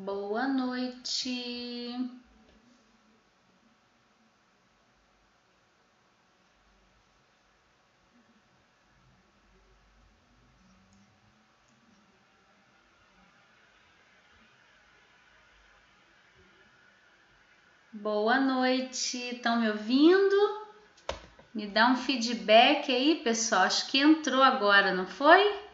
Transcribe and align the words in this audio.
Boa 0.00 0.46
noite. 0.46 1.98
Boa 17.92 18.38
noite. 18.38 19.18
Estão 19.18 19.60
me 19.60 19.68
ouvindo? 19.68 20.68
Me 21.52 21.66
dá 21.66 21.88
um 21.88 21.96
feedback 21.96 22.92
aí, 22.92 23.16
pessoal. 23.24 23.62
Acho 23.62 23.88
que 23.88 23.98
entrou 23.98 24.44
agora, 24.44 24.94
não 24.94 25.08
foi? 25.08 25.67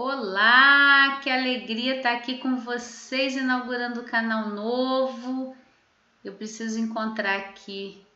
Olá, 0.00 1.18
que 1.20 1.28
alegria 1.28 1.96
estar 1.96 2.12
aqui 2.12 2.38
com 2.38 2.56
vocês 2.56 3.34
inaugurando 3.34 4.00
o 4.02 4.04
canal 4.04 4.48
novo. 4.50 5.56
Eu 6.24 6.34
preciso 6.34 6.78
encontrar 6.78 7.36
aqui 7.36 8.06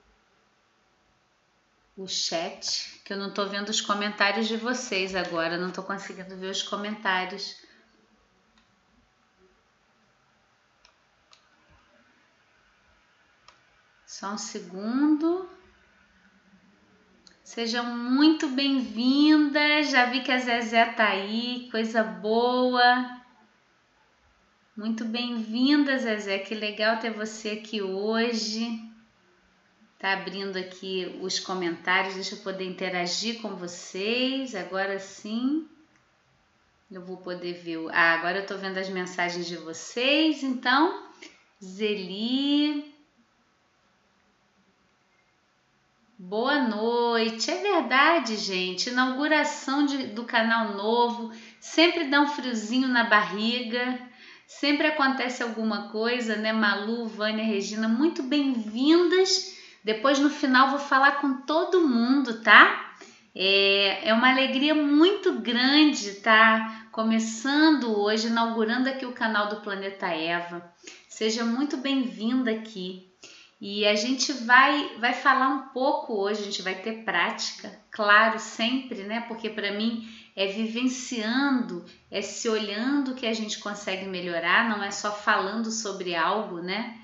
o 1.96 2.06
chat, 2.06 3.00
que 3.04 3.12
eu 3.12 3.16
não 3.16 3.30
estou 3.30 3.48
vendo 3.48 3.68
os 3.68 3.80
comentários 3.80 4.46
de 4.46 4.56
vocês 4.56 5.16
agora, 5.16 5.58
não 5.58 5.70
estou 5.70 5.82
conseguindo 5.82 6.36
ver 6.36 6.52
os 6.52 6.62
comentários. 6.62 7.60
Só 14.06 14.34
um 14.34 14.38
segundo. 14.38 15.50
Sejam 17.54 17.84
muito 17.84 18.48
bem-vindas. 18.48 19.90
Já 19.90 20.06
vi 20.06 20.22
que 20.22 20.32
a 20.32 20.38
Zezé 20.38 20.86
tá 20.86 21.08
aí, 21.08 21.68
coisa 21.70 22.02
boa. 22.02 23.20
Muito 24.74 25.04
bem-vinda, 25.04 25.98
Zezé. 25.98 26.38
Que 26.38 26.54
legal 26.54 26.98
ter 26.98 27.10
você 27.10 27.50
aqui 27.50 27.82
hoje. 27.82 28.80
Tá 29.98 30.14
abrindo 30.14 30.56
aqui 30.56 31.18
os 31.20 31.38
comentários, 31.38 32.14
deixa 32.14 32.36
eu 32.36 32.38
poder 32.38 32.64
interagir 32.64 33.42
com 33.42 33.54
vocês. 33.54 34.54
Agora 34.54 34.98
sim. 34.98 35.68
Eu 36.90 37.02
vou 37.02 37.18
poder 37.18 37.52
ver. 37.52 37.86
Ah, 37.90 38.14
agora 38.14 38.38
eu 38.38 38.46
tô 38.46 38.56
vendo 38.56 38.78
as 38.78 38.88
mensagens 38.88 39.46
de 39.46 39.58
vocês. 39.58 40.42
Então, 40.42 41.06
Zeli, 41.62 42.91
Boa 46.24 46.68
noite. 46.68 47.50
É 47.50 47.56
verdade, 47.56 48.36
gente. 48.36 48.90
Inauguração 48.90 49.84
de, 49.84 50.06
do 50.06 50.22
canal 50.22 50.76
novo 50.76 51.32
sempre 51.58 52.04
dá 52.04 52.20
um 52.20 52.28
friozinho 52.28 52.86
na 52.86 53.02
barriga. 53.02 53.98
Sempre 54.46 54.86
acontece 54.86 55.42
alguma 55.42 55.88
coisa, 55.88 56.36
né? 56.36 56.52
Malu, 56.52 57.08
Vânia, 57.08 57.44
Regina, 57.44 57.88
muito 57.88 58.22
bem-vindas. 58.22 59.58
Depois 59.82 60.20
no 60.20 60.30
final 60.30 60.70
vou 60.70 60.78
falar 60.78 61.20
com 61.20 61.38
todo 61.38 61.88
mundo, 61.88 62.40
tá? 62.40 62.94
É, 63.34 64.08
é 64.08 64.14
uma 64.14 64.30
alegria 64.30 64.76
muito 64.76 65.40
grande 65.40 66.10
estar 66.10 66.60
tá? 66.60 66.86
começando 66.92 67.98
hoje, 67.98 68.28
inaugurando 68.28 68.88
aqui 68.88 69.04
o 69.04 69.12
canal 69.12 69.48
do 69.48 69.56
Planeta 69.56 70.06
Eva. 70.06 70.72
Seja 71.08 71.44
muito 71.44 71.78
bem-vinda 71.78 72.52
aqui. 72.52 73.11
E 73.64 73.86
a 73.86 73.94
gente 73.94 74.32
vai 74.32 74.96
vai 74.98 75.14
falar 75.14 75.48
um 75.50 75.68
pouco 75.68 76.14
hoje, 76.14 76.40
a 76.40 76.44
gente 76.46 76.62
vai 76.62 76.74
ter 76.74 77.04
prática, 77.04 77.72
claro, 77.92 78.40
sempre, 78.40 79.04
né? 79.04 79.20
Porque 79.28 79.48
para 79.48 79.70
mim 79.70 80.12
é 80.34 80.48
vivenciando, 80.48 81.84
é 82.10 82.20
se 82.20 82.48
olhando 82.48 83.14
que 83.14 83.24
a 83.24 83.32
gente 83.32 83.60
consegue 83.60 84.04
melhorar, 84.06 84.68
não 84.68 84.82
é 84.82 84.90
só 84.90 85.12
falando 85.12 85.70
sobre 85.70 86.12
algo, 86.16 86.60
né? 86.60 86.98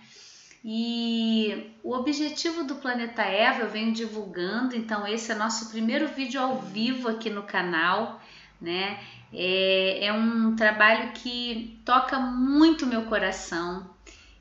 E 0.64 1.70
o 1.84 1.92
objetivo 1.94 2.64
do 2.64 2.74
Planeta 2.74 3.22
Eva 3.22 3.60
eu 3.60 3.70
venho 3.70 3.92
divulgando, 3.92 4.74
então 4.74 5.06
esse 5.06 5.30
é 5.30 5.36
nosso 5.36 5.70
primeiro 5.70 6.08
vídeo 6.08 6.40
ao 6.40 6.60
vivo 6.60 7.08
aqui 7.08 7.30
no 7.30 7.44
canal, 7.44 8.20
né? 8.60 8.98
É, 9.32 10.06
é 10.06 10.12
um 10.12 10.56
trabalho 10.56 11.12
que 11.12 11.80
toca 11.84 12.18
muito 12.18 12.84
meu 12.84 13.02
coração 13.02 13.88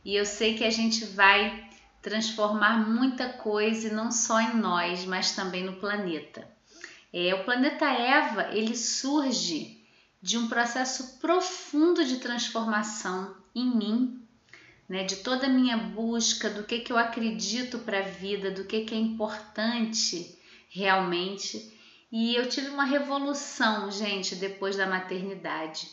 e 0.04 0.16
eu 0.16 0.26
sei 0.26 0.56
que 0.56 0.64
a 0.64 0.72
gente 0.72 1.06
vai 1.06 1.67
transformar 2.02 2.88
muita 2.88 3.30
coisa, 3.30 3.94
não 3.94 4.12
só 4.12 4.40
em 4.40 4.56
nós, 4.58 5.06
mas 5.06 5.36
também 5.36 5.64
no 5.64 5.74
planeta. 5.74 6.48
É, 7.14 7.34
o 7.34 7.44
planeta 7.44 7.86
Eva 7.86 8.50
ele 8.52 8.76
surge 8.76 9.84
de 10.22 10.38
um 10.38 10.48
processo 10.48 11.20
profundo 11.20 12.04
de 12.06 12.18
transformação 12.18 13.36
em 13.56 13.76
mim, 13.76 14.22
né, 14.88 15.04
de 15.04 15.18
toda 15.18 15.48
a 15.48 15.50
minha 15.50 15.78
busca 15.78 16.50
do 16.50 16.64
que, 16.64 16.80
que 16.80 16.92
eu 16.92 16.98
acredito 16.98 17.80
para 17.80 18.00
a 18.00 18.04
vida, 18.10 18.52
do 18.52 18.66
que, 18.66 18.86
que 18.86 18.96
é 18.96 18.98
importante 18.98 20.38
realmente. 20.70 21.74
E 22.12 22.36
eu 22.36 22.48
tive 22.48 22.70
uma 22.70 22.86
revolução, 22.86 23.92
gente, 23.92 24.36
depois 24.36 24.78
da 24.78 24.88
maternidade, 24.88 25.90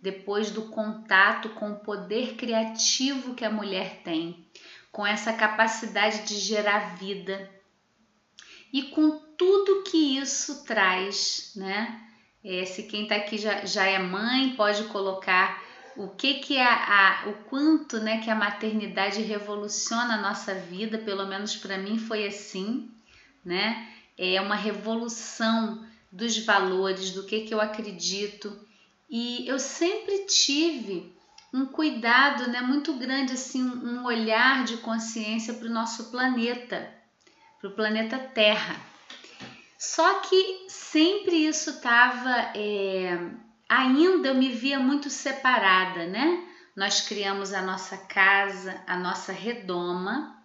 depois 0.00 0.50
do 0.50 0.62
contato 0.62 1.48
com 1.50 1.72
o 1.72 1.80
poder 1.80 2.34
criativo 2.34 3.34
que 3.34 3.44
a 3.44 3.50
mulher 3.50 4.02
tem 4.04 4.46
com 4.96 5.06
essa 5.06 5.30
capacidade 5.30 6.22
de 6.22 6.36
gerar 6.36 6.96
vida 6.96 7.50
e 8.72 8.84
com 8.84 9.10
tudo 9.36 9.82
que 9.82 10.16
isso 10.16 10.64
traz, 10.64 11.52
né? 11.54 12.00
É, 12.42 12.64
se 12.64 12.84
quem 12.84 13.02
está 13.02 13.16
aqui 13.16 13.36
já, 13.36 13.66
já 13.66 13.84
é 13.84 13.98
mãe, 13.98 14.56
pode 14.56 14.84
colocar 14.84 15.62
o 15.98 16.08
que 16.08 16.36
que 16.36 16.58
a, 16.58 17.24
a, 17.24 17.28
o 17.28 17.34
quanto, 17.44 18.00
né, 18.00 18.22
que 18.22 18.30
a 18.30 18.34
maternidade 18.34 19.20
revoluciona 19.20 20.14
a 20.14 20.22
nossa 20.22 20.54
vida, 20.54 20.96
pelo 20.96 21.26
menos 21.26 21.54
para 21.54 21.76
mim 21.76 21.98
foi 21.98 22.26
assim, 22.26 22.90
né? 23.44 23.92
É 24.16 24.40
uma 24.40 24.56
revolução 24.56 25.86
dos 26.10 26.38
valores, 26.38 27.10
do 27.10 27.24
que 27.24 27.40
que 27.40 27.52
eu 27.52 27.60
acredito. 27.60 28.58
E 29.10 29.46
eu 29.46 29.58
sempre 29.58 30.24
tive 30.24 31.14
um 31.52 31.66
cuidado 31.66 32.50
né, 32.50 32.60
muito 32.60 32.94
grande, 32.94 33.32
assim, 33.32 33.62
um 33.62 34.04
olhar 34.04 34.64
de 34.64 34.78
consciência 34.78 35.54
para 35.54 35.68
o 35.68 35.72
nosso 35.72 36.10
planeta, 36.10 36.92
para 37.60 37.70
o 37.70 37.74
planeta 37.74 38.18
Terra. 38.18 38.76
Só 39.78 40.20
que 40.20 40.66
sempre 40.68 41.46
isso 41.46 41.70
estava. 41.70 42.52
É, 42.54 43.30
ainda 43.68 44.28
eu 44.28 44.34
me 44.34 44.50
via 44.50 44.78
muito 44.78 45.10
separada, 45.10 46.06
né? 46.06 46.44
Nós 46.76 47.00
criamos 47.00 47.52
a 47.52 47.62
nossa 47.62 47.96
casa, 47.96 48.82
a 48.86 48.96
nossa 48.96 49.32
redoma, 49.32 50.36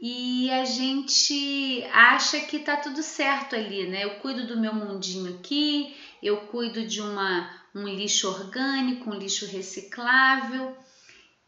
e 0.00 0.50
a 0.50 0.64
gente 0.64 1.84
acha 1.92 2.40
que 2.40 2.58
tá 2.58 2.76
tudo 2.76 3.02
certo 3.02 3.54
ali, 3.54 3.86
né? 3.86 4.02
Eu 4.04 4.18
cuido 4.18 4.46
do 4.46 4.58
meu 4.58 4.74
mundinho 4.74 5.38
aqui, 5.38 5.94
eu 6.22 6.38
cuido 6.48 6.86
de 6.86 7.00
uma 7.00 7.61
um 7.74 7.86
lixo 7.88 8.28
orgânico, 8.28 9.10
um 9.10 9.14
lixo 9.14 9.46
reciclável. 9.46 10.76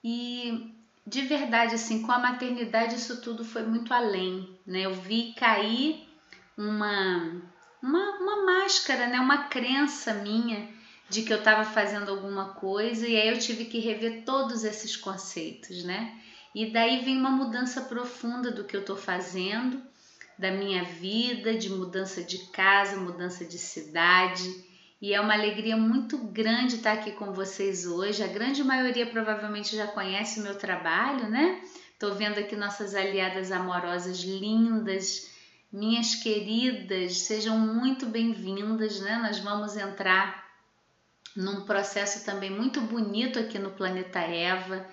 E 0.02 0.72
de 1.06 1.22
verdade, 1.22 1.74
assim, 1.74 2.02
com 2.02 2.12
a 2.12 2.18
maternidade 2.18 2.96
isso 2.96 3.20
tudo 3.20 3.44
foi 3.44 3.62
muito 3.62 3.92
além, 3.92 4.48
né? 4.66 4.80
Eu 4.80 4.94
vi 4.94 5.34
cair 5.34 6.09
uma, 6.56 7.42
uma, 7.82 8.18
uma 8.18 8.47
máscara, 8.47 9.06
né? 9.06 9.21
Uma 9.21 9.44
crença 9.48 10.15
minha 10.15 10.68
de 11.10 11.22
que 11.22 11.32
eu 11.32 11.38
estava 11.38 11.65
fazendo 11.65 12.10
alguma 12.10 12.54
coisa 12.54 13.06
e 13.06 13.16
aí 13.16 13.28
eu 13.28 13.38
tive 13.38 13.66
que 13.66 13.78
rever 13.78 14.24
todos 14.24 14.65
esses 14.65 14.97
conceitos, 14.97 15.84
né? 15.84 16.18
E 16.54 16.70
daí 16.70 17.04
vem 17.04 17.18
uma 17.18 17.30
mudança 17.30 17.82
profunda 17.82 18.50
do 18.50 18.65
que 18.65 18.77
eu 18.77 18.80
estou 18.80 18.97
fazendo, 18.97 19.82
da 20.38 20.50
minha 20.50 20.84
vida, 20.84 21.54
de 21.54 21.68
mudança 21.68 22.22
de 22.22 22.38
casa, 22.50 22.97
mudança 22.97 23.44
de 23.44 23.59
cidade 23.59 24.73
e 25.00 25.12
é 25.12 25.20
uma 25.20 25.34
alegria 25.34 25.76
muito 25.76 26.16
grande 26.18 26.76
estar 26.76 26.92
aqui 26.92 27.12
com 27.12 27.32
vocês 27.32 27.86
hoje. 27.86 28.22
A 28.22 28.28
grande 28.28 28.62
maioria 28.62 29.06
provavelmente 29.06 29.76
já 29.76 29.86
conhece 29.86 30.41
o 30.41 30.42
meu 30.42 30.56
trabalho, 30.56 31.28
né? 31.28 31.60
Estou 31.92 32.14
vendo 32.14 32.38
aqui 32.38 32.56
nossas 32.56 32.94
aliadas 32.94 33.52
amorosas 33.52 34.18
lindas, 34.20 35.30
minhas 35.72 36.14
queridas, 36.14 37.18
sejam 37.18 37.58
muito 37.58 38.06
bem-vindas, 38.06 39.00
né? 39.00 39.18
Nós 39.18 39.41
vamos 39.41 39.76
entrar 39.76 40.44
num 41.36 41.62
processo 41.62 42.24
também 42.24 42.50
muito 42.50 42.80
bonito 42.80 43.38
aqui 43.38 43.58
no 43.58 43.70
Planeta 43.70 44.20
Eva. 44.20 44.86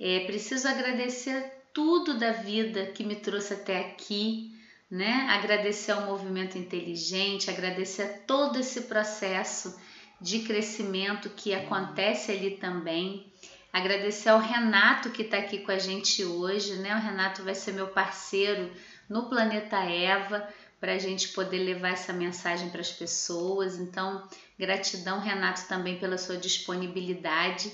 É, 0.00 0.20
preciso 0.20 0.66
agradecer 0.68 1.52
tudo 1.72 2.18
da 2.18 2.32
vida 2.32 2.86
que 2.86 3.04
me 3.04 3.16
trouxe 3.16 3.54
até 3.54 3.78
aqui 3.80 4.51
né? 4.92 5.26
Agradecer 5.30 5.92
ao 5.92 6.02
movimento 6.02 6.58
inteligente, 6.58 7.48
agradecer 7.48 8.02
a 8.02 8.08
todo 8.26 8.58
esse 8.58 8.82
processo 8.82 9.80
de 10.20 10.40
crescimento 10.40 11.30
que 11.30 11.54
acontece 11.54 12.30
ali 12.30 12.58
também. 12.58 13.32
Agradecer 13.72 14.28
ao 14.28 14.38
Renato 14.38 15.08
que 15.08 15.22
está 15.22 15.38
aqui 15.38 15.60
com 15.60 15.72
a 15.72 15.78
gente 15.78 16.22
hoje, 16.22 16.74
né? 16.74 16.94
O 16.94 17.00
Renato 17.00 17.42
vai 17.42 17.54
ser 17.54 17.72
meu 17.72 17.88
parceiro 17.88 18.70
no 19.08 19.30
Planeta 19.30 19.78
Eva, 19.78 20.46
para 20.78 20.92
a 20.92 20.98
gente 20.98 21.28
poder 21.28 21.60
levar 21.60 21.92
essa 21.92 22.12
mensagem 22.12 22.68
para 22.68 22.82
as 22.82 22.90
pessoas. 22.90 23.78
Então, 23.78 24.28
gratidão, 24.58 25.20
Renato, 25.20 25.66
também 25.68 25.98
pela 25.98 26.18
sua 26.18 26.36
disponibilidade. 26.36 27.72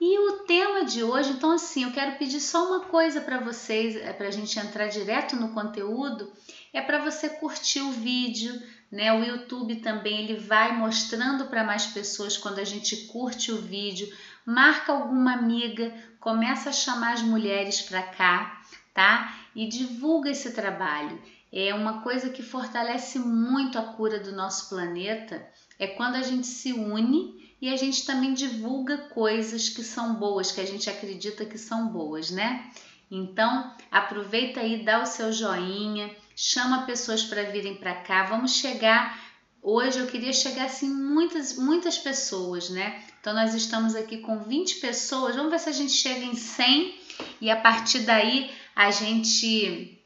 E 0.00 0.18
o 0.18 0.44
tema 0.44 0.84
de 0.84 1.02
hoje, 1.02 1.30
então, 1.30 1.50
assim, 1.50 1.82
eu 1.82 1.90
quero 1.90 2.16
pedir 2.18 2.40
só 2.40 2.68
uma 2.68 2.80
coisa 2.86 3.20
para 3.20 3.40
vocês, 3.40 3.96
é 3.96 4.12
para 4.12 4.28
a 4.28 4.30
gente 4.30 4.56
entrar 4.56 4.86
direto 4.86 5.34
no 5.34 5.48
conteúdo, 5.48 6.32
é 6.72 6.80
para 6.80 7.02
você 7.02 7.28
curtir 7.28 7.80
o 7.80 7.90
vídeo, 7.90 8.62
né? 8.92 9.12
O 9.12 9.24
YouTube 9.24 9.76
também 9.76 10.22
ele 10.22 10.38
vai 10.38 10.76
mostrando 10.76 11.46
para 11.46 11.64
mais 11.64 11.86
pessoas 11.86 12.36
quando 12.36 12.60
a 12.60 12.64
gente 12.64 13.08
curte 13.08 13.50
o 13.50 13.60
vídeo, 13.60 14.08
marca 14.46 14.92
alguma 14.92 15.32
amiga, 15.32 15.92
começa 16.20 16.70
a 16.70 16.72
chamar 16.72 17.14
as 17.14 17.22
mulheres 17.22 17.82
para 17.82 18.02
cá, 18.02 18.62
tá? 18.94 19.36
E 19.52 19.66
divulga 19.66 20.30
esse 20.30 20.52
trabalho 20.52 21.20
é 21.52 21.74
uma 21.74 22.02
coisa 22.02 22.28
que 22.28 22.42
fortalece 22.42 23.18
muito 23.18 23.78
a 23.78 23.82
cura 23.82 24.20
do 24.20 24.32
nosso 24.32 24.68
planeta, 24.68 25.46
é 25.78 25.86
quando 25.86 26.16
a 26.16 26.22
gente 26.22 26.46
se 26.46 26.72
une 26.72 27.47
e 27.60 27.68
a 27.68 27.76
gente 27.76 28.06
também 28.06 28.34
divulga 28.34 28.98
coisas 28.98 29.68
que 29.68 29.82
são 29.82 30.14
boas, 30.14 30.52
que 30.52 30.60
a 30.60 30.66
gente 30.66 30.88
acredita 30.88 31.44
que 31.44 31.58
são 31.58 31.88
boas, 31.88 32.30
né? 32.30 32.70
Então, 33.10 33.74
aproveita 33.90 34.60
aí, 34.60 34.84
dá 34.84 35.02
o 35.02 35.06
seu 35.06 35.32
joinha, 35.32 36.14
chama 36.36 36.86
pessoas 36.86 37.24
para 37.24 37.44
virem 37.44 37.74
para 37.76 37.94
cá. 37.94 38.24
Vamos 38.24 38.54
chegar 38.54 39.28
hoje 39.62 39.98
eu 39.98 40.06
queria 40.06 40.32
chegar 40.32 40.64
assim 40.64 40.88
muitas 40.88 41.56
muitas 41.56 41.98
pessoas, 41.98 42.70
né? 42.70 43.02
Então 43.20 43.34
nós 43.34 43.54
estamos 43.54 43.94
aqui 43.94 44.18
com 44.18 44.38
20 44.38 44.76
pessoas. 44.76 45.36
Vamos 45.36 45.50
ver 45.50 45.58
se 45.58 45.68
a 45.68 45.72
gente 45.72 45.92
chega 45.92 46.24
em 46.24 46.34
100 46.34 47.00
e 47.40 47.50
a 47.50 47.56
partir 47.56 48.00
daí 48.00 48.50
a 48.74 48.90
gente 48.90 50.02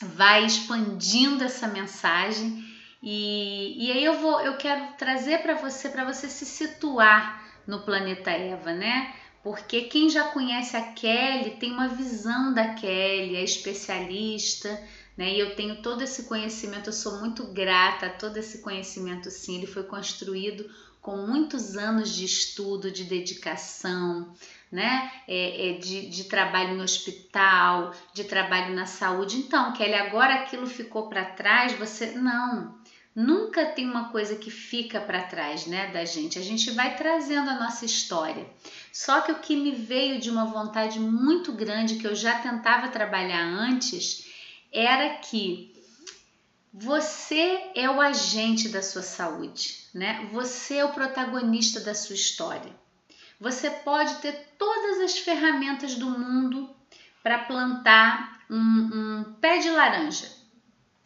vai 0.00 0.44
expandindo 0.44 1.44
essa 1.44 1.68
mensagem 1.68 2.61
e, 3.02 3.86
e 3.86 3.92
aí 3.92 4.04
eu 4.04 4.20
vou 4.20 4.40
eu 4.40 4.56
quero 4.56 4.94
trazer 4.96 5.42
para 5.42 5.54
você 5.54 5.88
para 5.88 6.04
você 6.04 6.28
se 6.28 6.46
situar 6.46 7.42
no 7.66 7.80
planeta 7.80 8.30
Eva, 8.30 8.72
né? 8.72 9.14
Porque 9.42 9.82
quem 9.82 10.08
já 10.08 10.24
conhece 10.28 10.76
a 10.76 10.92
Kelly 10.92 11.56
tem 11.58 11.72
uma 11.72 11.88
visão 11.88 12.54
da 12.54 12.74
Kelly, 12.74 13.36
é 13.36 13.42
especialista, 13.42 14.80
né? 15.16 15.32
E 15.32 15.40
eu 15.40 15.56
tenho 15.56 15.82
todo 15.82 16.02
esse 16.02 16.24
conhecimento, 16.24 16.88
eu 16.88 16.92
sou 16.92 17.18
muito 17.18 17.52
grata 17.52 18.06
a 18.06 18.10
todo 18.10 18.36
esse 18.36 18.58
conhecimento, 18.58 19.30
sim. 19.30 19.56
Ele 19.56 19.66
foi 19.66 19.82
construído 19.82 20.70
com 21.00 21.16
muitos 21.16 21.76
anos 21.76 22.14
de 22.14 22.24
estudo, 22.24 22.88
de 22.88 23.02
dedicação, 23.02 24.32
né? 24.70 25.10
É, 25.26 25.70
é 25.70 25.72
de, 25.78 26.08
de, 26.08 26.24
trabalho 26.24 26.76
no 26.76 26.84
hospital, 26.84 27.92
de 28.14 28.22
trabalho 28.24 28.72
na 28.74 28.86
saúde. 28.86 29.36
Então, 29.38 29.72
Kelly, 29.72 29.94
agora 29.94 30.34
aquilo 30.36 30.66
ficou 30.68 31.08
para 31.08 31.24
trás, 31.24 31.72
você. 31.72 32.12
Não. 32.12 32.80
Nunca 33.14 33.66
tem 33.66 33.84
uma 33.88 34.08
coisa 34.08 34.36
que 34.36 34.50
fica 34.50 34.98
para 34.98 35.22
trás, 35.22 35.66
né, 35.66 35.88
da 35.88 36.04
gente. 36.04 36.38
A 36.38 36.42
gente 36.42 36.70
vai 36.70 36.96
trazendo 36.96 37.50
a 37.50 37.58
nossa 37.58 37.84
história. 37.84 38.46
Só 38.90 39.20
que 39.20 39.32
o 39.32 39.38
que 39.38 39.54
me 39.54 39.72
veio 39.72 40.18
de 40.18 40.30
uma 40.30 40.46
vontade 40.46 40.98
muito 40.98 41.52
grande 41.52 41.96
que 41.96 42.06
eu 42.06 42.14
já 42.14 42.38
tentava 42.38 42.88
trabalhar 42.88 43.44
antes 43.44 44.26
era 44.72 45.16
que 45.18 45.72
você 46.72 47.70
é 47.74 47.90
o 47.90 48.00
agente 48.00 48.70
da 48.70 48.80
sua 48.80 49.02
saúde, 49.02 49.86
né? 49.92 50.26
Você 50.32 50.76
é 50.76 50.84
o 50.84 50.92
protagonista 50.92 51.80
da 51.80 51.94
sua 51.94 52.14
história. 52.14 52.74
Você 53.38 53.68
pode 53.68 54.14
ter 54.16 54.54
todas 54.56 55.00
as 55.00 55.18
ferramentas 55.18 55.96
do 55.96 56.08
mundo 56.08 56.74
para 57.22 57.40
plantar 57.40 58.40
um, 58.48 58.56
um 58.56 59.34
pé 59.34 59.58
de 59.58 59.68
laranja, 59.68 60.30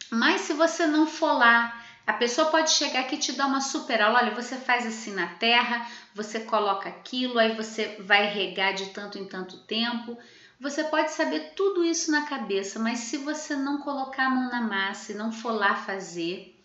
mas 0.09 0.41
se 0.41 0.53
você 0.53 0.87
não 0.87 1.05
for 1.05 1.33
lá, 1.33 1.76
a 2.07 2.13
pessoa 2.13 2.49
pode 2.49 2.71
chegar 2.71 3.01
aqui 3.01 3.15
e 3.15 3.19
te 3.19 3.33
dar 3.33 3.45
uma 3.45 3.61
super 3.61 4.01
aula. 4.01 4.19
Olha, 4.19 4.33
você 4.33 4.55
faz 4.55 4.87
assim 4.87 5.13
na 5.13 5.27
terra, 5.35 5.85
você 6.15 6.39
coloca 6.39 6.89
aquilo, 6.89 7.37
aí 7.37 7.55
você 7.55 7.97
vai 7.99 8.25
regar 8.27 8.73
de 8.73 8.87
tanto 8.87 9.19
em 9.19 9.25
tanto 9.25 9.57
tempo. 9.65 10.17
Você 10.59 10.85
pode 10.85 11.11
saber 11.11 11.53
tudo 11.55 11.83
isso 11.83 12.09
na 12.09 12.25
cabeça, 12.25 12.79
mas 12.79 12.99
se 12.99 13.17
você 13.17 13.55
não 13.55 13.79
colocar 13.79 14.25
a 14.25 14.29
mão 14.29 14.49
na 14.49 14.61
massa 14.61 15.11
e 15.11 15.15
não 15.15 15.31
for 15.31 15.51
lá 15.51 15.75
fazer, 15.75 16.59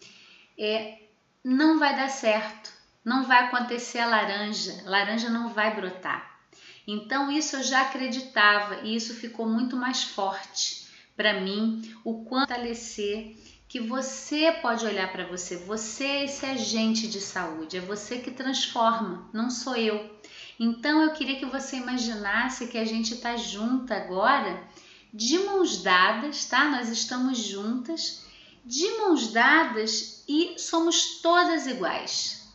é, 0.58 0.98
não 1.44 1.78
vai 1.78 1.94
dar 1.94 2.08
certo 2.08 2.72
não 3.04 3.24
vai 3.24 3.44
acontecer 3.44 3.98
a 3.98 4.06
laranja, 4.06 4.82
laranja 4.84 5.28
não 5.28 5.48
vai 5.48 5.74
brotar. 5.74 6.40
Então 6.86 7.30
isso 7.30 7.56
eu 7.56 7.62
já 7.62 7.82
acreditava 7.82 8.82
e 8.82 8.94
isso 8.94 9.14
ficou 9.14 9.46
muito 9.46 9.76
mais 9.76 10.04
forte 10.04 10.82
para 11.16 11.40
mim, 11.40 11.94
o 12.04 12.24
quanto 12.24 12.48
fortalecer 12.48 13.36
que 13.72 13.80
você 13.80 14.52
pode 14.60 14.84
olhar 14.84 15.10
para 15.10 15.26
você, 15.26 15.56
você 15.56 16.04
é 16.04 16.24
esse 16.26 16.44
agente 16.44 17.08
de 17.08 17.22
saúde, 17.22 17.78
é 17.78 17.80
você 17.80 18.18
que 18.18 18.30
transforma, 18.30 19.30
não 19.32 19.48
sou 19.48 19.74
eu. 19.74 20.14
Então 20.60 21.00
eu 21.00 21.14
queria 21.14 21.38
que 21.38 21.46
você 21.46 21.76
imaginasse 21.76 22.66
que 22.66 22.76
a 22.76 22.84
gente 22.84 23.14
está 23.14 23.34
junta 23.34 23.96
agora, 23.96 24.62
de 25.10 25.38
mãos 25.38 25.82
dadas, 25.82 26.44
tá? 26.44 26.68
Nós 26.68 26.90
estamos 26.90 27.38
juntas, 27.38 28.26
de 28.62 28.86
mãos 28.98 29.32
dadas 29.32 30.22
e 30.28 30.54
somos 30.58 31.22
todas 31.22 31.66
iguais. 31.66 32.46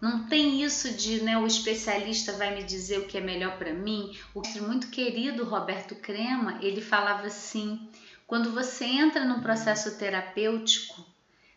Não 0.00 0.28
tem 0.28 0.62
isso 0.62 0.92
de 0.92 1.22
né, 1.22 1.36
o 1.36 1.44
especialista 1.44 2.34
vai 2.34 2.54
me 2.54 2.62
dizer 2.62 3.00
o 3.00 3.08
que 3.08 3.18
é 3.18 3.20
melhor 3.20 3.58
para 3.58 3.74
mim. 3.74 4.16
O 4.32 4.40
muito 4.60 4.90
querido 4.90 5.44
Roberto 5.44 5.96
Crema, 5.96 6.60
ele 6.62 6.80
falava 6.80 7.26
assim: 7.26 7.88
quando 8.32 8.50
você 8.50 8.86
entra 8.86 9.26
num 9.26 9.42
processo 9.42 9.98
terapêutico, 9.98 11.04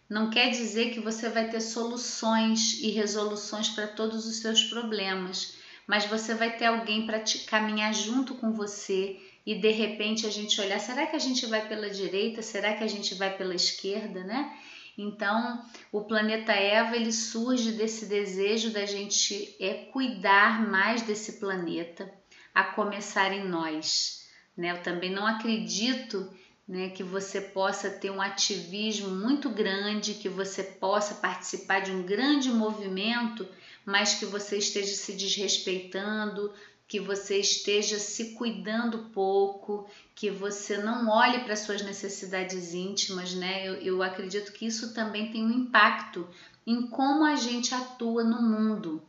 não 0.09 0.29
quer 0.29 0.49
dizer 0.49 0.93
que 0.93 0.99
você 0.99 1.29
vai 1.29 1.49
ter 1.49 1.61
soluções 1.61 2.81
e 2.81 2.89
resoluções 2.89 3.69
para 3.69 3.87
todos 3.87 4.27
os 4.27 4.41
seus 4.41 4.61
problemas, 4.65 5.55
mas 5.87 6.05
você 6.05 6.33
vai 6.33 6.57
ter 6.57 6.65
alguém 6.65 7.05
para 7.05 7.23
caminhar 7.47 7.93
junto 7.93 8.35
com 8.35 8.51
você 8.51 9.17
e 9.45 9.55
de 9.55 9.71
repente 9.71 10.27
a 10.27 10.29
gente 10.29 10.59
olhar, 10.59 10.81
será 10.81 11.05
que 11.05 11.15
a 11.15 11.19
gente 11.19 11.45
vai 11.45 11.65
pela 11.65 11.89
direita? 11.89 12.41
Será 12.41 12.73
que 12.73 12.83
a 12.83 12.89
gente 12.89 13.15
vai 13.15 13.37
pela 13.37 13.55
esquerda, 13.55 14.25
né? 14.25 14.53
Então, 14.97 15.63
o 15.93 16.01
planeta 16.01 16.51
Eva 16.51 16.97
ele 16.97 17.13
surge 17.13 17.71
desse 17.71 18.05
desejo 18.05 18.71
da 18.71 18.85
gente 18.85 19.55
é 19.61 19.75
cuidar 19.93 20.67
mais 20.69 21.03
desse 21.03 21.39
planeta, 21.39 22.13
a 22.53 22.65
começar 22.65 23.31
em 23.31 23.47
nós. 23.47 24.25
Né? 24.57 24.71
Eu 24.71 24.83
também 24.83 25.09
não 25.09 25.25
acredito 25.25 26.29
né, 26.67 26.89
que 26.89 27.03
você 27.03 27.39
possa 27.39 27.89
ter 27.89 28.09
um 28.09 28.21
ativismo 28.21 29.09
muito 29.09 29.49
grande, 29.49 30.15
que 30.15 30.27
você 30.27 30.63
possa 30.63 31.15
participar 31.15 31.81
de 31.81 31.91
um 31.91 32.03
grande 32.03 32.49
movimento, 32.49 33.47
mas 33.85 34.15
que 34.15 34.25
você 34.25 34.57
esteja 34.57 34.95
se 34.95 35.13
desrespeitando, 35.13 36.51
que 36.87 36.99
você 36.99 37.37
esteja 37.37 37.99
se 37.99 38.33
cuidando 38.33 39.09
pouco, 39.13 39.87
que 40.15 40.29
você 40.29 40.77
não 40.77 41.07
olhe 41.09 41.39
para 41.39 41.55
suas 41.55 41.81
necessidades 41.81 42.73
íntimas, 42.73 43.33
né? 43.33 43.67
Eu, 43.67 43.75
eu 43.75 44.03
acredito 44.03 44.51
que 44.51 44.65
isso 44.65 44.93
também 44.93 45.31
tem 45.31 45.43
um 45.43 45.51
impacto 45.51 46.27
em 46.65 46.87
como 46.87 47.25
a 47.25 47.35
gente 47.35 47.73
atua 47.73 48.23
no 48.23 48.41
mundo. 48.41 49.03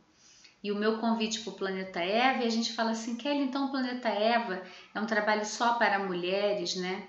E 0.63 0.73
o 0.73 0.77
meu 0.77 0.99
convite 0.99 1.41
para 1.41 1.53
o 1.53 1.57
Planeta 1.57 2.01
Eva, 2.01 2.43
e 2.43 2.47
a 2.47 2.51
gente 2.51 2.73
fala 2.73 2.91
assim, 2.91 3.15
Kelly, 3.17 3.45
então 3.45 3.67
o 3.67 3.71
Planeta 3.71 4.09
Eva 4.09 4.63
é 4.95 5.01
um 5.01 5.07
trabalho 5.07 5.45
só 5.45 5.75
para 5.75 5.99
mulheres, 5.99 6.75
né? 6.77 7.07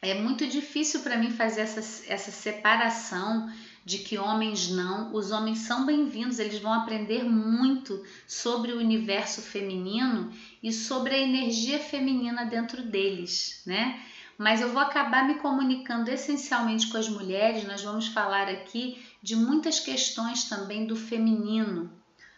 É 0.00 0.14
muito 0.14 0.46
difícil 0.46 1.00
para 1.00 1.16
mim 1.16 1.30
fazer 1.30 1.62
essa, 1.62 1.80
essa 2.12 2.30
separação 2.30 3.50
de 3.84 3.98
que 3.98 4.16
homens 4.16 4.68
não, 4.70 5.12
os 5.14 5.32
homens 5.32 5.60
são 5.60 5.86
bem-vindos, 5.86 6.38
eles 6.38 6.60
vão 6.60 6.72
aprender 6.72 7.24
muito 7.24 8.04
sobre 8.26 8.72
o 8.72 8.78
universo 8.78 9.42
feminino 9.42 10.30
e 10.62 10.72
sobre 10.72 11.14
a 11.14 11.18
energia 11.18 11.80
feminina 11.80 12.44
dentro 12.44 12.82
deles, 12.82 13.62
né? 13.66 14.00
Mas 14.36 14.60
eu 14.60 14.68
vou 14.68 14.80
acabar 14.80 15.26
me 15.26 15.34
comunicando 15.36 16.10
essencialmente 16.10 16.86
com 16.88 16.96
as 16.96 17.08
mulheres, 17.08 17.64
nós 17.64 17.82
vamos 17.82 18.06
falar 18.06 18.46
aqui 18.48 19.02
de 19.20 19.34
muitas 19.34 19.80
questões 19.80 20.44
também 20.44 20.86
do 20.86 20.94
feminino, 20.94 21.90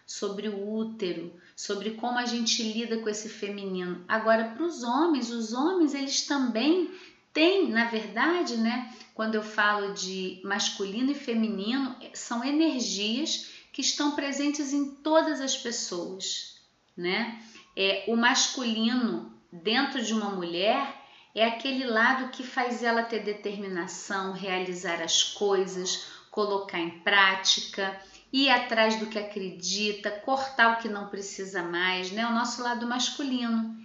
sobre 0.07 0.49
o 0.49 0.73
útero, 0.76 1.33
sobre 1.55 1.90
como 1.90 2.19
a 2.19 2.25
gente 2.25 2.62
lida 2.62 2.97
com 2.99 3.09
esse 3.09 3.29
feminino. 3.29 4.02
Agora, 4.09 4.45
para 4.45 4.64
os 4.64 4.83
homens, 4.83 5.31
os 5.31 5.52
homens 5.52 5.95
eles 5.95 6.26
também 6.26 6.90
tem, 7.33 7.69
na 7.69 7.85
verdade, 7.85 8.57
né, 8.57 8.93
quando 9.15 9.35
eu 9.35 9.43
falo 9.43 9.95
de 9.95 10.41
masculino 10.45 11.13
e 11.13 11.15
feminino, 11.15 11.97
são 12.13 12.45
energias 12.45 13.51
que 13.73 13.81
estão 13.81 14.13
presentes 14.13 14.73
em 14.73 14.95
todas 14.97 15.41
as 15.41 15.57
pessoas, 15.57 16.61
né? 16.97 17.41
É 17.77 18.05
o 18.09 18.17
masculino 18.17 19.33
dentro 19.53 20.03
de 20.03 20.13
uma 20.13 20.31
mulher 20.31 21.01
é 21.35 21.47
aquele 21.47 21.87
lado 21.87 22.31
que 22.31 22.43
faz 22.43 22.83
ela 22.83 23.05
ter 23.05 23.23
determinação, 23.23 24.33
realizar 24.33 25.01
as 25.01 25.23
coisas, 25.23 26.07
colocar 26.31 26.79
em 26.79 26.99
prática, 27.01 28.01
ir 28.33 28.51
atrás 28.51 28.99
do 28.99 29.07
que 29.07 29.19
acredita, 29.19 30.11
cortar 30.11 30.75
o 30.75 30.83
que 30.83 30.89
não 30.89 31.09
precisa 31.09 31.63
mais, 31.63 32.11
né? 32.11 32.27
O 32.27 32.33
nosso 32.33 32.63
lado 32.63 32.87
masculino. 32.87 33.77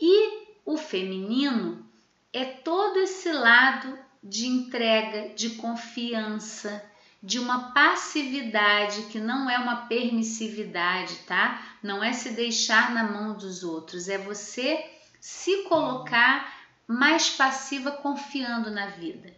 E 0.00 0.46
o 0.64 0.76
feminino 0.76 1.87
é 2.32 2.44
todo 2.44 2.98
esse 2.98 3.30
lado 3.32 3.98
de 4.22 4.46
entrega, 4.46 5.34
de 5.34 5.50
confiança, 5.50 6.84
de 7.22 7.38
uma 7.38 7.72
passividade 7.72 9.02
que 9.10 9.18
não 9.18 9.50
é 9.50 9.58
uma 9.58 9.86
permissividade, 9.86 11.14
tá? 11.26 11.76
Não 11.82 12.02
é 12.02 12.12
se 12.12 12.30
deixar 12.30 12.92
na 12.92 13.04
mão 13.04 13.36
dos 13.36 13.64
outros, 13.64 14.08
é 14.08 14.18
você 14.18 14.84
se 15.20 15.64
colocar 15.64 16.56
mais 16.86 17.30
passiva 17.30 17.90
confiando 17.90 18.70
na 18.70 18.86
vida. 18.86 19.36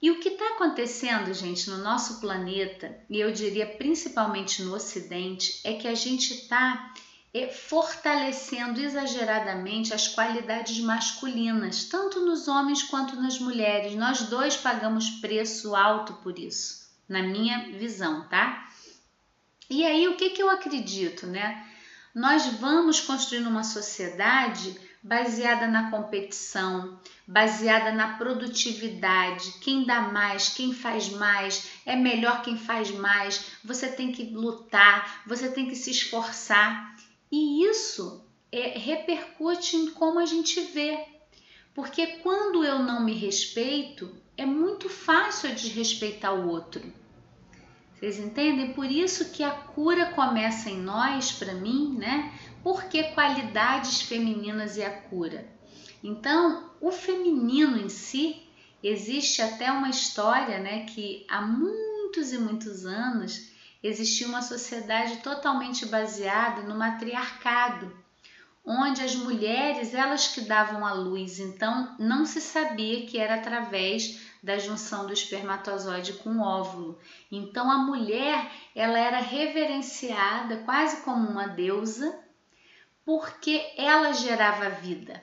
E 0.00 0.10
o 0.12 0.20
que 0.20 0.28
está 0.28 0.50
acontecendo, 0.50 1.34
gente, 1.34 1.68
no 1.68 1.78
nosso 1.78 2.20
planeta, 2.20 2.96
e 3.10 3.18
eu 3.18 3.32
diria 3.32 3.66
principalmente 3.66 4.62
no 4.62 4.74
Ocidente, 4.74 5.60
é 5.64 5.72
que 5.74 5.88
a 5.88 5.94
gente 5.94 6.34
está 6.34 6.92
fortalecendo 7.52 8.80
exageradamente 8.80 9.92
as 9.92 10.08
qualidades 10.08 10.80
masculinas, 10.80 11.84
tanto 11.84 12.20
nos 12.20 12.48
homens 12.48 12.82
quanto 12.82 13.16
nas 13.16 13.38
mulheres. 13.38 13.94
Nós 13.94 14.22
dois 14.22 14.56
pagamos 14.56 15.10
preço 15.10 15.76
alto 15.76 16.14
por 16.14 16.38
isso, 16.38 16.88
na 17.08 17.22
minha 17.22 17.70
visão, 17.78 18.26
tá? 18.28 18.68
E 19.70 19.84
aí, 19.84 20.08
o 20.08 20.16
que, 20.16 20.30
que 20.30 20.42
eu 20.42 20.50
acredito, 20.50 21.26
né? 21.26 21.66
Nós 22.14 22.46
vamos 22.46 23.00
construir 23.00 23.46
uma 23.46 23.62
sociedade 23.62 24.74
baseada 25.02 25.66
na 25.68 25.90
competição, 25.90 26.98
baseada 27.26 27.92
na 27.92 28.16
produtividade, 28.16 29.52
quem 29.60 29.84
dá 29.84 30.00
mais, 30.00 30.48
quem 30.48 30.72
faz 30.72 31.08
mais, 31.10 31.70
é 31.86 31.94
melhor 31.94 32.42
quem 32.42 32.58
faz 32.58 32.90
mais, 32.90 33.52
você 33.62 33.88
tem 33.88 34.10
que 34.10 34.24
lutar, 34.24 35.22
você 35.26 35.50
tem 35.50 35.68
que 35.68 35.76
se 35.76 35.90
esforçar. 35.90 36.96
E 37.30 37.64
isso 37.64 38.24
é, 38.50 38.78
repercute 38.78 39.76
em 39.76 39.90
como 39.90 40.18
a 40.18 40.26
gente 40.26 40.60
vê. 40.60 41.06
Porque 41.74 42.06
quando 42.18 42.64
eu 42.64 42.80
não 42.80 43.04
me 43.04 43.12
respeito, 43.12 44.10
é 44.36 44.44
muito 44.44 44.88
fácil 44.88 45.54
desrespeitar 45.54 46.34
o 46.34 46.48
outro. 46.48 46.82
Vocês 47.94 48.18
entendem? 48.18 48.72
Por 48.72 48.90
isso 48.90 49.30
que 49.30 49.42
a 49.42 49.50
cura 49.50 50.12
começa 50.12 50.70
em 50.70 50.80
nós, 50.80 51.32
para 51.32 51.54
mim, 51.54 51.96
né? 51.98 52.32
Por 52.62 52.84
que 52.84 53.02
qualidades 53.14 54.02
femininas 54.02 54.76
e 54.76 54.82
a 54.82 54.90
cura? 54.90 55.46
Então, 56.02 56.70
o 56.80 56.92
feminino 56.92 57.76
em 57.76 57.88
si, 57.88 58.42
existe 58.82 59.42
até 59.42 59.70
uma 59.70 59.90
história, 59.90 60.58
né, 60.58 60.84
que 60.84 61.26
há 61.28 61.40
muitos 61.42 62.32
e 62.32 62.38
muitos 62.38 62.86
anos 62.86 63.50
existia 63.82 64.26
uma 64.26 64.42
sociedade 64.42 65.18
totalmente 65.18 65.86
baseada 65.86 66.62
no 66.62 66.76
matriarcado, 66.76 67.96
onde 68.64 69.02
as 69.02 69.14
mulheres 69.14 69.94
elas 69.94 70.28
que 70.28 70.42
davam 70.42 70.84
a 70.84 70.92
luz, 70.92 71.38
então 71.38 71.96
não 71.98 72.26
se 72.26 72.40
sabia 72.40 73.06
que 73.06 73.18
era 73.18 73.36
através 73.36 74.20
da 74.42 74.58
junção 74.58 75.06
do 75.06 75.12
espermatozoide 75.12 76.14
com 76.14 76.30
o 76.30 76.42
óvulo. 76.42 76.98
Então 77.30 77.70
a 77.70 77.78
mulher 77.78 78.50
ela 78.74 78.98
era 78.98 79.20
reverenciada 79.20 80.58
quase 80.58 81.02
como 81.02 81.28
uma 81.28 81.46
deusa 81.46 82.18
porque 83.04 83.72
ela 83.76 84.12
gerava 84.12 84.68
vida. 84.68 85.22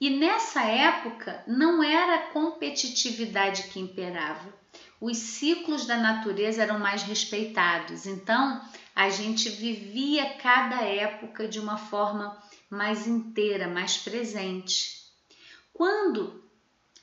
E 0.00 0.08
nessa 0.10 0.62
época 0.62 1.42
não 1.46 1.82
era 1.82 2.30
competitividade 2.30 3.64
que 3.64 3.80
imperava. 3.80 4.63
Os 5.06 5.18
ciclos 5.18 5.84
da 5.84 5.98
natureza 5.98 6.62
eram 6.62 6.78
mais 6.78 7.02
respeitados. 7.02 8.06
Então, 8.06 8.58
a 8.96 9.10
gente 9.10 9.50
vivia 9.50 10.32
cada 10.36 10.76
época 10.76 11.46
de 11.46 11.60
uma 11.60 11.76
forma 11.76 12.42
mais 12.70 13.06
inteira, 13.06 13.68
mais 13.68 13.98
presente. 13.98 15.02
Quando 15.74 16.42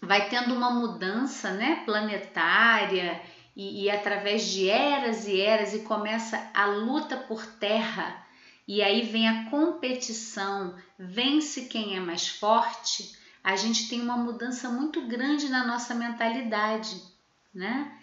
vai 0.01 0.29
tendo 0.29 0.55
uma 0.55 0.72
mudança 0.72 1.51
né, 1.51 1.84
planetária 1.86 3.22
e, 3.55 3.84
e 3.84 3.91
através 3.91 4.46
de 4.46 4.67
eras 4.67 5.27
e 5.27 5.39
eras 5.39 5.75
e 5.75 5.81
começa 5.81 6.50
a 6.55 6.65
luta 6.65 7.15
por 7.15 7.46
terra, 7.46 8.25
e 8.67 8.81
aí 8.81 9.03
vem 9.03 9.29
a 9.29 9.48
competição, 9.51 10.75
vence 10.98 11.67
quem 11.67 11.96
é 11.96 12.00
mais 12.00 12.27
forte, 12.27 13.15
a 13.43 13.55
gente 13.55 13.88
tem 13.88 14.01
uma 14.01 14.17
mudança 14.17 14.70
muito 14.70 15.05
grande 15.08 15.50
na 15.50 15.67
nossa 15.67 15.93
mentalidade, 15.93 17.11
né? 17.53 17.98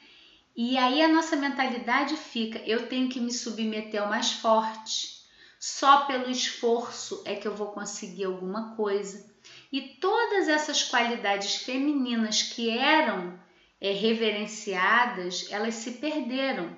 E 0.56 0.76
aí 0.76 1.02
a 1.02 1.08
nossa 1.08 1.36
mentalidade 1.36 2.16
fica: 2.16 2.58
eu 2.60 2.88
tenho 2.88 3.08
que 3.08 3.20
me 3.20 3.32
submeter 3.32 4.02
ao 4.02 4.08
mais 4.08 4.32
forte. 4.32 5.18
Só 5.60 6.06
pelo 6.06 6.30
esforço 6.30 7.22
é 7.24 7.34
que 7.34 7.48
eu 7.48 7.54
vou 7.54 7.68
conseguir 7.68 8.24
alguma 8.24 8.76
coisa. 8.76 9.28
E 9.72 9.80
todas 9.80 10.48
essas 10.48 10.84
qualidades 10.84 11.56
femininas 11.56 12.42
que 12.42 12.70
eram 12.70 13.38
é, 13.80 13.92
reverenciadas, 13.92 15.46
elas 15.50 15.74
se 15.74 15.92
perderam 15.92 16.76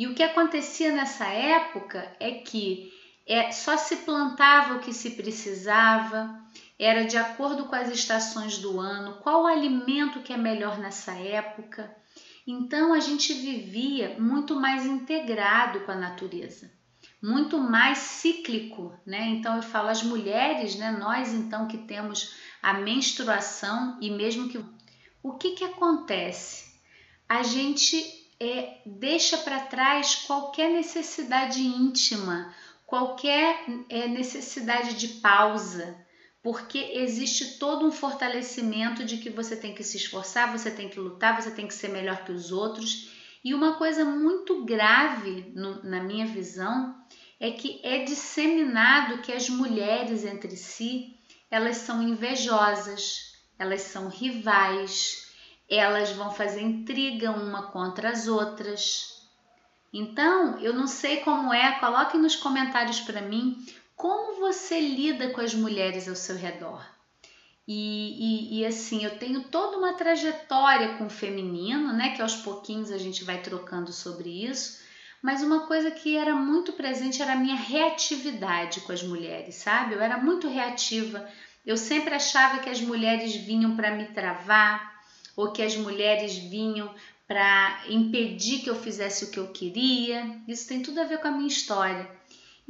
e 0.00 0.06
o 0.06 0.14
que 0.14 0.22
acontecia 0.22 0.90
nessa 0.92 1.26
época 1.26 2.10
é 2.18 2.30
que 2.30 2.90
é, 3.26 3.52
só 3.52 3.76
se 3.76 3.96
plantava 3.96 4.76
o 4.76 4.80
que 4.80 4.94
se 4.94 5.10
precisava, 5.10 6.42
era 6.82 7.04
de 7.04 7.18
acordo 7.18 7.66
com 7.66 7.74
as 7.74 7.90
estações 7.90 8.56
do 8.56 8.80
ano, 8.80 9.18
qual 9.22 9.42
o 9.42 9.46
alimento 9.46 10.20
que 10.20 10.32
é 10.32 10.36
melhor 10.38 10.78
nessa 10.78 11.12
época. 11.12 11.94
Então 12.46 12.94
a 12.94 13.00
gente 13.00 13.34
vivia 13.34 14.16
muito 14.18 14.58
mais 14.58 14.86
integrado 14.86 15.80
com 15.80 15.92
a 15.92 15.94
natureza, 15.94 16.72
muito 17.22 17.58
mais 17.58 17.98
cíclico, 17.98 18.98
né? 19.04 19.28
Então 19.28 19.56
eu 19.56 19.62
falo 19.62 19.88
as 19.88 20.02
mulheres, 20.02 20.74
né? 20.76 20.90
Nós 20.90 21.34
então 21.34 21.68
que 21.68 21.76
temos 21.76 22.34
a 22.62 22.72
menstruação 22.72 23.98
e 24.00 24.10
mesmo 24.10 24.48
que 24.48 24.64
o 25.22 25.34
que 25.34 25.50
que 25.50 25.64
acontece? 25.64 26.80
A 27.28 27.42
gente 27.42 28.02
é, 28.40 28.78
deixa 28.86 29.36
para 29.36 29.60
trás 29.60 30.14
qualquer 30.26 30.70
necessidade 30.70 31.60
íntima, 31.60 32.54
qualquer 32.86 33.66
é, 33.90 34.08
necessidade 34.08 34.94
de 34.94 35.08
pausa, 35.20 35.94
porque 36.42 36.92
existe 36.94 37.58
todo 37.58 37.86
um 37.86 37.92
fortalecimento 37.92 39.04
de 39.04 39.18
que 39.18 39.28
você 39.28 39.56
tem 39.56 39.74
que 39.74 39.84
se 39.84 39.96
esforçar, 39.96 40.50
você 40.50 40.70
tem 40.70 40.88
que 40.88 40.98
lutar, 40.98 41.40
você 41.40 41.50
tem 41.50 41.66
que 41.66 41.74
ser 41.74 41.88
melhor 41.88 42.24
que 42.24 42.32
os 42.32 42.50
outros. 42.50 43.10
E 43.44 43.54
uma 43.54 43.74
coisa 43.74 44.04
muito 44.04 44.64
grave, 44.64 45.52
no, 45.54 45.82
na 45.82 46.02
minha 46.02 46.26
visão, 46.26 46.94
é 47.38 47.50
que 47.50 47.80
é 47.82 48.04
disseminado 48.04 49.22
que 49.22 49.32
as 49.32 49.48
mulheres 49.48 50.24
entre 50.24 50.56
si 50.56 51.16
elas 51.50 51.78
são 51.78 52.00
invejosas, 52.02 53.34
elas 53.58 53.82
são 53.82 54.08
rivais, 54.08 55.34
elas 55.68 56.10
vão 56.12 56.30
fazer 56.30 56.62
intriga 56.62 57.32
uma 57.32 57.70
contra 57.70 58.10
as 58.10 58.28
outras. 58.28 59.26
Então, 59.92 60.58
eu 60.60 60.72
não 60.72 60.86
sei 60.86 61.18
como 61.18 61.52
é, 61.52 61.72
coloque 61.80 62.16
nos 62.16 62.36
comentários 62.36 63.00
para 63.00 63.20
mim 63.20 63.64
como 64.00 64.40
você 64.40 64.80
lida 64.80 65.28
com 65.28 65.42
as 65.42 65.52
mulheres 65.52 66.08
ao 66.08 66.16
seu 66.16 66.34
redor. 66.34 66.82
E, 67.68 68.54
e, 68.56 68.60
e, 68.60 68.66
assim, 68.66 69.04
eu 69.04 69.18
tenho 69.18 69.44
toda 69.44 69.76
uma 69.76 69.92
trajetória 69.92 70.96
com 70.96 71.04
o 71.04 71.10
feminino, 71.10 71.92
né? 71.92 72.16
Que 72.16 72.22
aos 72.22 72.36
pouquinhos 72.36 72.90
a 72.90 72.96
gente 72.96 73.22
vai 73.24 73.42
trocando 73.42 73.92
sobre 73.92 74.30
isso. 74.44 74.80
Mas 75.20 75.42
uma 75.42 75.66
coisa 75.66 75.90
que 75.90 76.16
era 76.16 76.34
muito 76.34 76.72
presente 76.72 77.20
era 77.20 77.34
a 77.34 77.36
minha 77.36 77.54
reatividade 77.54 78.80
com 78.80 78.90
as 78.90 79.02
mulheres, 79.02 79.56
sabe? 79.56 79.94
Eu 79.94 80.00
era 80.00 80.16
muito 80.16 80.48
reativa. 80.48 81.28
Eu 81.64 81.76
sempre 81.76 82.14
achava 82.14 82.60
que 82.60 82.70
as 82.70 82.80
mulheres 82.80 83.36
vinham 83.36 83.76
para 83.76 83.94
me 83.94 84.06
travar, 84.06 84.98
ou 85.36 85.52
que 85.52 85.62
as 85.62 85.76
mulheres 85.76 86.38
vinham 86.38 86.92
para 87.28 87.82
impedir 87.88 88.60
que 88.60 88.70
eu 88.70 88.74
fizesse 88.74 89.26
o 89.26 89.30
que 89.30 89.38
eu 89.38 89.48
queria. 89.52 90.40
Isso 90.48 90.66
tem 90.66 90.80
tudo 90.82 91.02
a 91.02 91.04
ver 91.04 91.18
com 91.18 91.28
a 91.28 91.32
minha 91.32 91.46
história. 91.46 92.19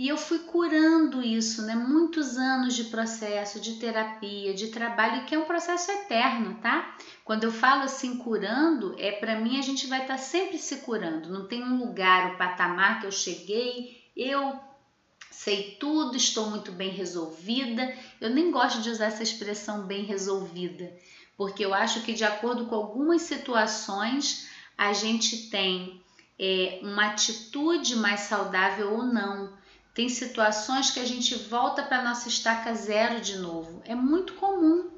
E 0.00 0.08
eu 0.08 0.16
fui 0.16 0.38
curando 0.38 1.22
isso, 1.22 1.60
né? 1.66 1.74
Muitos 1.74 2.38
anos 2.38 2.74
de 2.74 2.84
processo, 2.84 3.60
de 3.60 3.74
terapia, 3.74 4.54
de 4.54 4.68
trabalho, 4.68 5.26
que 5.26 5.34
é 5.34 5.38
um 5.38 5.44
processo 5.44 5.90
eterno, 5.90 6.54
tá? 6.54 6.96
Quando 7.22 7.44
eu 7.44 7.52
falo 7.52 7.82
assim 7.82 8.16
curando, 8.16 8.96
é 8.98 9.12
para 9.12 9.38
mim 9.38 9.58
a 9.58 9.62
gente 9.62 9.86
vai 9.86 10.00
estar 10.00 10.14
tá 10.14 10.18
sempre 10.18 10.56
se 10.56 10.76
curando. 10.76 11.28
Não 11.28 11.46
tem 11.46 11.62
um 11.62 11.76
lugar, 11.76 12.32
o 12.32 12.38
patamar 12.38 12.98
que 12.98 13.06
eu 13.08 13.12
cheguei, 13.12 14.02
eu 14.16 14.58
sei 15.30 15.76
tudo, 15.78 16.16
estou 16.16 16.48
muito 16.48 16.72
bem 16.72 16.88
resolvida. 16.88 17.94
Eu 18.22 18.30
nem 18.30 18.50
gosto 18.50 18.80
de 18.80 18.88
usar 18.88 19.04
essa 19.04 19.22
expressão 19.22 19.82
bem 19.82 20.04
resolvida 20.04 20.90
porque 21.36 21.62
eu 21.62 21.74
acho 21.74 22.00
que 22.04 22.14
de 22.14 22.24
acordo 22.24 22.64
com 22.66 22.74
algumas 22.74 23.20
situações 23.20 24.48
a 24.78 24.94
gente 24.94 25.50
tem 25.50 26.02
é, 26.38 26.80
uma 26.82 27.08
atitude 27.08 27.96
mais 27.96 28.20
saudável 28.20 28.94
ou 28.94 29.04
não. 29.04 29.59
Tem 30.00 30.08
situações 30.08 30.90
que 30.90 30.98
a 30.98 31.04
gente 31.04 31.34
volta 31.34 31.82
para 31.82 32.02
nossa 32.02 32.26
estaca 32.26 32.74
zero 32.74 33.20
de 33.20 33.36
novo. 33.36 33.82
É 33.84 33.94
muito 33.94 34.32
comum, 34.32 34.88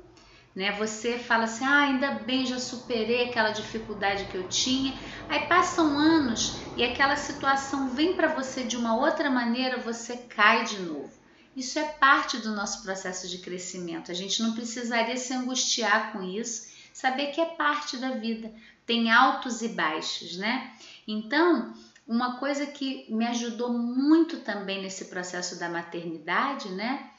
né? 0.55 0.71
Você 0.79 1.19
fala 1.19 1.43
assim: 1.43 1.65
"Ah, 1.65 1.81
ainda 1.81 2.13
bem, 2.13 2.47
já 2.47 2.61
superei 2.61 3.25
aquela 3.25 3.51
dificuldade 3.51 4.27
que 4.27 4.37
eu 4.37 4.49
tinha". 4.49 4.97
Aí 5.29 5.49
passam 5.49 5.99
anos 5.99 6.63
e 6.77 6.85
aquela 6.85 7.17
situação 7.17 7.89
vem 7.89 8.15
para 8.15 8.29
você 8.29 8.63
de 8.63 8.77
uma 8.77 8.95
outra 8.95 9.29
maneira, 9.29 9.79
você 9.79 10.17
cai 10.19 10.67
de 10.67 10.79
novo. 10.79 11.13
Isso 11.57 11.81
é 11.81 11.85
parte 11.85 12.39
do 12.39 12.55
nosso 12.55 12.85
processo 12.85 13.29
de 13.29 13.39
crescimento. 13.39 14.13
A 14.13 14.15
gente 14.15 14.41
não 14.41 14.55
precisaria 14.55 15.17
se 15.17 15.35
angustiar 15.35 16.13
com 16.13 16.23
isso 16.23 16.71
saber 16.93 17.33
que 17.33 17.41
é 17.41 17.47
parte 17.47 17.97
da 17.97 18.11
vida, 18.11 18.55
tem 18.87 19.11
altos 19.11 19.63
e 19.63 19.69
baixos, 19.69 20.37
né? 20.37 20.71
Então, 21.09 21.75
uma 22.07 22.39
coisa 22.39 22.67
que 22.67 23.07
me 23.13 23.27
ajudou 23.27 23.73
muito 23.73 24.41
também 24.41 24.83
nesse 24.83 25.07
processo 25.07 25.59
da 25.59 25.69
maternidade, 25.69 26.69
né? 26.71 27.11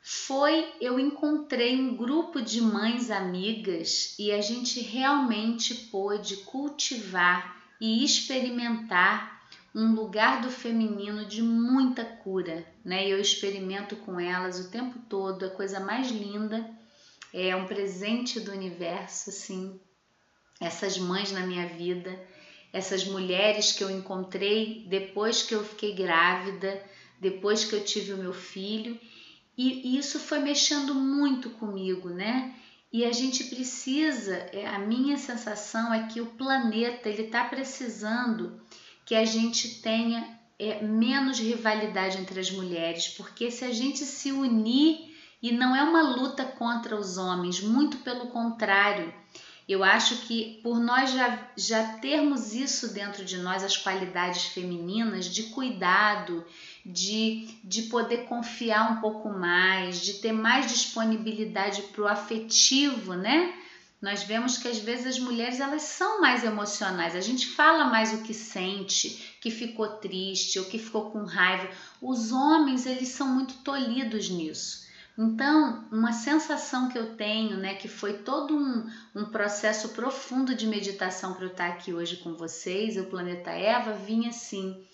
Foi 0.00 0.70
eu 0.80 1.00
encontrei 1.00 1.80
um 1.80 1.96
grupo 1.96 2.42
de 2.42 2.60
mães 2.60 3.10
amigas 3.10 4.14
e 4.18 4.30
a 4.30 4.40
gente 4.40 4.80
realmente 4.80 5.74
pôde 5.74 6.36
cultivar 6.38 7.56
e 7.80 8.04
experimentar 8.04 9.34
um 9.74 9.92
lugar 9.92 10.40
do 10.40 10.50
feminino 10.50 11.24
de 11.24 11.42
muita 11.42 12.04
cura, 12.04 12.64
né? 12.84 13.08
Eu 13.08 13.18
experimento 13.18 13.96
com 13.96 14.20
elas 14.20 14.60
o 14.60 14.70
tempo 14.70 14.98
todo, 15.08 15.46
a 15.46 15.50
coisa 15.50 15.80
mais 15.80 16.10
linda, 16.10 16.70
é 17.32 17.56
um 17.56 17.66
presente 17.66 18.38
do 18.38 18.52
universo, 18.52 19.30
assim, 19.30 19.80
essas 20.60 20.96
mães 20.96 21.32
na 21.32 21.40
minha 21.40 21.66
vida, 21.66 22.16
essas 22.74 23.04
mulheres 23.04 23.70
que 23.70 23.84
eu 23.84 23.88
encontrei 23.88 24.84
depois 24.88 25.44
que 25.44 25.54
eu 25.54 25.64
fiquei 25.64 25.94
grávida, 25.94 26.84
depois 27.20 27.64
que 27.64 27.72
eu 27.72 27.84
tive 27.84 28.12
o 28.12 28.18
meu 28.18 28.32
filho, 28.32 29.00
e, 29.56 29.96
isso 29.96 30.18
foi 30.18 30.40
mexendo 30.40 30.92
muito 30.92 31.50
comigo, 31.50 32.08
né? 32.08 32.52
E 32.92 33.04
a 33.04 33.12
gente 33.12 33.44
precisa, 33.44 34.34
é, 34.52 34.66
a 34.66 34.80
minha 34.80 35.16
sensação 35.16 35.94
é 35.94 36.08
que 36.08 36.20
o 36.20 36.26
planeta 36.26 37.08
ele 37.08 37.22
está 37.22 37.44
precisando 37.44 38.60
que 39.06 39.14
a 39.14 39.24
gente 39.24 39.80
tenha 39.80 40.36
é, 40.58 40.82
menos 40.82 41.38
rivalidade 41.38 42.18
entre 42.18 42.40
as 42.40 42.50
mulheres, 42.50 43.06
porque 43.06 43.52
se 43.52 43.64
a 43.64 43.72
gente 43.72 44.00
se 44.00 44.32
unir 44.32 45.14
e 45.40 45.52
não 45.52 45.76
é 45.76 45.82
uma 45.84 46.02
luta 46.02 46.44
contra 46.44 46.96
os 46.96 47.18
homens, 47.18 47.60
muito 47.60 47.98
pelo 47.98 48.28
contrário, 48.28 49.14
eu 49.66 49.82
acho 49.82 50.26
que 50.26 50.60
por 50.62 50.78
nós 50.78 51.10
já, 51.10 51.48
já 51.56 51.94
termos 51.94 52.52
isso 52.52 52.92
dentro 52.92 53.24
de 53.24 53.38
nós, 53.38 53.64
as 53.64 53.76
qualidades 53.76 54.44
femininas 54.44 55.24
de 55.24 55.44
cuidado, 55.44 56.44
de, 56.84 57.48
de 57.64 57.82
poder 57.84 58.24
confiar 58.24 58.92
um 58.92 59.00
pouco 59.00 59.30
mais, 59.30 60.00
de 60.00 60.14
ter 60.14 60.32
mais 60.32 60.70
disponibilidade 60.70 61.82
para 61.82 62.02
o 62.02 62.06
afetivo, 62.06 63.14
né? 63.14 63.54
Nós 64.02 64.22
vemos 64.22 64.58
que 64.58 64.68
às 64.68 64.78
vezes 64.78 65.06
as 65.06 65.18
mulheres 65.18 65.60
elas 65.60 65.80
são 65.80 66.20
mais 66.20 66.44
emocionais. 66.44 67.16
A 67.16 67.22
gente 67.22 67.46
fala 67.46 67.86
mais 67.86 68.12
o 68.12 68.22
que 68.22 68.34
sente, 68.34 69.38
que 69.40 69.50
ficou 69.50 69.88
triste 69.88 70.58
ou 70.58 70.66
que 70.66 70.78
ficou 70.78 71.10
com 71.10 71.24
raiva. 71.24 71.70
Os 72.02 72.30
homens 72.30 72.84
eles 72.84 73.08
são 73.08 73.26
muito 73.26 73.54
tolhidos 73.64 74.28
nisso. 74.28 74.83
Então, 75.16 75.86
uma 75.92 76.12
sensação 76.12 76.88
que 76.88 76.98
eu 76.98 77.16
tenho, 77.16 77.56
né, 77.56 77.74
que 77.74 77.86
foi 77.86 78.18
todo 78.18 78.56
um, 78.56 78.90
um 79.14 79.24
processo 79.26 79.90
profundo 79.90 80.54
de 80.54 80.66
meditação 80.66 81.34
para 81.34 81.44
eu 81.44 81.50
estar 81.50 81.68
aqui 81.68 81.92
hoje 81.92 82.16
com 82.16 82.34
vocês, 82.34 82.96
o 82.96 83.04
Planeta 83.04 83.50
Eva, 83.50 83.92
vinha 83.92 84.30
assim. 84.30 84.84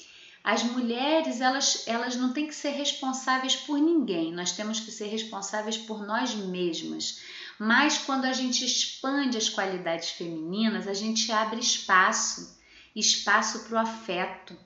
As 0.45 0.63
mulheres, 0.63 1.41
elas, 1.41 1.85
elas 1.87 2.17
não 2.17 2.33
têm 2.33 2.47
que 2.47 2.55
ser 2.55 2.71
responsáveis 2.71 3.57
por 3.57 3.79
ninguém, 3.79 4.33
nós 4.33 4.53
temos 4.53 4.81
que 4.81 4.91
ser 4.91 5.07
responsáveis 5.07 5.79
por 5.79 6.07
nós 6.07 6.35
mesmas. 6.35 7.21
Mas 7.59 7.99
quando 7.99 8.27
a 8.27 8.33
gente 8.33 8.65
expande 8.65 9.39
as 9.39 9.49
qualidades 9.49 10.11
femininas, 10.11 10.87
a 10.87 10.95
gente 10.95 11.31
abre 11.33 11.61
espaço 11.61 12.61
espaço 12.95 13.61
para 13.65 13.77
o 13.77 13.79
afeto, 13.79 14.57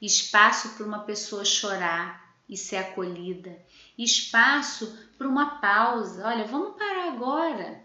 espaço 0.00 0.70
para 0.70 0.86
uma 0.86 1.00
pessoa 1.00 1.44
chorar 1.44 2.23
e 2.48 2.56
ser 2.56 2.76
acolhida, 2.76 3.58
espaço 3.96 4.98
para 5.16 5.28
uma 5.28 5.58
pausa. 5.60 6.26
Olha, 6.26 6.44
vamos 6.44 6.76
parar 6.76 7.08
agora. 7.08 7.82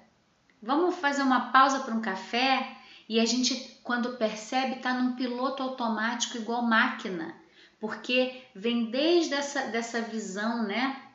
Vamos 0.62 0.95
fazer 0.95 1.22
uma 1.22 1.52
pausa 1.52 1.80
para 1.80 1.93
um 1.93 2.02
café 2.02 2.76
e 3.08 3.19
a 3.19 3.26
gente, 3.26 3.80
quando 3.84 4.17
percebe, 4.17 4.76
está 4.76 4.93
num 4.93 5.15
piloto 5.15 5.63
automático 5.63 6.38
igual 6.38 6.62
máquina, 6.62 7.34
porque 7.80 8.43
vem 8.54 8.91
desde 8.91 9.34
essa 9.34 9.67
dessa 9.67 10.02
visão, 10.02 10.63
né? 10.63 11.10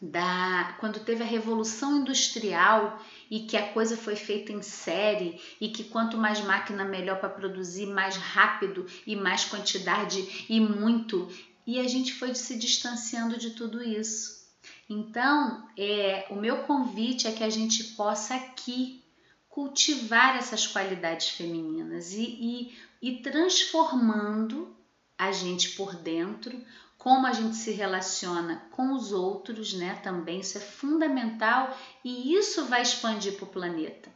da 0.00 0.76
quando 0.80 1.00
teve 1.00 1.22
a 1.22 1.26
revolução 1.26 1.98
industrial 1.98 3.00
e 3.30 3.40
que 3.40 3.56
a 3.56 3.72
coisa 3.72 3.96
foi 3.96 4.16
feita 4.16 4.52
em 4.52 4.60
série 4.60 5.40
e 5.60 5.68
que 5.68 5.84
quanto 5.84 6.18
mais 6.18 6.40
máquina 6.40 6.84
melhor 6.84 7.18
para 7.18 7.28
produzir 7.28 7.86
mais 7.86 8.16
rápido 8.16 8.86
e 9.06 9.16
mais 9.16 9.44
quantidade 9.44 10.46
e 10.48 10.60
muito 10.60 11.28
e 11.66 11.80
a 11.80 11.88
gente 11.88 12.12
foi 12.14 12.34
se 12.34 12.56
distanciando 12.56 13.36
de 13.36 13.50
tudo 13.50 13.82
isso. 13.82 14.44
Então, 14.88 15.66
é, 15.76 16.26
o 16.30 16.34
meu 16.34 16.64
convite 16.64 17.26
é 17.26 17.32
que 17.32 17.44
a 17.44 17.50
gente 17.50 17.84
possa 17.94 18.34
aqui 18.34 19.02
cultivar 19.48 20.36
essas 20.36 20.66
qualidades 20.66 21.28
femininas 21.28 22.12
e, 22.12 22.22
e, 22.22 22.78
e 23.00 23.22
transformando 23.22 24.74
a 25.16 25.30
gente 25.30 25.70
por 25.70 25.94
dentro, 25.94 26.60
como 26.98 27.26
a 27.26 27.32
gente 27.32 27.56
se 27.56 27.70
relaciona 27.70 28.66
com 28.70 28.92
os 28.92 29.12
outros, 29.12 29.72
né? 29.74 30.00
Também 30.02 30.40
isso 30.40 30.58
é 30.58 30.60
fundamental 30.60 31.76
e 32.04 32.34
isso 32.34 32.64
vai 32.66 32.82
expandir 32.82 33.36
para 33.36 33.44
o 33.44 33.48
planeta. 33.48 34.10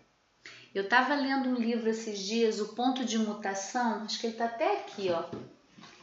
Eu 0.75 0.85
estava 0.85 1.15
lendo 1.15 1.49
um 1.49 1.55
livro 1.55 1.89
esses 1.89 2.19
dias, 2.19 2.61
O 2.61 2.69
Ponto 2.75 3.05
de 3.05 3.19
Mutação, 3.19 4.03
acho 4.03 4.19
que 4.19 4.27
ele 4.27 4.35
está 4.35 4.47
até 4.47 4.81
aqui, 4.81 5.09
ó. 5.11 5.25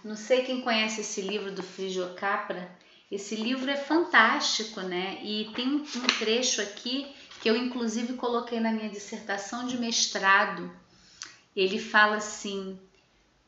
Não 0.05 0.15
sei 0.15 0.43
quem 0.43 0.61
conhece 0.61 1.01
esse 1.01 1.19
livro 1.19 1.51
do 1.51 1.63
Frigio 1.63 2.13
Capra. 2.13 2.69
Esse 3.11 3.35
livro 3.35 3.71
é 3.71 3.75
fantástico, 3.75 4.81
né? 4.81 5.19
E 5.23 5.51
tem 5.55 5.67
um 5.67 5.83
trecho 6.19 6.61
aqui 6.61 7.11
que 7.41 7.49
eu 7.49 7.57
inclusive 7.57 8.13
coloquei 8.13 8.59
na 8.59 8.71
minha 8.71 8.87
dissertação 8.87 9.65
de 9.65 9.79
mestrado. 9.79 10.71
Ele 11.55 11.79
fala 11.79 12.17
assim: 12.17 12.79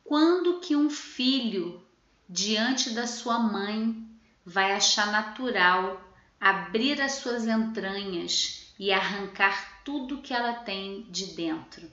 quando 0.04 0.60
que 0.60 0.76
um 0.76 0.90
filho 0.90 1.86
diante 2.28 2.90
da 2.90 3.06
sua 3.06 3.38
mãe, 3.38 3.96
vai 4.44 4.72
achar 4.72 5.12
natural 5.12 6.02
abrir 6.40 7.00
as 7.00 7.14
suas 7.14 7.46
entranhas 7.46 8.74
e 8.80 8.92
arrancar 8.92 9.84
tudo 9.84 10.24
que 10.24 10.34
ela 10.34 10.54
tem 10.54 11.04
de 11.12 11.36
dentro. 11.36 11.88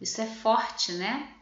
Isso 0.00 0.18
é 0.22 0.26
forte, 0.26 0.92
né? 0.92 1.34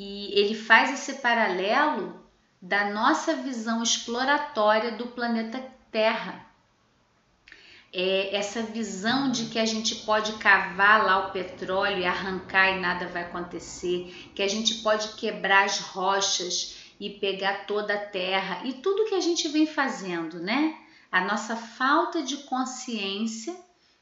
E 0.00 0.30
ele 0.38 0.54
faz 0.54 0.92
esse 0.92 1.14
paralelo 1.14 2.24
da 2.62 2.88
nossa 2.92 3.34
visão 3.34 3.82
exploratória 3.82 4.92
do 4.92 5.08
planeta 5.08 5.60
Terra. 5.90 6.46
É 7.92 8.36
essa 8.36 8.62
visão 8.62 9.28
de 9.28 9.46
que 9.46 9.58
a 9.58 9.66
gente 9.66 9.96
pode 9.96 10.34
cavar 10.34 11.04
lá 11.04 11.26
o 11.26 11.32
petróleo 11.32 11.98
e 11.98 12.06
arrancar 12.06 12.76
e 12.76 12.78
nada 12.78 13.08
vai 13.08 13.22
acontecer, 13.24 14.30
que 14.36 14.42
a 14.42 14.46
gente 14.46 14.76
pode 14.84 15.14
quebrar 15.14 15.64
as 15.64 15.80
rochas 15.80 16.76
e 17.00 17.10
pegar 17.10 17.66
toda 17.66 17.94
a 17.94 18.06
terra 18.06 18.60
e 18.66 18.74
tudo 18.74 19.06
que 19.06 19.16
a 19.16 19.20
gente 19.20 19.48
vem 19.48 19.66
fazendo, 19.66 20.38
né? 20.38 20.78
A 21.10 21.22
nossa 21.22 21.56
falta 21.56 22.22
de 22.22 22.36
consciência 22.44 23.56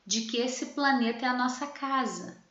de 0.05 0.23
que 0.27 0.37
esse 0.37 0.67
planeta 0.75 1.25
é 1.25 1.29
a 1.31 1.39
nossa 1.39 1.67
casa 1.67 2.45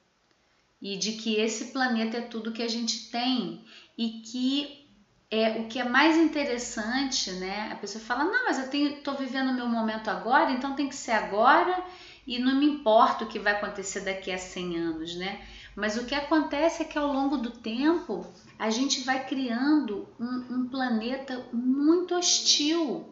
e 0.86 0.96
de 0.98 1.14
que 1.14 1.38
esse 1.38 1.74
planeta 1.74 2.18
é 2.18 2.22
tudo 2.22 2.52
que 2.52 2.62
a 2.62 2.68
gente 2.68 3.10
tem 3.10 3.66
e 3.98 4.22
que 4.22 4.86
é 5.32 5.60
o 5.60 5.68
que 5.68 5.80
é 5.80 5.84
mais 5.84 6.16
interessante, 6.16 7.32
né? 7.32 7.70
A 7.72 7.76
pessoa 7.76 8.06
fala: 8.06 8.24
"Não, 8.24 8.46
mas 8.46 8.60
eu 8.60 8.70
tenho 8.70 9.02
tô 9.02 9.16
vivendo 9.16 9.50
o 9.50 9.56
meu 9.56 9.68
momento 9.68 10.10
agora, 10.10 10.52
então 10.52 10.76
tem 10.76 10.88
que 10.88 10.94
ser 10.94 11.14
agora 11.14 11.84
e 12.28 12.38
não 12.38 12.60
me 12.60 12.68
importa 12.68 13.26
o 13.26 13.28
que 13.28 13.40
vai 13.40 13.54
acontecer 13.54 14.02
daqui 14.02 14.32
a 14.32 14.38
100 14.38 14.78
anos, 14.78 15.16
né? 15.16 15.44
Mas 15.76 15.98
o 15.98 16.06
que 16.06 16.14
acontece 16.14 16.84
é 16.84 16.86
que 16.86 17.00
ao 17.00 17.12
longo 17.12 17.38
do 17.38 17.50
tempo 17.50 18.24
a 18.60 18.70
gente 18.70 19.02
vai 19.02 19.26
criando 19.26 20.08
um, 20.20 20.58
um 20.58 20.70
planeta 20.70 21.48
muito 21.52 22.14
hostil. 22.14 23.04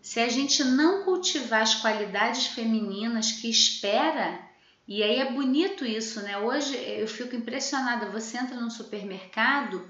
Se 0.00 0.18
a 0.18 0.30
gente 0.30 0.64
não 0.64 1.04
cultivar 1.04 1.60
as 1.60 1.74
qualidades 1.74 2.46
femininas 2.46 3.32
que 3.32 3.50
espera, 3.50 4.53
e 4.86 5.02
aí 5.02 5.18
é 5.18 5.32
bonito 5.32 5.84
isso, 5.84 6.20
né? 6.20 6.38
Hoje 6.38 6.76
eu 6.76 7.08
fico 7.08 7.34
impressionada. 7.34 8.10
Você 8.10 8.36
entra 8.36 8.60
num 8.60 8.70
supermercado 8.70 9.82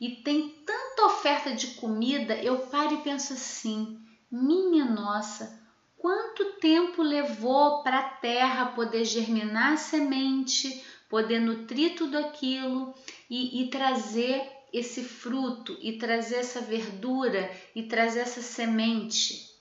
e 0.00 0.16
tem 0.16 0.48
tanta 0.66 1.04
oferta 1.06 1.52
de 1.54 1.68
comida, 1.74 2.34
eu 2.34 2.58
paro 2.66 2.94
e 2.94 3.02
penso 3.02 3.32
assim: 3.34 4.00
minha 4.30 4.84
nossa, 4.84 5.60
quanto 5.96 6.54
tempo 6.54 7.02
levou 7.02 7.84
para 7.84 8.00
a 8.00 8.08
terra 8.08 8.72
poder 8.72 9.04
germinar 9.04 9.74
a 9.74 9.76
semente, 9.76 10.84
poder 11.08 11.38
nutrir 11.38 11.94
tudo 11.94 12.18
aquilo 12.18 12.92
e, 13.30 13.62
e 13.62 13.70
trazer 13.70 14.50
esse 14.72 15.04
fruto, 15.04 15.78
e 15.80 15.98
trazer 15.98 16.36
essa 16.36 16.60
verdura, 16.60 17.48
e 17.76 17.84
trazer 17.84 18.20
essa 18.20 18.40
semente. 18.40 19.51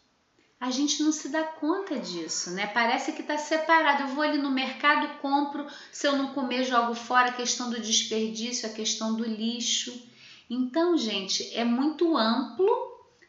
A 0.62 0.72
gente 0.72 1.04
não 1.04 1.12
se 1.12 1.28
dá 1.28 1.44
conta 1.44 2.00
disso, 2.00 2.52
né? 2.52 2.68
Parece 2.68 3.12
que 3.12 3.22
está 3.22 3.38
separado. 3.38 4.04
Eu 4.04 4.08
vou 4.10 4.24
ali 4.24 4.38
no 4.38 4.52
mercado, 4.52 5.20
compro, 5.20 5.68
se 5.92 6.08
eu 6.08 6.16
não 6.16 6.34
comer, 6.34 6.64
jogo 6.64 6.94
fora 6.94 7.30
a 7.30 7.34
questão 7.34 7.70
do 7.70 7.82
desperdício, 7.82 8.70
a 8.70 8.74
questão 8.74 9.16
do 9.16 9.26
lixo. 9.26 10.08
Então, 10.50 10.96
gente, 10.98 11.54
é 11.54 11.66
muito 11.66 12.16
amplo, 12.16 12.70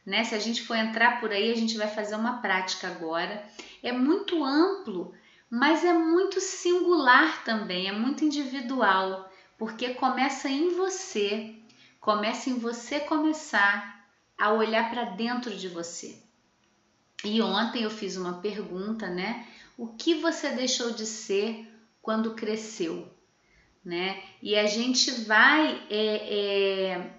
né? 0.07 0.23
Se 0.23 0.35
a 0.35 0.39
gente 0.39 0.63
for 0.63 0.77
entrar 0.77 1.21
por 1.21 1.33
aí, 1.33 1.51
a 1.51 1.57
gente 1.57 1.77
vai 1.77 1.89
fazer 1.89 2.15
uma 2.15 2.43
prática 2.43 2.87
agora. 2.87 3.45
É 3.83 3.91
muito 3.91 4.45
amplo 4.45 5.13
mas 5.55 5.85
é 5.85 5.93
muito 5.93 6.41
singular 6.41 7.45
também, 7.45 7.87
é 7.87 7.93
muito 7.93 8.25
individual, 8.25 9.31
porque 9.59 9.93
começa 9.93 10.49
em 10.49 10.75
você, 10.75 11.55
começa 12.01 12.49
em 12.49 12.55
você 12.59 13.01
começar 13.01 14.03
a 14.39 14.51
olhar 14.51 14.89
para 14.89 15.05
dentro 15.05 15.55
de 15.55 15.69
você. 15.69 16.19
E 17.25 17.41
ontem 17.41 17.83
eu 17.83 17.91
fiz 17.91 18.17
uma 18.17 18.41
pergunta, 18.41 19.09
né? 19.09 19.47
O 19.77 19.89
que 19.89 20.15
você 20.15 20.51
deixou 20.51 20.91
de 20.91 21.07
ser 21.07 21.69
quando 22.01 22.35
cresceu, 22.35 23.09
né? 23.85 24.23
E 24.43 24.57
a 24.57 24.67
gente 24.67 25.11
vai 25.23 25.87
é, 25.89 26.97
é, 26.97 27.15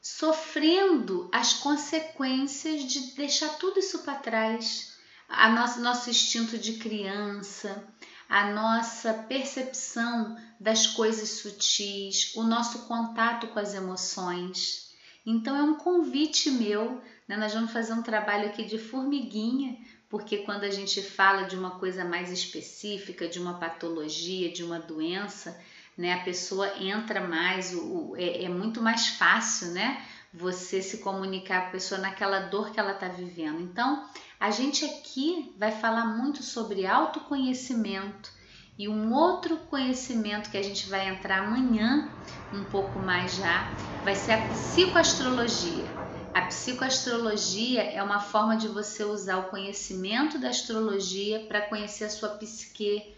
sofrendo 0.00 1.28
as 1.32 1.52
consequências 1.54 2.84
de 2.84 3.14
deixar 3.14 3.50
tudo 3.58 3.78
isso 3.78 4.00
para 4.00 4.14
trás, 4.14 4.96
a 5.28 5.50
nosso, 5.50 5.80
nosso 5.80 6.10
instinto 6.10 6.58
de 6.58 6.74
criança, 6.74 7.86
a 8.28 8.50
nossa 8.50 9.12
percepção 9.12 10.36
das 10.58 10.86
coisas 10.86 11.28
sutis, 11.28 12.34
o 12.34 12.42
nosso 12.42 12.86
contato 12.86 13.48
com 13.48 13.58
as 13.58 13.74
emoções. 13.74 14.90
Então 15.24 15.54
é 15.54 15.62
um 15.62 15.74
convite 15.74 16.50
meu, 16.50 17.00
né? 17.32 17.38
nós 17.38 17.54
vamos 17.54 17.72
fazer 17.72 17.94
um 17.94 18.02
trabalho 18.02 18.46
aqui 18.46 18.64
de 18.64 18.78
formiguinha, 18.78 19.78
porque 20.08 20.38
quando 20.38 20.64
a 20.64 20.70
gente 20.70 21.00
fala 21.00 21.44
de 21.44 21.56
uma 21.56 21.72
coisa 21.72 22.04
mais 22.04 22.30
específica, 22.30 23.26
de 23.26 23.38
uma 23.38 23.54
patologia, 23.54 24.52
de 24.52 24.62
uma 24.62 24.78
doença, 24.78 25.58
né, 25.96 26.12
a 26.12 26.24
pessoa 26.24 26.78
entra 26.78 27.26
mais, 27.26 27.72
o, 27.72 28.10
o 28.10 28.16
é, 28.16 28.44
é, 28.44 28.48
muito 28.48 28.82
mais 28.82 29.08
fácil, 29.08 29.68
né? 29.68 30.02
Você 30.34 30.80
se 30.80 30.98
comunicar 30.98 31.62
com 31.62 31.68
a 31.68 31.70
pessoa 31.72 32.00
naquela 32.00 32.40
dor 32.40 32.70
que 32.70 32.80
ela 32.80 32.92
está 32.92 33.08
vivendo. 33.08 33.60
Então, 33.60 34.06
a 34.40 34.50
gente 34.50 34.84
aqui 34.84 35.54
vai 35.58 35.70
falar 35.70 36.06
muito 36.06 36.42
sobre 36.42 36.86
autoconhecimento 36.86 38.30
e 38.78 38.88
um 38.88 39.12
outro 39.12 39.56
conhecimento 39.68 40.50
que 40.50 40.56
a 40.56 40.62
gente 40.62 40.88
vai 40.88 41.08
entrar 41.08 41.40
amanhã, 41.40 42.08
um 42.52 42.64
pouco 42.64 42.98
mais 42.98 43.36
já, 43.36 43.70
vai 44.04 44.14
ser 44.14 44.32
a 44.32 44.48
psicoastrologia. 44.48 46.11
A 46.34 46.40
psicoastrologia 46.46 47.82
é 47.82 48.02
uma 48.02 48.18
forma 48.18 48.56
de 48.56 48.66
você 48.66 49.04
usar 49.04 49.36
o 49.36 49.50
conhecimento 49.50 50.38
da 50.38 50.48
astrologia 50.48 51.40
para 51.46 51.60
conhecer 51.60 52.04
a 52.04 52.10
sua 52.10 52.30
psique, 52.30 53.14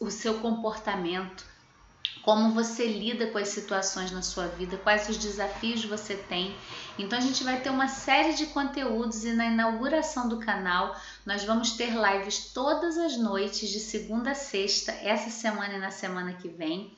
o 0.00 0.10
seu 0.10 0.38
comportamento, 0.40 1.44
como 2.22 2.54
você 2.54 2.86
lida 2.86 3.26
com 3.26 3.36
as 3.36 3.48
situações 3.48 4.10
na 4.10 4.22
sua 4.22 4.46
vida, 4.46 4.78
quais 4.78 5.08
os 5.10 5.18
desafios 5.18 5.84
você 5.84 6.16
tem. 6.16 6.54
Então 6.98 7.18
a 7.18 7.22
gente 7.22 7.44
vai 7.44 7.60
ter 7.60 7.68
uma 7.68 7.88
série 7.88 8.32
de 8.32 8.46
conteúdos 8.46 9.24
e 9.24 9.32
na 9.32 9.46
inauguração 9.46 10.26
do 10.26 10.38
canal 10.38 10.96
nós 11.26 11.44
vamos 11.44 11.72
ter 11.72 11.90
lives 11.90 12.52
todas 12.54 12.96
as 12.96 13.18
noites 13.18 13.68
de 13.68 13.80
segunda 13.80 14.30
a 14.30 14.34
sexta, 14.34 14.92
essa 14.92 15.28
semana 15.28 15.74
e 15.74 15.78
na 15.78 15.90
semana 15.90 16.32
que 16.32 16.48
vem. 16.48 16.94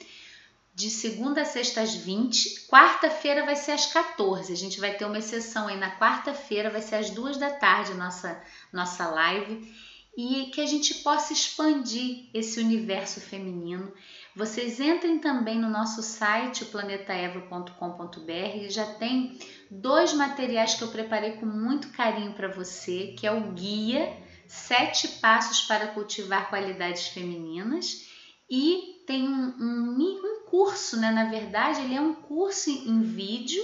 De 0.80 0.88
segunda 0.88 1.42
a 1.42 1.44
sexta 1.44 1.82
às 1.82 1.94
20, 1.94 2.66
quarta-feira 2.66 3.44
vai 3.44 3.54
ser 3.54 3.72
às 3.72 3.92
14. 3.92 4.50
A 4.50 4.56
gente 4.56 4.80
vai 4.80 4.96
ter 4.96 5.04
uma 5.04 5.18
exceção 5.18 5.68
aí 5.68 5.76
na 5.76 5.98
quarta-feira, 5.98 6.70
vai 6.70 6.80
ser 6.80 6.94
às 6.94 7.10
duas 7.10 7.36
da 7.36 7.50
tarde 7.50 7.92
nossa 7.92 8.42
nossa 8.72 9.06
live 9.08 9.70
e 10.16 10.46
que 10.46 10.60
a 10.60 10.66
gente 10.66 10.94
possa 11.02 11.34
expandir 11.34 12.30
esse 12.32 12.58
universo 12.58 13.20
feminino 13.20 13.92
vocês 14.34 14.78
entrem 14.78 15.18
também 15.18 15.58
no 15.58 15.68
nosso 15.68 16.02
site, 16.02 16.64
planetaeva.com.br, 16.66 18.68
já 18.68 18.86
tem 18.94 19.36
dois 19.68 20.12
materiais 20.12 20.74
que 20.74 20.82
eu 20.82 20.88
preparei 20.88 21.32
com 21.32 21.46
muito 21.46 21.90
carinho 21.90 22.32
para 22.32 22.48
você, 22.48 23.14
que 23.18 23.26
é 23.26 23.32
o 23.32 23.52
guia 23.52 24.16
Sete 24.46 25.08
Passos 25.20 25.62
para 25.62 25.88
Cultivar 25.88 26.48
Qualidades 26.48 27.08
Femininas 27.08 28.08
e 28.50 29.02
tem 29.06 29.28
um, 29.28 29.54
um, 29.60 29.96
um 29.98 30.44
curso, 30.46 30.98
né? 30.98 31.10
Na 31.10 31.26
verdade, 31.26 31.82
ele 31.82 31.94
é 31.94 32.00
um 32.00 32.14
curso 32.14 32.68
em 32.70 33.02
vídeo 33.02 33.62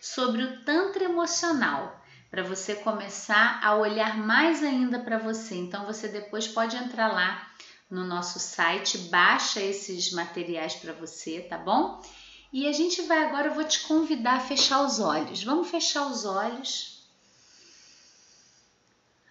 sobre 0.00 0.42
o 0.42 0.64
Tantra 0.64 1.04
emocional 1.04 1.98
para 2.30 2.42
você 2.42 2.74
começar 2.74 3.58
a 3.62 3.74
olhar 3.76 4.18
mais 4.18 4.62
ainda 4.62 4.98
para 4.98 5.18
você. 5.18 5.56
Então 5.56 5.86
você 5.86 6.08
depois 6.08 6.46
pode 6.46 6.76
entrar 6.76 7.12
lá 7.12 7.50
no 7.90 8.04
nosso 8.04 8.38
site, 8.38 8.98
baixa 9.08 9.62
esses 9.62 10.12
materiais 10.12 10.74
para 10.74 10.92
você, 10.92 11.40
tá 11.40 11.56
bom? 11.56 12.02
E 12.52 12.66
a 12.66 12.72
gente 12.72 13.02
vai 13.02 13.24
agora, 13.24 13.48
eu 13.48 13.54
vou 13.54 13.64
te 13.64 13.80
convidar 13.80 14.36
a 14.36 14.40
fechar 14.40 14.82
os 14.82 15.00
olhos. 15.00 15.42
Vamos 15.42 15.70
fechar 15.70 16.06
os 16.06 16.24
olhos. 16.24 17.02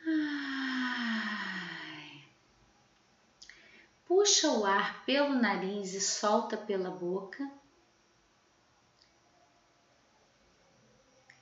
Ai. 0.06 0.48
Puxa 4.28 4.52
o 4.52 4.66
ar 4.66 5.06
pelo 5.06 5.36
nariz 5.36 5.94
e 5.94 6.02
solta 6.02 6.58
pela 6.58 6.92
boca. 6.92 7.50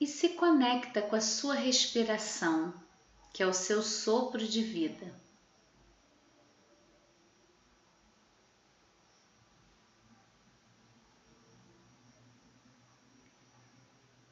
E 0.00 0.06
se 0.06 0.28
conecta 0.28 1.02
com 1.02 1.16
a 1.16 1.20
sua 1.20 1.56
respiração, 1.56 2.72
que 3.34 3.42
é 3.42 3.46
o 3.46 3.52
seu 3.52 3.82
sopro 3.82 4.46
de 4.46 4.62
vida. 4.62 5.12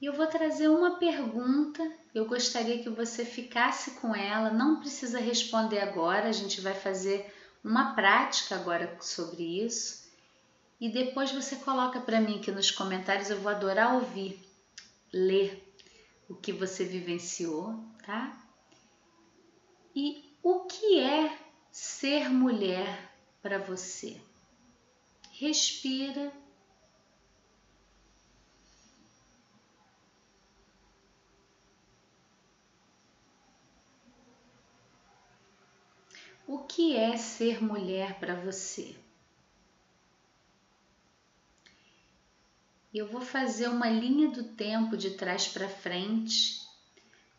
E 0.01 0.07
eu 0.07 0.13
vou 0.13 0.29
trazer 0.29 0.69
uma 0.69 0.97
pergunta, 1.01 1.83
eu 2.15 2.25
gostaria 2.25 2.81
que 2.81 2.89
você 2.89 3.25
ficasse 3.25 3.93
com 4.01 4.15
ela, 4.15 4.53
não 4.53 4.79
precisa 4.79 5.19
responder 5.19 5.81
agora, 5.81 6.29
a 6.29 6.33
gente 6.33 6.61
vai 6.61 6.75
fazer 6.75 7.34
uma 7.65 7.95
prática 7.95 8.55
agora 8.55 8.97
sobre 9.01 9.65
isso. 9.65 10.05
E 10.79 10.91
depois 10.91 11.33
você 11.33 11.57
coloca 11.57 11.99
para 12.01 12.21
mim 12.21 12.39
aqui 12.39 12.53
nos 12.53 12.71
comentários, 12.71 13.31
eu 13.31 13.41
vou 13.41 13.51
adorar 13.51 13.95
ouvir, 13.95 14.39
ler 15.11 15.75
o 16.29 16.35
que 16.35 16.53
você 16.53 16.85
vivenciou, 16.85 17.75
tá? 18.05 18.37
E 19.97 20.37
o 20.43 20.61
que 20.61 21.01
é 21.01 21.39
ser 21.71 22.29
mulher 22.29 23.13
para 23.41 23.59
você? 23.59 24.21
Respira 25.33 26.31
O 36.47 36.59
que 36.59 36.95
é 36.95 37.17
ser 37.17 37.65
mulher 37.65 38.21
para 38.21 38.35
você? 38.35 38.95
Eu 42.93 43.07
vou 43.07 43.23
fazer 43.23 43.69
uma 43.69 43.89
linha 43.89 44.29
do 44.29 44.45
tempo 44.55 44.95
de 44.95 45.13
trás 45.13 45.49
para 45.49 45.71
frente, 45.71 46.61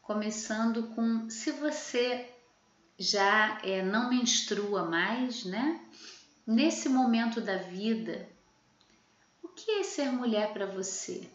começando 0.02 0.88
com 0.96 1.30
se 1.30 1.52
você 1.52 2.34
já 2.98 3.60
é, 3.64 3.84
não 3.84 4.10
menstrua 4.10 4.84
mais, 4.84 5.46
né? 5.46 5.88
Nesse 6.46 6.90
momento 6.90 7.40
da 7.40 7.58
vida, 7.58 8.28
o 9.44 9.48
que 9.50 9.70
é 9.70 9.84
ser 9.84 10.12
mulher 10.12 10.52
para 10.52 10.66
você? 10.66 11.30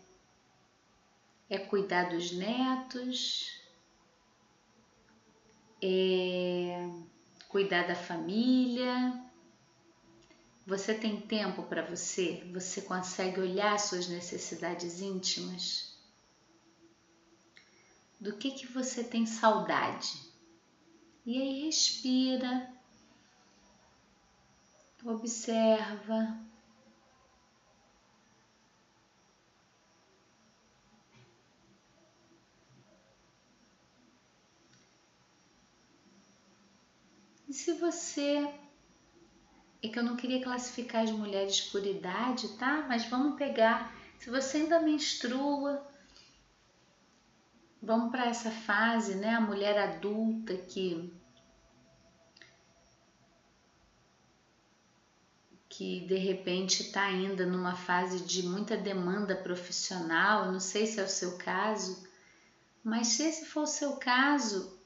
É 1.48 1.56
cuidar 1.56 2.10
dos 2.10 2.32
netos? 2.32 3.48
É 5.80 7.09
cuidar 7.50 7.86
da 7.86 7.96
família. 7.96 9.20
Você 10.64 10.94
tem 10.94 11.20
tempo 11.20 11.64
para 11.64 11.84
você? 11.84 12.48
Você 12.52 12.80
consegue 12.80 13.40
olhar 13.40 13.78
suas 13.78 14.08
necessidades 14.08 15.00
íntimas? 15.00 15.98
Do 18.20 18.36
que 18.36 18.52
que 18.52 18.66
você 18.66 19.02
tem 19.02 19.26
saudade? 19.26 20.12
E 21.26 21.40
aí 21.40 21.64
respira. 21.64 22.72
Observa. 25.04 26.38
E 37.50 37.52
se 37.52 37.72
você. 37.72 38.48
É 39.82 39.88
que 39.88 39.98
eu 39.98 40.04
não 40.04 40.14
queria 40.14 40.40
classificar 40.40 41.02
as 41.02 41.10
mulheres 41.10 41.60
por 41.60 41.84
idade, 41.84 42.56
tá? 42.56 42.86
Mas 42.88 43.06
vamos 43.06 43.36
pegar. 43.36 43.92
Se 44.20 44.30
você 44.30 44.58
ainda 44.58 44.78
menstrua, 44.78 45.84
vamos 47.82 48.12
para 48.12 48.26
essa 48.26 48.52
fase, 48.52 49.16
né? 49.16 49.34
A 49.34 49.40
mulher 49.40 49.76
adulta 49.76 50.56
que. 50.56 51.12
que 55.68 56.06
de 56.06 56.18
repente 56.18 56.82
está 56.82 57.02
ainda 57.02 57.44
numa 57.46 57.74
fase 57.74 58.20
de 58.20 58.44
muita 58.44 58.76
demanda 58.76 59.34
profissional, 59.34 60.52
não 60.52 60.60
sei 60.60 60.86
se 60.86 61.00
é 61.00 61.04
o 61.04 61.08
seu 61.08 61.36
caso, 61.36 62.06
mas 62.84 63.08
se 63.08 63.24
esse 63.24 63.46
for 63.46 63.62
o 63.62 63.66
seu 63.66 63.96
caso, 63.96 64.79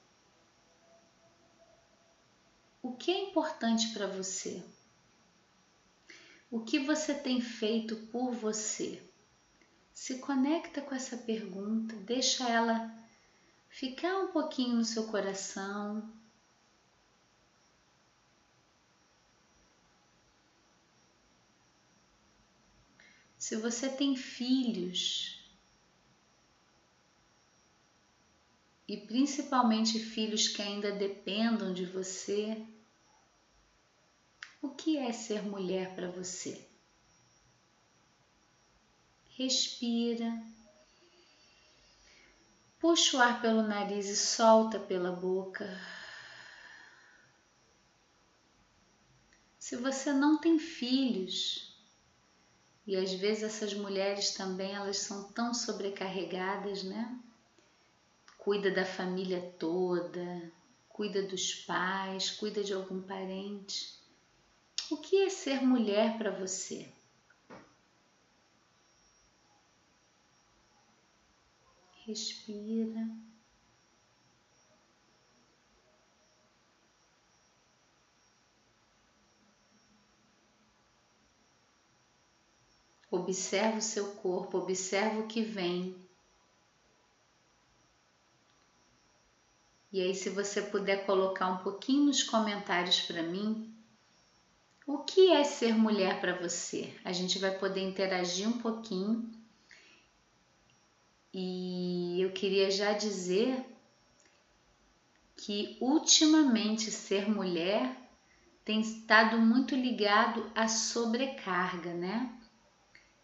o 2.85 2.93
que 2.93 3.11
é 3.11 3.31
importante 3.31 3.95
para 3.95 4.07
você? 4.07 4.63
O 6.51 6.61
que 6.61 6.79
você 6.79 7.15
tem 7.15 7.41
feito 7.41 7.97
por 8.09 8.31
você? 8.33 9.03
Se 9.91 10.19
conecta 10.19 10.83
com 10.83 10.95
essa 10.95 11.17
pergunta, 11.17 11.97
deixa 11.97 12.47
ela 12.47 12.95
ficar 13.71 14.19
um 14.19 14.33
pouquinho 14.33 14.77
no 14.77 14.85
seu 14.85 15.07
coração. 15.07 16.13
Se 23.39 23.57
você 23.57 23.89
tem 23.89 24.15
filhos, 24.15 25.43
e 28.87 28.99
principalmente 28.99 29.99
filhos 29.99 30.49
que 30.49 30.61
ainda 30.61 30.93
dependam 30.93 31.73
de 31.73 31.87
você, 31.87 32.63
o 34.65 34.71
que 34.71 34.97
é 34.97 35.13
ser 35.13 35.43
mulher 35.43 35.95
para 35.95 36.11
você? 36.11 36.67
Respira. 39.31 40.43
Puxa 42.81 43.17
o 43.17 43.21
ar 43.21 43.41
pelo 43.41 43.63
nariz 43.63 44.09
e 44.09 44.17
solta 44.17 44.79
pela 44.79 45.13
boca. 45.13 45.69
Se 49.59 49.77
você 49.77 50.13
não 50.13 50.39
tem 50.39 50.59
filhos, 50.59 51.75
e 52.87 52.97
às 52.97 53.13
vezes 53.15 53.43
essas 53.43 53.75
mulheres 53.75 54.33
também 54.33 54.75
elas 54.75 54.99
são 54.99 55.33
tão 55.33 55.55
sobrecarregadas, 55.55 56.83
né? 56.83 57.19
cuida 58.45 58.71
da 58.71 58.85
família 58.85 59.41
toda, 59.59 60.53
cuida 60.91 61.23
dos 61.23 61.55
pais, 61.55 62.31
cuida 62.31 62.63
de 62.63 62.75
algum 62.75 63.01
parente. 63.01 64.04
O 64.91 64.99
que 64.99 65.23
é 65.23 65.31
ser 65.31 65.63
mulher 65.63 66.19
para 66.19 66.31
você? 66.31 66.93
Respira. 72.07 73.09
Observa 83.11 83.79
o 83.79 83.83
seu 83.83 84.17
corpo, 84.17 84.59
observa 84.59 85.21
o 85.21 85.27
que 85.27 85.43
vem. 85.43 85.97
E 89.91 90.01
aí, 90.03 90.15
se 90.15 90.29
você 90.29 90.61
puder 90.61 91.07
colocar 91.07 91.47
um 91.47 91.59
pouquinho 91.59 92.07
nos 92.07 92.23
comentários 92.23 93.01
para 93.03 93.23
mim, 93.23 93.74
o 94.87 94.99
que 94.99 95.33
é 95.33 95.45
ser 95.45 95.75
mulher 95.75 96.21
para 96.21 96.35
você? 96.35 96.93
A 97.05 97.13
gente 97.13 97.39
vai 97.39 97.51
poder 97.57 97.81
interagir 97.81 98.49
um 98.49 98.59
pouquinho. 98.59 99.31
E 101.33 102.21
eu 102.21 102.31
queria 102.33 102.71
já 102.71 102.93
dizer 102.93 103.65
que 105.37 105.77
ultimamente 105.81 106.91
ser 106.91 107.29
mulher 107.29 107.97
tem 108.65 108.81
estado 108.81 109.39
muito 109.39 109.75
ligado 109.75 110.51
à 110.55 110.69
sobrecarga, 110.69 111.93
né? 111.93 112.31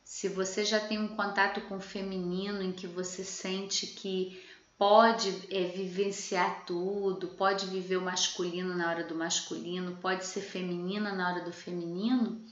Se 0.04 0.28
você 0.28 0.64
já 0.64 0.80
tem 0.80 0.98
um 0.98 1.08
contato 1.08 1.60
com 1.62 1.76
o 1.76 1.80
feminino 1.80 2.62
em 2.62 2.72
que 2.72 2.86
você 2.86 3.22
sente 3.22 3.86
que 3.86 4.42
pode 4.80 5.46
é, 5.50 5.64
vivenciar 5.64 6.64
tudo, 6.64 7.28
pode 7.28 7.66
viver 7.66 7.98
o 7.98 8.02
masculino 8.02 8.74
na 8.74 8.88
hora 8.88 9.04
do 9.04 9.14
masculino, 9.14 9.98
pode 10.00 10.24
ser 10.24 10.40
feminina 10.40 11.12
na 11.12 11.28
hora 11.28 11.44
do 11.44 11.52
feminino, 11.52 12.42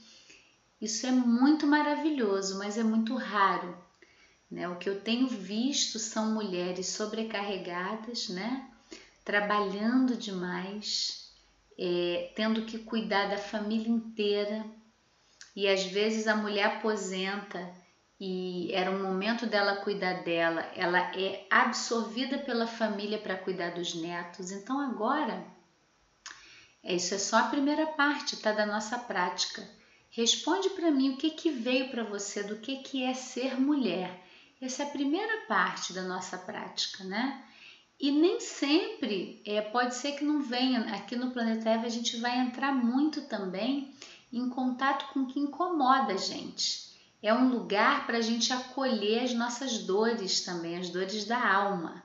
isso 0.79 1.07
é 1.07 1.11
muito 1.11 1.65
maravilhoso, 1.65 2.59
mas 2.59 2.77
é 2.77 2.83
muito 2.83 3.15
raro. 3.15 3.75
Né? 4.49 4.69
O 4.69 4.75
que 4.75 4.87
eu 4.87 5.01
tenho 5.01 5.27
visto 5.27 5.97
são 5.97 6.31
mulheres 6.31 6.89
sobrecarregadas, 6.89 8.29
né? 8.29 8.69
trabalhando 9.25 10.15
demais, 10.15 11.33
é, 11.79 12.31
tendo 12.35 12.61
que 12.61 12.77
cuidar 12.77 13.25
da 13.25 13.39
família 13.39 13.89
inteira, 13.89 14.63
e 15.55 15.67
às 15.67 15.83
vezes 15.83 16.27
a 16.27 16.35
mulher 16.35 16.77
aposenta 16.77 17.73
e 18.19 18.69
era 18.73 18.91
um 18.91 19.01
momento 19.01 19.47
dela 19.47 19.77
cuidar 19.77 20.23
dela, 20.23 20.61
ela 20.75 20.99
é 21.15 21.47
absorvida 21.49 22.37
pela 22.37 22.67
família 22.67 23.17
para 23.17 23.37
cuidar 23.37 23.69
dos 23.69 23.95
netos. 23.95 24.51
Então 24.51 24.77
agora, 24.77 25.45
é, 26.83 26.95
isso 26.95 27.13
é 27.13 27.17
só 27.17 27.37
a 27.37 27.47
primeira 27.47 27.87
parte, 27.87 28.35
tá, 28.35 28.51
da 28.51 28.65
nossa 28.65 28.97
prática. 28.97 29.65
Responde 30.09 30.69
para 30.71 30.91
mim 30.91 31.11
o 31.11 31.17
que 31.17 31.29
que 31.29 31.49
veio 31.49 31.89
para 31.89 32.03
você, 32.03 32.43
do 32.43 32.57
que 32.57 32.77
que 32.77 33.03
é 33.03 33.13
ser 33.13 33.57
mulher. 33.57 34.21
Essa 34.61 34.83
é 34.83 34.85
a 34.87 34.89
primeira 34.89 35.45
parte 35.47 35.93
da 35.93 36.03
nossa 36.03 36.37
prática, 36.37 37.05
né? 37.05 37.41
E 37.97 38.11
nem 38.11 38.41
sempre, 38.41 39.41
é, 39.45 39.61
pode 39.61 39.95
ser 39.95 40.13
que 40.13 40.25
não 40.25 40.41
venha, 40.41 40.93
aqui 40.93 41.15
no 41.15 41.31
Planeta 41.31 41.69
Eva 41.69 41.85
a 41.85 41.89
gente 41.89 42.17
vai 42.17 42.37
entrar 42.37 42.73
muito 42.73 43.21
também 43.27 43.93
em 44.31 44.49
contato 44.49 45.13
com 45.13 45.21
o 45.21 45.27
que 45.27 45.39
incomoda 45.39 46.13
a 46.13 46.17
gente 46.17 46.88
é 47.21 47.33
um 47.33 47.49
lugar 47.49 48.05
para 48.05 48.17
a 48.17 48.21
gente 48.21 48.51
acolher 48.53 49.23
as 49.23 49.33
nossas 49.33 49.79
dores 49.79 50.41
também, 50.41 50.77
as 50.77 50.89
dores 50.89 51.25
da 51.25 51.41
alma, 51.41 52.03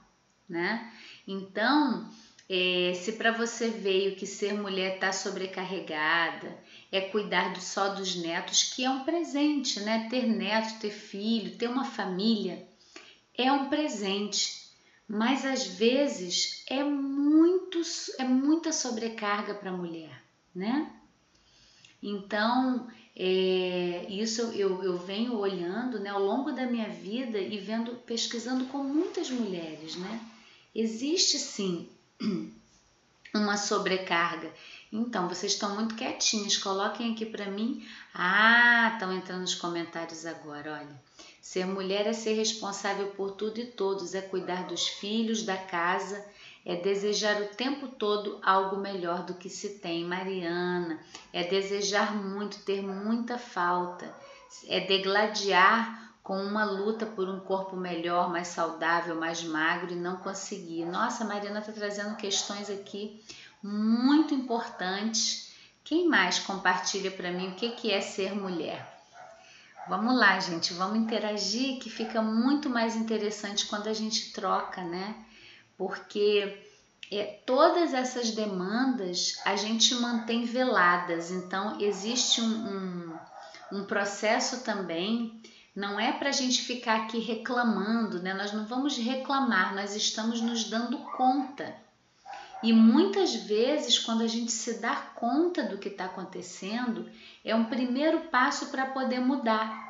né? 0.49 0.93
Então, 1.27 2.11
é, 2.49 2.93
se 2.95 3.13
para 3.13 3.33
você 3.33 3.69
veio 3.69 4.17
que 4.17 4.27
ser 4.27 4.53
mulher 4.55 4.97
está 4.97 5.13
sobrecarregada, 5.13 6.57
é 6.93 7.01
cuidar 7.01 7.53
do, 7.53 7.61
só 7.61 7.95
dos 7.95 8.17
netos, 8.17 8.63
que 8.65 8.85
é 8.85 8.91
um 8.91 9.05
presente, 9.05 9.81
né? 9.81 10.09
Ter 10.11 10.27
neto, 10.27 10.79
ter 10.81 10.91
filho, 10.91 11.57
ter 11.57 11.69
uma 11.69 11.85
família 11.85 12.67
é 13.37 13.51
um 13.51 13.69
presente, 13.69 14.71
mas 15.09 15.45
às 15.45 15.67
vezes 15.67 16.65
é 16.69 16.83
muito, 16.85 17.83
é 18.19 18.25
muita 18.25 18.73
sobrecarga 18.73 19.55
para 19.55 19.71
a 19.71 19.77
mulher, 19.77 20.23
né? 20.55 20.91
Então, 22.03 22.87
é, 23.17 24.07
isso 24.09 24.43
eu, 24.53 24.83
eu 24.83 24.99
venho 24.99 25.39
olhando 25.39 26.01
né, 26.01 26.11
ao 26.11 26.23
longo 26.23 26.51
da 26.51 26.67
minha 26.67 26.89
vida 26.89 27.39
e 27.39 27.59
vendo, 27.59 27.93
pesquisando 28.07 28.65
com 28.67 28.79
muitas 28.79 29.31
mulheres, 29.31 29.95
né? 29.97 30.21
Existe 30.75 31.39
sim 31.39 31.89
uma 33.33 33.57
sobrecarga. 33.57 34.53
Então, 34.93 35.29
vocês 35.29 35.53
estão 35.53 35.75
muito 35.75 35.95
quietinhos, 35.95 36.57
coloquem 36.57 37.13
aqui 37.13 37.27
para 37.27 37.51
mim. 37.51 37.87
Ah, 38.13 38.91
estão 38.95 39.13
entrando 39.13 39.43
nos 39.43 39.55
comentários 39.55 40.27
agora, 40.27 40.73
olha. 40.73 41.03
Ser 41.41 41.67
mulher 41.67 42.07
é 42.07 42.13
ser 42.13 42.35
responsável 42.35 43.09
por 43.09 43.33
tudo 43.33 43.61
e 43.61 43.67
todos, 43.67 44.15
é 44.15 44.23
cuidar 44.23 44.67
dos 44.67 44.89
filhos, 44.89 45.43
da 45.43 45.57
casa, 45.57 46.25
é 46.65 46.77
desejar 46.77 47.43
o 47.43 47.49
tempo 47.49 47.89
todo 47.89 48.41
algo 48.43 48.77
melhor 48.77 49.25
do 49.25 49.35
que 49.35 49.51
se 49.51 49.79
tem, 49.81 50.05
Mariana, 50.05 50.99
é 51.33 51.45
desejar 51.45 52.15
muito, 52.17 52.63
ter 52.63 52.83
muita 52.83 53.39
falta, 53.39 54.15
é 54.69 54.81
degladiar 54.81 56.15
com 56.23 56.43
uma 56.43 56.65
luta 56.65 57.05
por 57.05 57.29
um 57.29 57.39
corpo 57.39 57.77
melhor, 57.77 58.31
mais 58.31 58.49
saudável, 58.49 59.15
mais 59.15 59.45
magro 59.45 59.93
e 59.93 59.97
não 59.97 60.17
conseguir. 60.17 60.87
Nossa, 60.87 61.23
Mariana 61.23 61.61
está 61.61 61.71
trazendo 61.71 62.17
questões 62.17 62.71
aqui 62.71 63.23
muito 63.63 64.33
importantes. 64.33 65.53
Quem 65.85 66.09
mais 66.09 66.39
compartilha 66.39 67.11
para 67.11 67.31
mim 67.31 67.51
o 67.51 67.55
que, 67.57 67.73
que 67.73 67.91
é 67.91 68.01
ser 68.01 68.35
mulher? 68.35 68.91
Vamos 69.87 70.17
lá, 70.19 70.41
gente, 70.41 70.73
vamos 70.73 70.99
interagir 70.99 71.79
que 71.79 71.91
fica 71.91 72.23
muito 72.23 72.71
mais 72.71 72.97
interessante 72.97 73.67
quando 73.67 73.87
a 73.89 73.93
gente 73.93 74.33
troca, 74.33 74.83
né? 74.83 75.15
Porque 75.77 76.65
é, 77.11 77.41
todas 77.47 77.93
essas 77.95 78.31
demandas 78.31 79.41
a 79.45 79.57
gente 79.57 79.95
mantém 79.97 80.45
veladas, 80.45 81.31
então 81.31 81.81
existe 81.81 82.41
um, 82.41 82.47
um, 82.47 83.19
um 83.73 83.85
processo 83.85 84.65
também. 84.65 85.41
Não 85.75 85.99
é 85.99 86.13
para 86.13 86.29
a 86.29 86.33
gente 86.33 86.63
ficar 86.63 87.03
aqui 87.03 87.19
reclamando, 87.19 88.23
né? 88.23 88.33
Nós 88.33 88.53
não 88.53 88.65
vamos 88.65 88.97
reclamar, 88.97 89.75
nós 89.75 89.97
estamos 89.97 90.41
nos 90.41 90.65
dando 90.65 90.99
conta. 90.99 91.75
E 92.63 92.73
muitas 92.73 93.35
vezes, 93.35 93.99
quando 93.99 94.23
a 94.23 94.27
gente 94.27 94.51
se 94.51 94.81
dá 94.81 94.95
conta 94.97 95.65
do 95.65 95.77
que 95.77 95.89
está 95.89 96.07
acontecendo, 96.07 97.11
é 97.45 97.55
um 97.55 97.67
primeiro 97.67 98.21
passo 98.31 98.69
para 98.69 98.87
poder 98.87 99.21
mudar. 99.21 99.85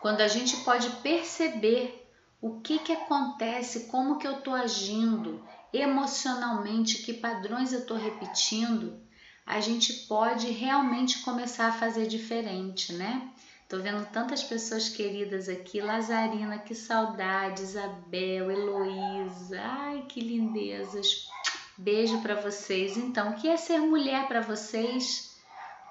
Quando 0.00 0.20
a 0.20 0.28
gente 0.28 0.58
pode 0.58 0.88
perceber 1.02 2.07
o 2.40 2.60
que, 2.60 2.78
que 2.78 2.92
acontece, 2.92 3.88
como 3.88 4.18
que 4.18 4.26
eu 4.26 4.38
estou 4.38 4.54
agindo 4.54 5.44
emocionalmente, 5.72 7.02
que 7.02 7.12
padrões 7.12 7.72
eu 7.72 7.80
estou 7.80 7.96
repetindo, 7.96 9.00
a 9.44 9.60
gente 9.60 9.92
pode 10.06 10.50
realmente 10.50 11.20
começar 11.22 11.68
a 11.68 11.72
fazer 11.72 12.06
diferente, 12.06 12.92
né? 12.92 13.30
Tô 13.68 13.78
vendo 13.78 14.06
tantas 14.10 14.42
pessoas 14.42 14.88
queridas 14.88 15.48
aqui, 15.48 15.80
Lazarina, 15.80 16.58
que 16.58 16.74
saudade, 16.74 17.62
Isabel, 17.62 18.50
Heloísa, 18.50 19.60
ai 19.60 20.04
que 20.08 20.20
lindezas. 20.20 21.28
Beijo 21.76 22.20
para 22.22 22.34
vocês. 22.34 22.96
Então, 22.96 23.30
o 23.30 23.34
que 23.34 23.48
é 23.48 23.56
ser 23.56 23.78
mulher 23.78 24.26
para 24.26 24.40
vocês, 24.40 25.36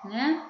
né? 0.04 0.47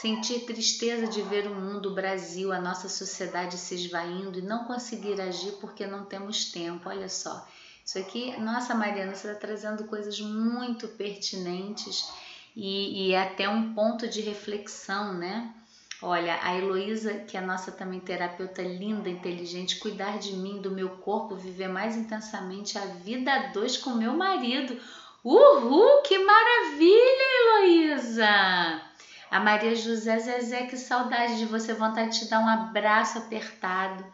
Sentir 0.00 0.40
tristeza 0.40 1.06
de 1.06 1.22
ver 1.22 1.46
o 1.46 1.54
mundo, 1.54 1.90
o 1.90 1.94
Brasil, 1.94 2.52
a 2.52 2.60
nossa 2.60 2.86
sociedade 2.86 3.56
se 3.56 3.74
esvaindo 3.74 4.38
e 4.38 4.42
não 4.42 4.64
conseguir 4.64 5.18
agir 5.20 5.52
porque 5.52 5.86
não 5.86 6.04
temos 6.04 6.52
tempo. 6.52 6.88
Olha 6.88 7.08
só. 7.08 7.48
Isso 7.84 7.98
aqui, 7.98 8.38
nossa 8.38 8.74
Mariana, 8.74 9.14
você 9.14 9.28
está 9.28 9.40
trazendo 9.40 9.84
coisas 9.84 10.20
muito 10.20 10.86
pertinentes 10.88 12.12
e, 12.54 13.08
e 13.08 13.12
é 13.14 13.22
até 13.22 13.48
um 13.48 13.72
ponto 13.72 14.06
de 14.06 14.20
reflexão, 14.20 15.14
né? 15.14 15.54
Olha, 16.02 16.38
a 16.42 16.54
Heloísa, 16.54 17.14
que 17.20 17.36
é 17.36 17.40
a 17.40 17.46
nossa 17.46 17.72
também 17.72 18.00
terapeuta 18.00 18.60
linda, 18.60 19.08
inteligente, 19.08 19.78
cuidar 19.78 20.18
de 20.18 20.34
mim, 20.34 20.60
do 20.60 20.70
meu 20.70 20.90
corpo, 20.90 21.36
viver 21.36 21.68
mais 21.68 21.96
intensamente 21.96 22.76
a 22.76 22.84
vida 22.84 23.32
a 23.32 23.46
dois 23.46 23.78
com 23.78 23.90
meu 23.90 24.12
marido. 24.12 24.78
Uhul, 25.24 26.02
que 26.02 26.18
maravilha, 26.18 27.24
Heloísa! 27.40 28.85
A 29.30 29.40
Maria 29.40 29.74
José 29.74 30.18
Zezé, 30.18 30.66
que 30.66 30.76
saudade 30.76 31.38
de 31.38 31.46
você, 31.46 31.74
vontade 31.74 32.12
de 32.12 32.20
te 32.20 32.30
dar 32.30 32.40
um 32.40 32.48
abraço 32.48 33.18
apertado 33.18 34.04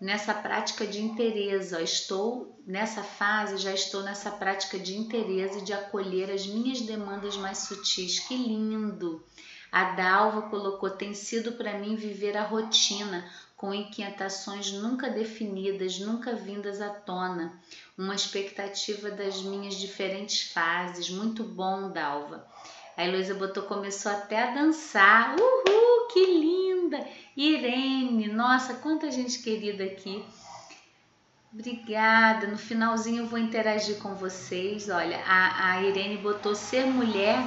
nessa 0.00 0.32
prática 0.32 0.86
de 0.86 1.02
interesse. 1.02 1.74
Estou 1.82 2.56
nessa 2.66 3.02
fase, 3.02 3.56
já 3.56 3.72
estou 3.72 4.02
nessa 4.02 4.30
prática 4.30 4.78
de 4.78 4.96
interesse 4.96 5.64
de 5.64 5.72
acolher 5.72 6.30
as 6.30 6.46
minhas 6.46 6.80
demandas 6.82 7.36
mais 7.36 7.58
sutis. 7.58 8.20
Que 8.20 8.36
lindo! 8.36 9.24
A 9.70 9.92
Dalva 9.92 10.42
colocou: 10.42 10.88
tem 10.90 11.14
sido 11.14 11.52
para 11.52 11.78
mim 11.78 11.96
viver 11.96 12.36
a 12.36 12.44
rotina, 12.44 13.28
com 13.56 13.74
inquietações 13.74 14.72
nunca 14.72 15.10
definidas, 15.10 15.98
nunca 15.98 16.34
vindas 16.34 16.80
à 16.80 16.88
tona, 16.88 17.60
uma 17.96 18.14
expectativa 18.14 19.10
das 19.10 19.42
minhas 19.42 19.74
diferentes 19.74 20.52
fases. 20.52 21.10
Muito 21.10 21.42
bom, 21.42 21.90
Dalva. 21.90 22.46
A 22.98 23.04
Heloísa 23.04 23.32
botou, 23.32 23.62
começou 23.62 24.12
até 24.12 24.42
a 24.42 24.50
dançar. 24.54 25.34
Uhul, 25.38 26.08
que 26.12 26.26
linda! 26.26 27.02
Irene, 27.34 28.28
nossa, 28.28 28.74
quanta 28.74 29.10
gente 29.10 29.38
querida 29.38 29.84
aqui. 29.84 30.22
Obrigada. 31.50 32.46
No 32.46 32.58
finalzinho 32.58 33.22
eu 33.22 33.26
vou 33.26 33.38
interagir 33.38 33.98
com 33.98 34.14
vocês. 34.14 34.90
Olha, 34.90 35.18
a, 35.26 35.70
a 35.70 35.82
Irene 35.82 36.18
botou 36.18 36.54
ser 36.54 36.84
mulher 36.84 37.38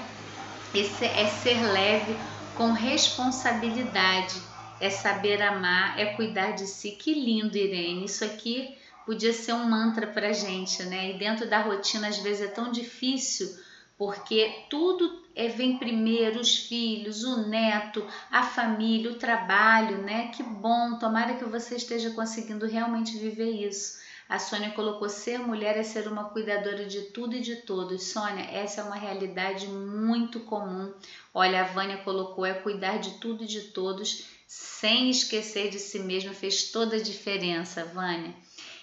esse 0.74 1.04
é 1.04 1.28
ser 1.28 1.62
leve 1.62 2.16
com 2.56 2.72
responsabilidade, 2.72 4.42
é 4.80 4.90
saber 4.90 5.42
amar, 5.42 6.00
é 6.00 6.14
cuidar 6.14 6.52
de 6.52 6.66
si. 6.66 6.92
Que 6.92 7.14
lindo, 7.14 7.58
Irene. 7.58 8.06
Isso 8.06 8.24
aqui 8.24 8.78
podia 9.06 9.34
ser 9.34 9.52
um 9.52 9.70
mantra 9.70 10.08
para 10.08 10.32
gente, 10.32 10.82
né? 10.84 11.10
E 11.10 11.18
dentro 11.18 11.50
da 11.50 11.60
rotina 11.60 12.08
às 12.08 12.20
vezes 12.20 12.44
é 12.44 12.48
tão 12.48 12.72
difícil 12.72 13.54
porque 14.02 14.66
tudo 14.68 15.22
é, 15.36 15.48
vem 15.48 15.78
primeiro, 15.78 16.40
os 16.40 16.58
filhos, 16.58 17.24
o 17.24 17.48
neto, 17.48 18.04
a 18.32 18.42
família, 18.42 19.12
o 19.12 19.20
trabalho, 19.20 20.02
né? 20.02 20.30
Que 20.30 20.42
bom, 20.42 20.98
tomara 20.98 21.36
que 21.36 21.46
você 21.46 21.76
esteja 21.76 22.10
conseguindo 22.10 22.66
realmente 22.66 23.16
viver 23.20 23.52
isso. 23.52 24.00
A 24.28 24.40
Sônia 24.40 24.72
colocou: 24.72 25.08
ser 25.08 25.38
mulher 25.38 25.78
é 25.78 25.84
ser 25.84 26.08
uma 26.08 26.32
cuidadora 26.32 26.88
de 26.88 27.12
tudo 27.12 27.36
e 27.36 27.42
de 27.42 27.58
todos. 27.58 28.06
Sônia, 28.06 28.44
essa 28.46 28.82
é 28.82 28.84
uma 28.84 28.96
realidade 28.96 29.68
muito 29.68 30.40
comum. 30.40 30.92
Olha, 31.32 31.62
a 31.62 31.66
Vânia 31.66 31.98
colocou: 31.98 32.44
é 32.44 32.56
cuidar 32.56 32.98
de 32.98 33.20
tudo 33.20 33.44
e 33.44 33.48
de 33.48 33.62
todos, 33.66 34.26
sem 34.48 35.12
esquecer 35.12 35.70
de 35.70 35.78
si 35.78 36.00
mesma. 36.00 36.34
Fez 36.34 36.72
toda 36.72 36.96
a 36.96 37.04
diferença, 37.04 37.86
Vânia. 37.86 38.34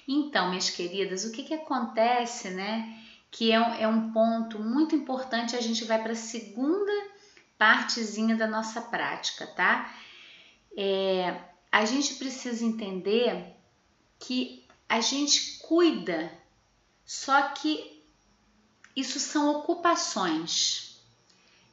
Então, 0.07 0.49
minhas 0.49 0.71
queridas, 0.71 1.25
o 1.25 1.33
que, 1.33 1.43
que 1.43 1.55
acontece, 1.55 2.51
né? 2.51 2.97
Que 3.31 3.53
é 3.53 3.61
um, 3.61 3.75
é 3.75 3.89
um 3.89 4.13
ponto 4.13 4.59
muito 4.59 4.95
importante. 4.95 5.57
A 5.57 5.61
gente 5.61 5.85
vai 5.85 6.03
para 6.03 6.13
a 6.13 6.17
segunda 6.17 6.93
partezinha 7.59 8.37
da 8.37 8.47
nossa 8.47 8.81
prática, 8.81 9.47
tá? 9.47 9.93
É, 10.77 11.37
a 11.71 11.85
gente 11.85 12.15
precisa 12.15 12.65
entender 12.65 13.57
que 14.19 14.65
a 14.89 15.01
gente 15.01 15.59
cuida, 15.59 16.33
só 17.05 17.51
que 17.51 18.03
isso 18.97 19.19
são 19.21 19.51
ocupações. 19.57 21.01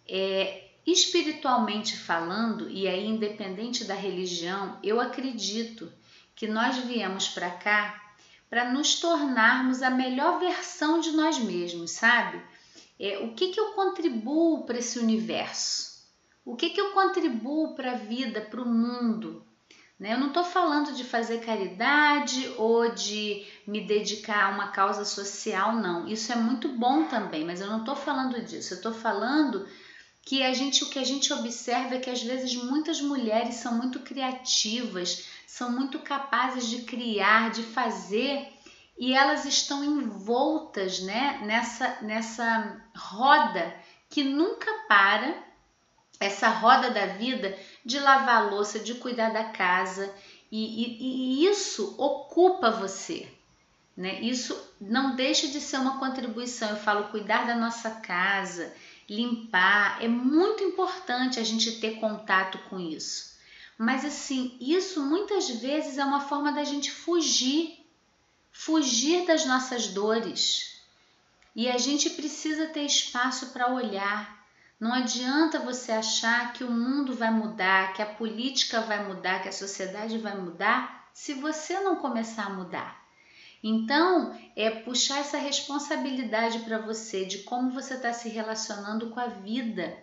É, 0.08 0.66
espiritualmente 0.86 1.98
falando, 1.98 2.70
e 2.70 2.88
aí 2.88 3.08
independente 3.08 3.86
da 3.86 3.96
religião, 3.96 4.80
eu 4.84 5.00
acredito 5.00 5.92
que 6.36 6.48
nós 6.48 6.78
viemos 6.78 7.28
para 7.30 7.50
cá 7.50 8.05
para 8.50 8.72
nos 8.72 9.00
tornarmos 9.00 9.82
a 9.82 9.90
melhor 9.90 10.40
versão 10.40 11.00
de 11.00 11.12
nós 11.12 11.40
mesmos, 11.40 11.92
sabe? 11.92 12.42
É, 13.00 13.20
o 13.20 13.34
que, 13.34 13.50
que 13.50 13.60
eu 13.60 13.74
contribuo 13.74 14.66
para 14.66 14.78
esse 14.78 15.00
universo? 15.00 15.96
O 16.46 16.56
que, 16.56 16.70
que 16.70 16.80
eu 16.80 16.92
contribuo 16.92 17.76
para 17.76 17.94
a 17.94 17.96
vida, 17.96 18.40
para 18.40 18.62
o 18.62 18.68
mundo? 18.68 19.46
Né? 20.00 20.14
Eu 20.14 20.20
não 20.20 20.28
estou 20.28 20.44
falando 20.44 20.94
de 20.94 21.04
fazer 21.04 21.40
caridade 21.40 22.54
ou 22.58 22.90
de 22.94 23.46
me 23.66 23.82
dedicar 23.82 24.46
a 24.46 24.50
uma 24.50 24.68
causa 24.68 25.04
social, 25.06 25.76
não. 25.76 26.08
Isso 26.08 26.32
é 26.32 26.36
muito 26.36 26.70
bom 26.70 27.06
também, 27.06 27.44
mas 27.44 27.62
eu 27.62 27.68
não 27.68 27.80
estou 27.80 27.96
falando 27.96 28.40
disso. 28.42 28.74
Eu 28.74 28.78
estou 28.78 28.94
falando 28.94 29.68
que 30.26 30.42
a 30.42 30.52
gente, 30.56 30.84
o 30.84 30.90
que 30.90 30.98
a 30.98 31.04
gente 31.04 31.32
observa 31.32 31.96
é 31.96 32.00
que 32.00 32.10
às 32.10 32.24
vezes 32.24 32.56
muitas 32.56 33.00
mulheres 33.00 33.56
são 33.56 33.78
muito 33.78 34.00
criativas, 34.00 35.28
são 35.46 35.72
muito 35.72 36.00
capazes 36.00 36.68
de 36.68 36.82
criar, 36.82 37.52
de 37.52 37.62
fazer, 37.62 38.52
e 38.98 39.14
elas 39.14 39.46
estão 39.46 39.84
envoltas 39.84 41.00
né, 41.02 41.40
nessa, 41.44 42.02
nessa 42.02 42.82
roda 42.96 43.72
que 44.10 44.24
nunca 44.24 44.72
para, 44.88 45.46
essa 46.20 46.48
roda 46.50 46.90
da 46.90 47.06
vida 47.06 47.56
de 47.86 48.00
lavar 48.00 48.38
a 48.38 48.50
louça, 48.50 48.80
de 48.80 48.96
cuidar 48.96 49.30
da 49.30 49.44
casa, 49.44 50.12
e, 50.52 50.84
e, 50.84 51.44
e 51.44 51.46
isso 51.46 51.94
ocupa 52.00 52.72
você. 52.72 53.30
Né? 53.96 54.22
Isso 54.22 54.58
não 54.80 55.16
deixa 55.16 55.48
de 55.48 55.60
ser 55.62 55.78
uma 55.78 56.00
contribuição. 56.00 56.70
Eu 56.70 56.78
falo 56.78 57.10
cuidar 57.10 57.46
da 57.46 57.56
nossa 57.56 57.92
casa, 57.92 58.74
limpar, 59.10 60.04
é 60.04 60.08
muito 60.08 60.64
importante 60.64 61.40
a 61.40 61.44
gente 61.44 61.80
ter 61.80 62.00
contato 62.00 62.58
com 62.70 62.80
isso. 62.80 63.36
Mas 63.78 64.06
assim, 64.06 64.58
isso 64.60 65.02
muitas 65.02 65.50
vezes 65.50 65.98
é 65.98 66.06
uma 66.06 66.22
forma 66.22 66.52
da 66.52 66.64
gente 66.64 66.92
fugir, 66.92 67.86
fugir 68.52 69.26
das 69.26 69.46
nossas 69.46 69.88
dores. 69.88 70.82
E 71.56 71.70
a 71.70 71.78
gente 71.78 72.10
precisa 72.12 72.68
ter 72.68 72.86
espaço 72.86 73.48
para 73.48 73.74
olhar, 73.74 74.46
não 74.80 74.94
adianta 74.94 75.60
você 75.60 75.94
achar 75.94 76.52
que 76.52 76.64
o 76.64 76.72
mundo 76.72 77.14
vai 77.14 77.32
mudar, 77.32 77.94
que 77.94 78.02
a 78.02 78.06
política 78.06 78.82
vai 78.82 79.08
mudar, 79.08 79.42
que 79.42 79.48
a 79.48 79.54
sociedade 79.54 80.18
vai 80.18 80.38
mudar, 80.38 81.10
se 81.14 81.34
você 81.34 81.80
não 81.80 81.96
começar 81.96 82.48
a 82.48 82.50
mudar. 82.50 83.05
Então, 83.68 84.38
é 84.56 84.70
puxar 84.70 85.20
essa 85.20 85.38
responsabilidade 85.38 86.60
para 86.60 86.78
você 86.78 87.26
de 87.26 87.40
como 87.40 87.72
você 87.72 87.96
está 87.96 88.14
se 88.14 88.30
relacionando 88.30 89.10
com 89.10 89.20
a 89.20 89.28
vida. 89.28 89.98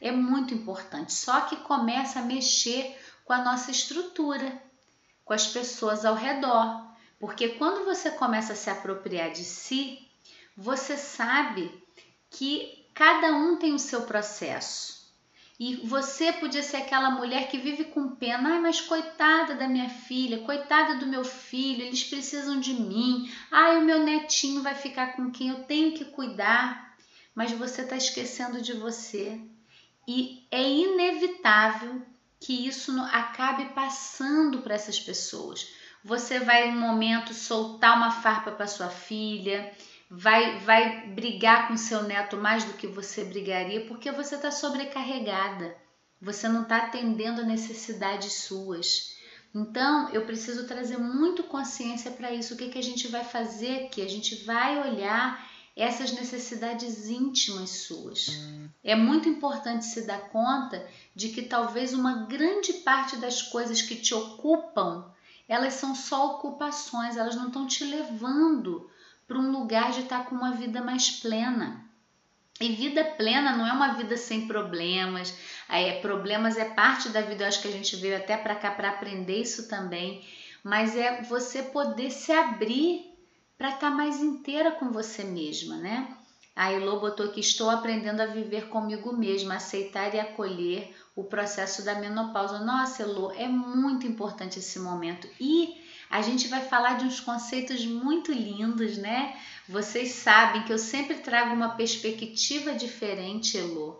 É 0.00 0.12
muito 0.12 0.54
importante. 0.54 1.12
Só 1.12 1.40
que 1.42 1.56
começa 1.56 2.20
a 2.20 2.24
mexer 2.24 2.96
com 3.24 3.32
a 3.32 3.42
nossa 3.42 3.70
estrutura, 3.70 4.62
com 5.24 5.32
as 5.32 5.46
pessoas 5.46 6.04
ao 6.04 6.14
redor. 6.14 6.88
Porque 7.18 7.48
quando 7.48 7.84
você 7.84 8.10
começa 8.10 8.52
a 8.52 8.56
se 8.56 8.70
apropriar 8.70 9.32
de 9.32 9.44
si, 9.44 9.98
você 10.56 10.96
sabe 10.96 11.82
que 12.30 12.80
Cada 13.00 13.32
um 13.32 13.56
tem 13.56 13.72
o 13.72 13.78
seu 13.78 14.02
processo. 14.02 14.99
E 15.60 15.76
você 15.86 16.32
podia 16.32 16.62
ser 16.62 16.78
aquela 16.78 17.10
mulher 17.10 17.50
que 17.50 17.58
vive 17.58 17.84
com 17.84 18.16
pena, 18.16 18.54
ai, 18.54 18.60
mas 18.60 18.80
coitada 18.80 19.54
da 19.54 19.68
minha 19.68 19.90
filha, 19.90 20.38
coitada 20.38 20.94
do 20.94 21.06
meu 21.06 21.22
filho, 21.22 21.82
eles 21.82 22.02
precisam 22.02 22.58
de 22.58 22.72
mim. 22.72 23.30
Ai, 23.50 23.76
o 23.76 23.82
meu 23.82 24.02
netinho 24.02 24.62
vai 24.62 24.74
ficar 24.74 25.16
com 25.16 25.30
quem 25.30 25.50
eu 25.50 25.64
tenho 25.64 25.92
que 25.92 26.06
cuidar. 26.06 26.96
Mas 27.34 27.52
você 27.52 27.82
está 27.82 27.94
esquecendo 27.94 28.62
de 28.62 28.72
você. 28.72 29.38
E 30.08 30.46
é 30.50 30.66
inevitável 30.66 32.00
que 32.40 32.66
isso 32.66 32.98
acabe 33.12 33.66
passando 33.74 34.62
para 34.62 34.74
essas 34.74 34.98
pessoas. 34.98 35.68
Você 36.02 36.40
vai, 36.40 36.70
um 36.70 36.80
momento, 36.80 37.34
soltar 37.34 37.98
uma 37.98 38.10
farpa 38.10 38.50
para 38.50 38.66
sua 38.66 38.88
filha, 38.88 39.70
vai, 40.10 40.58
vai 40.58 41.06
brigar 41.06 41.68
com 41.68 41.76
seu 41.76 42.02
neto 42.02 42.36
mais 42.36 42.64
do 42.64 42.72
que 42.72 42.88
você 42.88 43.24
brigaria 43.24 43.86
porque 43.86 44.10
você 44.10 44.34
está 44.34 44.50
sobrecarregada, 44.50 45.76
você 46.20 46.48
não 46.48 46.62
está 46.62 46.78
atendendo 46.78 47.46
necessidades 47.46 48.32
suas. 48.32 49.14
Então, 49.54 50.10
eu 50.10 50.26
preciso 50.26 50.66
trazer 50.66 50.96
muito 50.96 51.44
consciência 51.44 52.10
para 52.10 52.32
isso. 52.32 52.54
O 52.54 52.56
que, 52.56 52.68
que 52.68 52.78
a 52.78 52.82
gente 52.82 53.08
vai 53.08 53.24
fazer 53.24 53.84
aqui? 53.84 54.02
A 54.02 54.08
gente 54.08 54.44
vai 54.44 54.80
olhar 54.80 55.48
essas 55.76 56.12
necessidades 56.12 57.08
íntimas 57.08 57.70
suas. 57.70 58.28
É 58.82 58.94
muito 58.94 59.28
importante 59.28 59.84
se 59.84 60.02
dar 60.02 60.28
conta 60.28 60.86
de 61.14 61.30
que 61.30 61.42
talvez 61.42 61.94
uma 61.94 62.26
grande 62.26 62.74
parte 62.74 63.16
das 63.16 63.42
coisas 63.42 63.80
que 63.80 63.96
te 63.96 64.14
ocupam, 64.14 65.06
elas 65.48 65.74
são 65.74 65.94
só 65.94 66.34
ocupações, 66.36 67.16
elas 67.16 67.34
não 67.34 67.46
estão 67.46 67.66
te 67.66 67.84
levando 67.84 68.89
para 69.30 69.38
um 69.38 69.52
lugar 69.52 69.92
de 69.92 70.00
estar 70.00 70.18
tá 70.18 70.24
com 70.24 70.34
uma 70.34 70.50
vida 70.50 70.82
mais 70.82 71.08
plena. 71.08 71.84
E 72.60 72.72
vida 72.72 73.04
plena 73.04 73.56
não 73.56 73.64
é 73.64 73.72
uma 73.72 73.92
vida 73.92 74.16
sem 74.16 74.48
problemas. 74.48 75.32
É, 75.68 76.00
problemas 76.00 76.56
é 76.56 76.64
parte 76.64 77.10
da 77.10 77.20
vida, 77.20 77.44
eu 77.44 77.46
acho 77.48 77.62
que 77.62 77.68
a 77.68 77.70
gente 77.70 77.94
veio 77.94 78.16
até 78.16 78.36
para 78.36 78.56
cá 78.56 78.72
para 78.72 78.88
aprender 78.90 79.40
isso 79.40 79.68
também. 79.68 80.26
Mas 80.64 80.96
é 80.96 81.22
você 81.22 81.62
poder 81.62 82.10
se 82.10 82.32
abrir 82.32 83.14
para 83.56 83.68
estar 83.68 83.90
tá 83.90 83.96
mais 83.96 84.20
inteira 84.20 84.72
com 84.72 84.90
você 84.90 85.22
mesma, 85.22 85.76
né? 85.76 86.08
A 86.56 86.72
Elô 86.72 86.98
botou 86.98 87.28
que 87.28 87.38
estou 87.38 87.70
aprendendo 87.70 88.20
a 88.20 88.26
viver 88.26 88.68
comigo 88.68 89.16
mesma, 89.16 89.54
aceitar 89.54 90.12
e 90.12 90.18
acolher 90.18 90.92
o 91.14 91.22
processo 91.22 91.84
da 91.84 91.94
menopausa. 91.94 92.58
Nossa, 92.58 93.04
Elô, 93.04 93.30
é 93.30 93.46
muito 93.46 94.08
importante 94.08 94.58
esse 94.58 94.80
momento. 94.80 95.28
E 95.38 95.80
a 96.10 96.20
gente 96.22 96.48
vai 96.48 96.60
falar 96.60 96.98
de 96.98 97.04
uns 97.04 97.20
conceitos 97.20 97.86
muito 97.86 98.32
lindos, 98.32 98.98
né? 98.98 99.38
Vocês 99.68 100.10
sabem 100.10 100.64
que 100.64 100.72
eu 100.72 100.78
sempre 100.78 101.18
trago 101.18 101.54
uma 101.54 101.76
perspectiva 101.76 102.74
diferente, 102.74 103.56
Elô. 103.56 103.96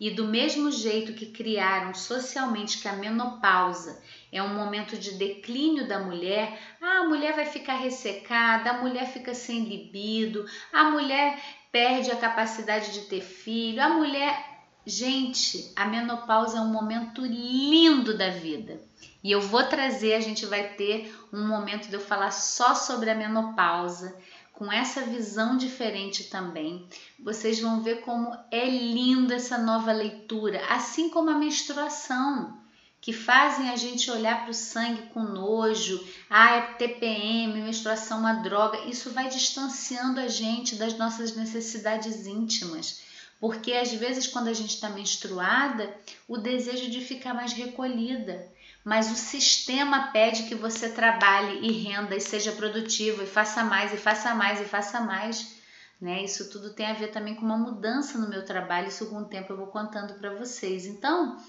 E 0.00 0.10
do 0.10 0.26
mesmo 0.26 0.72
jeito 0.72 1.12
que 1.12 1.26
criaram 1.26 1.94
socialmente 1.94 2.78
que 2.78 2.88
a 2.88 2.94
menopausa 2.94 4.02
é 4.32 4.42
um 4.42 4.54
momento 4.54 4.96
de 4.96 5.12
declínio 5.12 5.86
da 5.86 5.98
mulher, 5.98 6.58
ah, 6.80 7.00
a 7.00 7.08
mulher 7.08 7.34
vai 7.34 7.46
ficar 7.46 7.76
ressecada, 7.76 8.70
a 8.70 8.80
mulher 8.82 9.12
fica 9.12 9.34
sem 9.34 9.60
libido, 9.60 10.44
a 10.72 10.90
mulher 10.90 11.38
perde 11.70 12.10
a 12.10 12.16
capacidade 12.16 12.92
de 12.92 13.02
ter 13.02 13.20
filho, 13.20 13.82
a 13.82 13.90
mulher. 13.90 14.51
Gente, 14.84 15.72
a 15.76 15.84
menopausa 15.84 16.58
é 16.58 16.60
um 16.60 16.72
momento 16.72 17.24
lindo 17.24 18.18
da 18.18 18.30
vida. 18.30 18.80
E 19.22 19.30
eu 19.30 19.40
vou 19.40 19.62
trazer, 19.62 20.14
a 20.14 20.20
gente 20.20 20.44
vai 20.44 20.74
ter 20.74 21.16
um 21.32 21.46
momento 21.46 21.88
de 21.88 21.94
eu 21.94 22.00
falar 22.00 22.32
só 22.32 22.74
sobre 22.74 23.08
a 23.08 23.14
menopausa, 23.14 24.16
com 24.52 24.72
essa 24.72 25.02
visão 25.02 25.56
diferente 25.56 26.24
também. 26.24 26.88
Vocês 27.18 27.60
vão 27.60 27.80
ver 27.80 28.00
como 28.00 28.36
é 28.50 28.68
linda 28.68 29.36
essa 29.36 29.56
nova 29.56 29.92
leitura, 29.92 30.60
assim 30.68 31.08
como 31.08 31.30
a 31.30 31.38
menstruação, 31.38 32.58
que 33.00 33.12
fazem 33.12 33.70
a 33.70 33.76
gente 33.76 34.10
olhar 34.10 34.42
para 34.42 34.50
o 34.50 34.54
sangue 34.54 35.02
com 35.14 35.22
nojo, 35.22 36.04
ah, 36.28 36.56
é 36.56 36.60
TPM, 36.74 37.60
menstruação 37.60 38.18
é 38.18 38.20
uma 38.20 38.32
droga. 38.34 38.78
Isso 38.86 39.10
vai 39.10 39.28
distanciando 39.28 40.18
a 40.18 40.26
gente 40.26 40.74
das 40.74 40.98
nossas 40.98 41.36
necessidades 41.36 42.26
íntimas. 42.26 43.11
Porque 43.42 43.74
às 43.74 43.92
vezes, 43.92 44.26
quando 44.26 44.48
a 44.48 44.54
gente 44.54 44.74
está 44.74 44.88
menstruada, 44.88 45.94
o 46.26 46.38
desejo 46.38 46.88
de 46.88 47.02
ficar 47.02 47.34
mais 47.34 47.52
recolhida 47.52 48.50
mas 48.84 49.12
o 49.12 49.14
sistema 49.14 50.10
pede 50.10 50.44
que 50.44 50.54
você 50.54 50.88
trabalhe 50.88 51.60
e 51.60 51.70
renda 51.70 52.16
e 52.16 52.20
seja 52.20 52.52
produtivo 52.52 53.22
e 53.22 53.26
faça 53.26 53.62
mais 53.62 53.92
e 53.92 53.96
faça 53.96 54.34
mais 54.34 54.60
e 54.60 54.64
faça 54.64 55.00
mais. 55.00 55.56
Né? 56.00 56.24
Isso 56.24 56.50
tudo 56.50 56.70
tem 56.70 56.86
a 56.86 56.94
ver 56.94 57.12
também 57.12 57.34
com 57.34 57.44
uma 57.44 57.56
mudança 57.56 58.18
no 58.18 58.28
meu 58.28 58.44
trabalho, 58.44 58.88
isso 58.88 59.06
com 59.06 59.18
o 59.18 59.24
tempo 59.24 59.52
eu 59.52 59.56
vou 59.56 59.68
contando 59.68 60.14
para 60.14 60.34
vocês. 60.34 60.84
Então, 60.84 61.40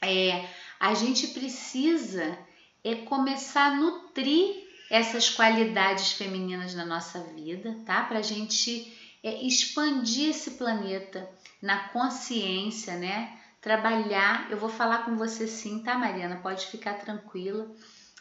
é, 0.00 0.48
a 0.80 0.94
gente 0.94 1.28
precisa 1.28 2.38
é 2.82 2.94
começar 2.94 3.72
a 3.72 3.74
nutrir 3.74 4.66
essas 4.88 5.28
qualidades 5.28 6.12
femininas 6.12 6.74
na 6.74 6.86
nossa 6.86 7.18
vida, 7.24 7.76
tá? 7.84 8.04
Para 8.04 8.20
a 8.20 8.22
gente 8.22 8.96
é, 9.22 9.44
expandir 9.44 10.30
esse 10.30 10.52
planeta 10.52 11.28
na 11.60 11.88
consciência, 11.88 12.96
né? 12.96 13.38
trabalhar. 13.60 14.50
Eu 14.50 14.58
vou 14.58 14.68
falar 14.68 15.04
com 15.04 15.16
você 15.16 15.46
sim, 15.46 15.80
tá, 15.80 15.96
Mariana? 15.96 16.40
Pode 16.42 16.66
ficar 16.66 16.94
tranquila. 16.94 17.70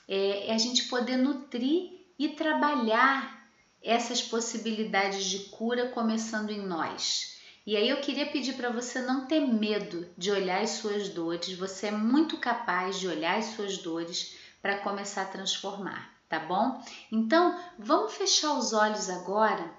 É, 0.08 0.48
é 0.48 0.54
a 0.54 0.58
gente 0.58 0.86
poder 0.86 1.18
nutrir 1.18 2.06
e 2.18 2.30
trabalhar 2.30 3.48
essas 3.84 4.22
possibilidades 4.22 5.26
de 5.26 5.40
cura 5.50 5.90
começando 5.90 6.50
em 6.50 6.66
nós. 6.66 7.38
E 7.66 7.76
aí 7.76 7.90
eu 7.90 8.02
queria 8.02 8.26
pedir 8.26 8.54
para 8.54 8.70
você 8.70 9.02
não 9.02 9.26
ter 9.26 9.42
medo 9.42 10.08
de 10.18 10.32
olhar 10.32 10.62
as 10.62 10.72
suas 10.72 11.10
dores. 11.10 11.54
Você 11.54 11.88
é 11.88 11.92
muito 11.92 12.38
capaz 12.38 13.00
de 13.00 13.08
olhar 13.08 13.38
as 13.38 13.46
suas 13.46 13.78
dores 13.78 14.36
para 14.62 14.80
começar 14.80 15.24
a 15.24 15.26
transformar, 15.26 16.14
tá 16.28 16.40
bom? 16.40 16.82
Então, 17.12 17.58
vamos 17.78 18.14
fechar 18.14 18.54
os 18.54 18.74
olhos 18.74 19.10
agora 19.10 19.70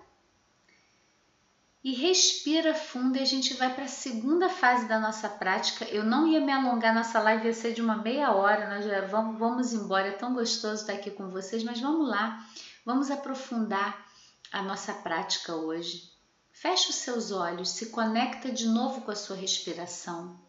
e 1.82 1.94
respira 1.94 2.74
fundo 2.74 3.16
e 3.16 3.20
a 3.20 3.24
gente 3.24 3.54
vai 3.54 3.72
para 3.72 3.84
a 3.84 3.88
segunda 3.88 4.48
fase 4.48 4.86
da 4.86 4.98
nossa 4.98 5.28
prática. 5.28 5.84
Eu 5.84 6.04
não 6.04 6.26
ia 6.26 6.40
me 6.40 6.52
alongar, 6.52 6.94
nossa 6.94 7.20
live 7.20 7.46
ia 7.46 7.54
ser 7.54 7.72
de 7.72 7.80
uma 7.80 7.96
meia 7.96 8.32
hora, 8.32 8.68
nós 8.68 8.84
já 8.84 9.00
vamos, 9.02 9.38
vamos 9.38 9.72
embora, 9.72 10.08
é 10.08 10.12
tão 10.12 10.34
gostoso 10.34 10.82
estar 10.82 10.94
aqui 10.94 11.10
com 11.10 11.30
vocês, 11.30 11.62
mas 11.62 11.80
vamos 11.80 12.08
lá, 12.08 12.44
vamos 12.84 13.10
aprofundar 13.10 14.06
a 14.50 14.62
nossa 14.62 14.92
prática 14.92 15.54
hoje. 15.54 16.10
Feche 16.50 16.90
os 16.90 16.96
seus 16.96 17.30
olhos, 17.30 17.70
se 17.70 17.86
conecta 17.90 18.50
de 18.50 18.66
novo 18.66 19.02
com 19.02 19.12
a 19.12 19.16
sua 19.16 19.36
respiração. 19.36 20.40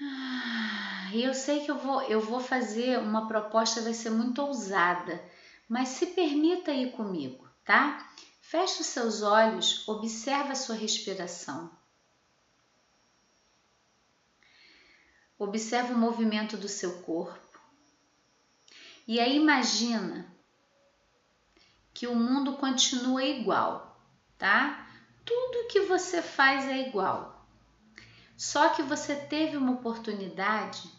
Ah, 0.00 1.10
e 1.12 1.22
eu 1.22 1.34
sei 1.34 1.60
que 1.60 1.70
eu 1.70 1.76
vou, 1.76 2.00
eu 2.04 2.20
vou 2.20 2.40
fazer 2.40 2.98
uma 2.98 3.28
proposta, 3.28 3.82
vai 3.82 3.92
ser 3.92 4.10
muito 4.10 4.40
ousada, 4.40 5.22
mas 5.68 5.88
se 5.88 6.06
permita 6.06 6.72
ir 6.72 6.92
comigo, 6.92 7.43
tá? 7.64 8.08
Feche 8.40 8.82
os 8.82 8.86
seus 8.86 9.22
olhos, 9.22 9.88
observa 9.88 10.52
a 10.52 10.56
sua 10.56 10.76
respiração. 10.76 11.70
Observa 15.38 15.92
o 15.92 15.98
movimento 15.98 16.56
do 16.56 16.68
seu 16.68 17.02
corpo. 17.02 17.58
E 19.06 19.18
aí 19.18 19.36
imagina 19.36 20.32
que 21.92 22.06
o 22.06 22.14
mundo 22.14 22.56
continua 22.56 23.24
igual, 23.24 24.00
tá? 24.38 24.88
Tudo 25.24 25.68
que 25.68 25.80
você 25.80 26.22
faz 26.22 26.66
é 26.66 26.88
igual. 26.88 27.46
Só 28.36 28.70
que 28.70 28.82
você 28.82 29.14
teve 29.14 29.56
uma 29.56 29.72
oportunidade 29.72 30.90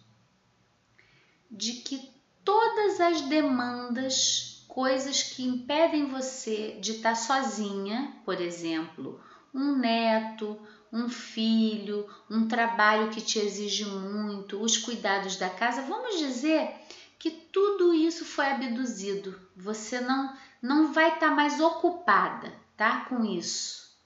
de 1.50 1.74
que 1.74 2.12
todas 2.44 3.00
as 3.00 3.22
demandas 3.22 4.55
coisas 4.76 5.24
que 5.24 5.42
impedem 5.42 6.08
você 6.08 6.78
de 6.82 6.98
estar 6.98 7.16
sozinha, 7.16 8.14
por 8.26 8.42
exemplo, 8.42 9.24
um 9.54 9.78
neto, 9.78 10.60
um 10.92 11.08
filho, 11.08 12.06
um 12.30 12.46
trabalho 12.46 13.10
que 13.10 13.22
te 13.22 13.40
exige 13.40 13.86
muito, 13.86 14.62
os 14.62 14.76
cuidados 14.76 15.38
da 15.38 15.50
casa, 15.50 15.82
vamos 15.84 16.18
dizer 16.18 16.70
que 17.18 17.32
tudo 17.32 17.94
isso 17.94 18.26
foi 18.26 18.48
abduzido. 18.48 19.40
Você 19.56 20.02
não 20.02 20.38
não 20.62 20.92
vai 20.92 21.14
estar 21.14 21.32
mais 21.32 21.62
ocupada, 21.62 22.52
tá, 22.76 23.06
com 23.06 23.24
isso. 23.24 23.98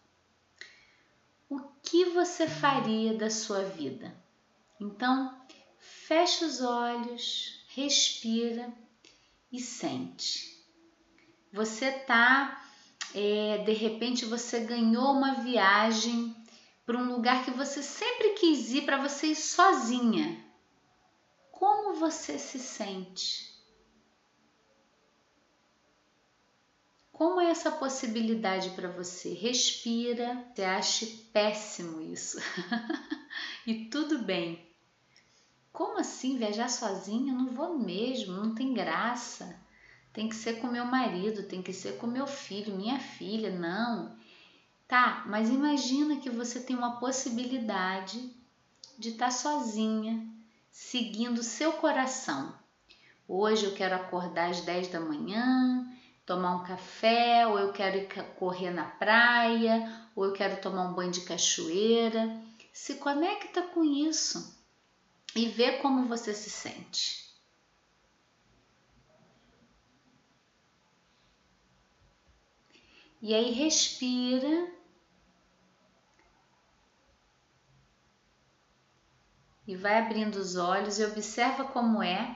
O 1.50 1.62
que 1.82 2.06
você 2.12 2.48
faria 2.48 3.16
da 3.16 3.32
sua 3.32 3.64
vida? 3.64 4.16
Então, 4.80 5.36
fecha 5.80 6.46
os 6.46 6.62
olhos, 6.62 7.66
respira 7.70 8.72
e 9.52 9.60
sente. 9.60 10.59
Você 11.52 11.92
tá, 11.92 12.64
é, 13.14 13.58
de 13.66 13.74
repente, 13.74 14.24
você 14.26 14.60
ganhou 14.60 15.12
uma 15.14 15.42
viagem 15.42 16.36
para 16.86 16.98
um 16.98 17.12
lugar 17.12 17.44
que 17.44 17.52
você 17.52 17.82
sempre 17.82 18.34
quis 18.34 18.72
ir 18.72 18.84
para 18.84 18.98
você 18.98 19.28
ir 19.28 19.36
sozinha. 19.36 20.46
Como 21.52 21.96
você 21.96 22.38
se 22.38 22.60
sente? 22.60 23.50
Como 27.12 27.42
é 27.42 27.50
essa 27.50 27.72
possibilidade 27.72 28.70
para 28.72 28.90
você? 28.90 29.34
Respira, 29.34 30.48
você 30.56 30.64
acha 30.64 31.08
péssimo 31.34 32.00
isso. 32.00 32.38
e 33.66 33.86
tudo 33.86 34.20
bem. 34.20 34.72
Como 35.74 36.00
assim 36.00 36.38
viajar 36.38 36.70
sozinha? 36.70 37.34
Não 37.34 37.48
vou 37.48 37.78
mesmo, 37.78 38.34
não 38.34 38.54
tem 38.54 38.74
graça 38.74 39.60
tem 40.12 40.28
que 40.28 40.36
ser 40.36 40.60
com 40.60 40.68
meu 40.68 40.86
marido, 40.86 41.44
tem 41.44 41.62
que 41.62 41.74
ser 41.74 41.98
com 41.98 42.08
meu 42.08 42.26
filho, 42.26 42.76
minha 42.76 43.00
filha, 43.00 43.52
não. 43.52 44.18
Tá, 44.88 45.24
mas 45.28 45.50
imagina 45.50 46.18
que 46.18 46.30
você 46.30 46.60
tem 46.60 46.76
uma 46.76 47.00
possibilidade 47.00 48.34
de 48.98 49.10
estar 49.10 49.26
tá 49.26 49.32
sozinha, 49.32 50.28
seguindo 50.72 51.44
seu 51.44 51.74
coração. 51.74 52.54
Hoje 53.28 53.66
eu 53.66 53.76
quero 53.76 53.96
acordar 53.96 54.50
às 54.50 54.62
10 54.62 54.88
da 54.88 55.00
manhã, 55.00 55.88
tomar 56.26 56.56
um 56.56 56.64
café, 56.64 57.46
ou 57.46 57.60
eu 57.60 57.72
quero 57.72 57.98
ir 57.98 58.08
correr 58.40 58.72
na 58.72 58.86
praia, 58.86 60.08
ou 60.16 60.26
eu 60.26 60.34
quero 60.34 60.60
tomar 60.60 60.90
um 60.90 60.94
banho 60.94 61.12
de 61.12 61.22
cachoeira. 61.22 62.42
Se 62.74 62.96
conecta 62.96 63.62
com 63.62 63.84
isso 63.84 64.58
e 65.36 65.48
vê 65.48 65.74
como 65.74 66.08
você 66.08 66.34
se 66.34 66.50
sente. 66.50 67.29
E 73.22 73.34
aí 73.34 73.52
respira. 73.52 74.72
E 79.68 79.76
vai 79.76 80.00
abrindo 80.00 80.36
os 80.36 80.56
olhos 80.56 80.98
e 80.98 81.06
observa 81.06 81.64
como 81.66 82.02
é 82.02 82.36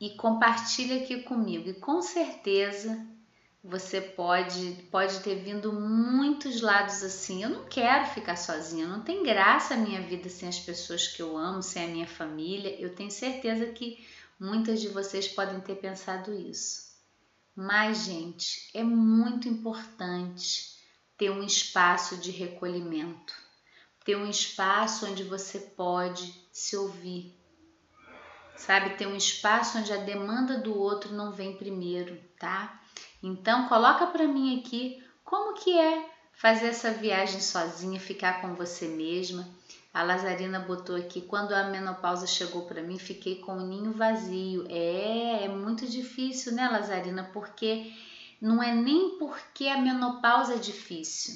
e 0.00 0.10
compartilha 0.16 1.02
aqui 1.02 1.22
comigo. 1.22 1.68
E 1.68 1.74
com 1.74 2.00
certeza 2.00 3.06
você 3.62 4.00
pode 4.00 4.88
pode 4.90 5.20
ter 5.20 5.34
vindo 5.34 5.70
muitos 5.72 6.62
lados 6.62 7.02
assim. 7.02 7.42
Eu 7.42 7.50
não 7.50 7.64
quero 7.66 8.06
ficar 8.06 8.36
sozinha, 8.36 8.88
não 8.88 9.02
tem 9.02 9.22
graça 9.22 9.74
a 9.74 9.76
minha 9.76 10.00
vida 10.00 10.30
sem 10.30 10.48
as 10.48 10.58
pessoas 10.58 11.06
que 11.06 11.20
eu 11.20 11.36
amo, 11.36 11.62
sem 11.62 11.84
a 11.84 11.88
minha 11.88 12.06
família. 12.06 12.74
Eu 12.80 12.94
tenho 12.94 13.10
certeza 13.10 13.66
que 13.66 14.02
muitas 14.40 14.80
de 14.80 14.88
vocês 14.88 15.28
podem 15.28 15.60
ter 15.60 15.76
pensado 15.76 16.32
isso. 16.32 16.90
Mas, 17.54 18.04
gente, 18.04 18.70
é 18.72 18.82
muito 18.82 19.46
importante 19.46 20.80
ter 21.18 21.30
um 21.30 21.42
espaço 21.42 22.16
de 22.16 22.30
recolhimento, 22.30 23.34
ter 24.04 24.16
um 24.16 24.26
espaço 24.26 25.06
onde 25.06 25.22
você 25.22 25.58
pode 25.58 26.34
se 26.50 26.74
ouvir, 26.74 27.38
sabe? 28.56 28.96
Ter 28.96 29.06
um 29.06 29.16
espaço 29.16 29.78
onde 29.78 29.92
a 29.92 29.98
demanda 29.98 30.58
do 30.58 30.74
outro 30.74 31.12
não 31.12 31.32
vem 31.32 31.56
primeiro, 31.58 32.18
tá? 32.38 32.80
Então, 33.22 33.68
coloca 33.68 34.06
para 34.06 34.26
mim 34.26 34.60
aqui 34.60 35.04
como 35.22 35.54
que 35.54 35.78
é 35.78 36.10
fazer 36.32 36.68
essa 36.68 36.90
viagem 36.90 37.40
sozinha, 37.40 38.00
ficar 38.00 38.40
com 38.40 38.54
você 38.54 38.88
mesma. 38.88 39.46
A 39.92 40.02
Lazarina 40.02 40.60
botou 40.60 40.96
aqui: 40.96 41.20
quando 41.20 41.52
a 41.52 41.64
menopausa 41.64 42.26
chegou 42.26 42.62
para 42.62 42.82
mim, 42.82 42.98
fiquei 42.98 43.36
com 43.36 43.56
o 43.56 43.66
ninho 43.66 43.92
vazio. 43.92 44.64
É, 44.68 45.44
é 45.44 45.48
muito 45.48 45.86
difícil, 45.86 46.52
né, 46.52 46.68
Lazarina? 46.68 47.28
Porque 47.32 47.92
não 48.40 48.62
é 48.62 48.72
nem 48.72 49.18
porque 49.18 49.66
a 49.68 49.80
menopausa 49.80 50.54
é 50.54 50.58
difícil, 50.58 51.34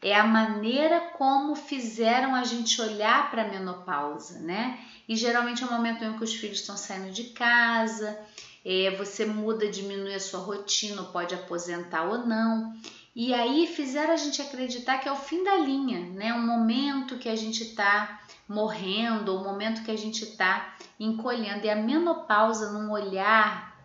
é 0.00 0.14
a 0.14 0.24
maneira 0.24 1.00
como 1.16 1.56
fizeram 1.56 2.34
a 2.34 2.44
gente 2.44 2.80
olhar 2.80 3.30
para 3.30 3.42
a 3.42 3.48
menopausa, 3.48 4.38
né? 4.38 4.78
E 5.08 5.16
geralmente 5.16 5.62
é 5.62 5.66
o 5.66 5.70
momento 5.70 6.04
em 6.04 6.16
que 6.16 6.24
os 6.24 6.34
filhos 6.34 6.60
estão 6.60 6.76
saindo 6.76 7.10
de 7.10 7.24
casa, 7.30 8.18
é, 8.64 8.90
você 8.96 9.26
muda, 9.26 9.68
diminui 9.68 10.14
a 10.14 10.20
sua 10.20 10.40
rotina, 10.40 11.02
pode 11.04 11.34
aposentar 11.34 12.04
ou 12.04 12.26
não. 12.26 12.72
E 13.14 13.32
aí 13.32 13.68
fizeram 13.68 14.12
a 14.12 14.16
gente 14.16 14.42
acreditar 14.42 14.98
que 14.98 15.08
é 15.08 15.12
o 15.12 15.16
fim 15.16 15.44
da 15.44 15.56
linha, 15.56 16.00
né? 16.10 16.34
Um 16.34 16.44
momento 16.44 17.16
que 17.18 17.28
a 17.28 17.36
gente 17.36 17.62
está 17.62 18.20
morrendo, 18.48 19.36
o 19.36 19.44
momento 19.44 19.84
que 19.84 19.90
a 19.90 19.96
gente 19.96 20.24
está 20.24 20.74
encolhendo. 20.98 21.64
E 21.64 21.70
a 21.70 21.76
menopausa, 21.76 22.72
num 22.72 22.90
olhar 22.90 23.78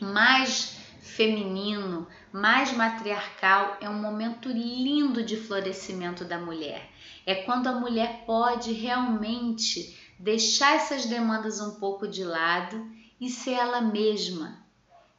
mais 0.00 0.76
feminino, 1.00 2.06
mais 2.30 2.72
matriarcal, 2.72 3.78
é 3.80 3.88
um 3.88 4.00
momento 4.00 4.50
lindo 4.50 5.22
de 5.22 5.36
florescimento 5.36 6.24
da 6.24 6.38
mulher. 6.38 6.90
É 7.24 7.36
quando 7.36 7.68
a 7.68 7.72
mulher 7.72 8.24
pode 8.26 8.72
realmente 8.72 9.98
deixar 10.18 10.76
essas 10.76 11.06
demandas 11.06 11.60
um 11.60 11.78
pouco 11.78 12.06
de 12.06 12.22
lado 12.22 12.86
e 13.20 13.30
ser 13.30 13.52
ela 13.52 13.80
mesma 13.80 14.58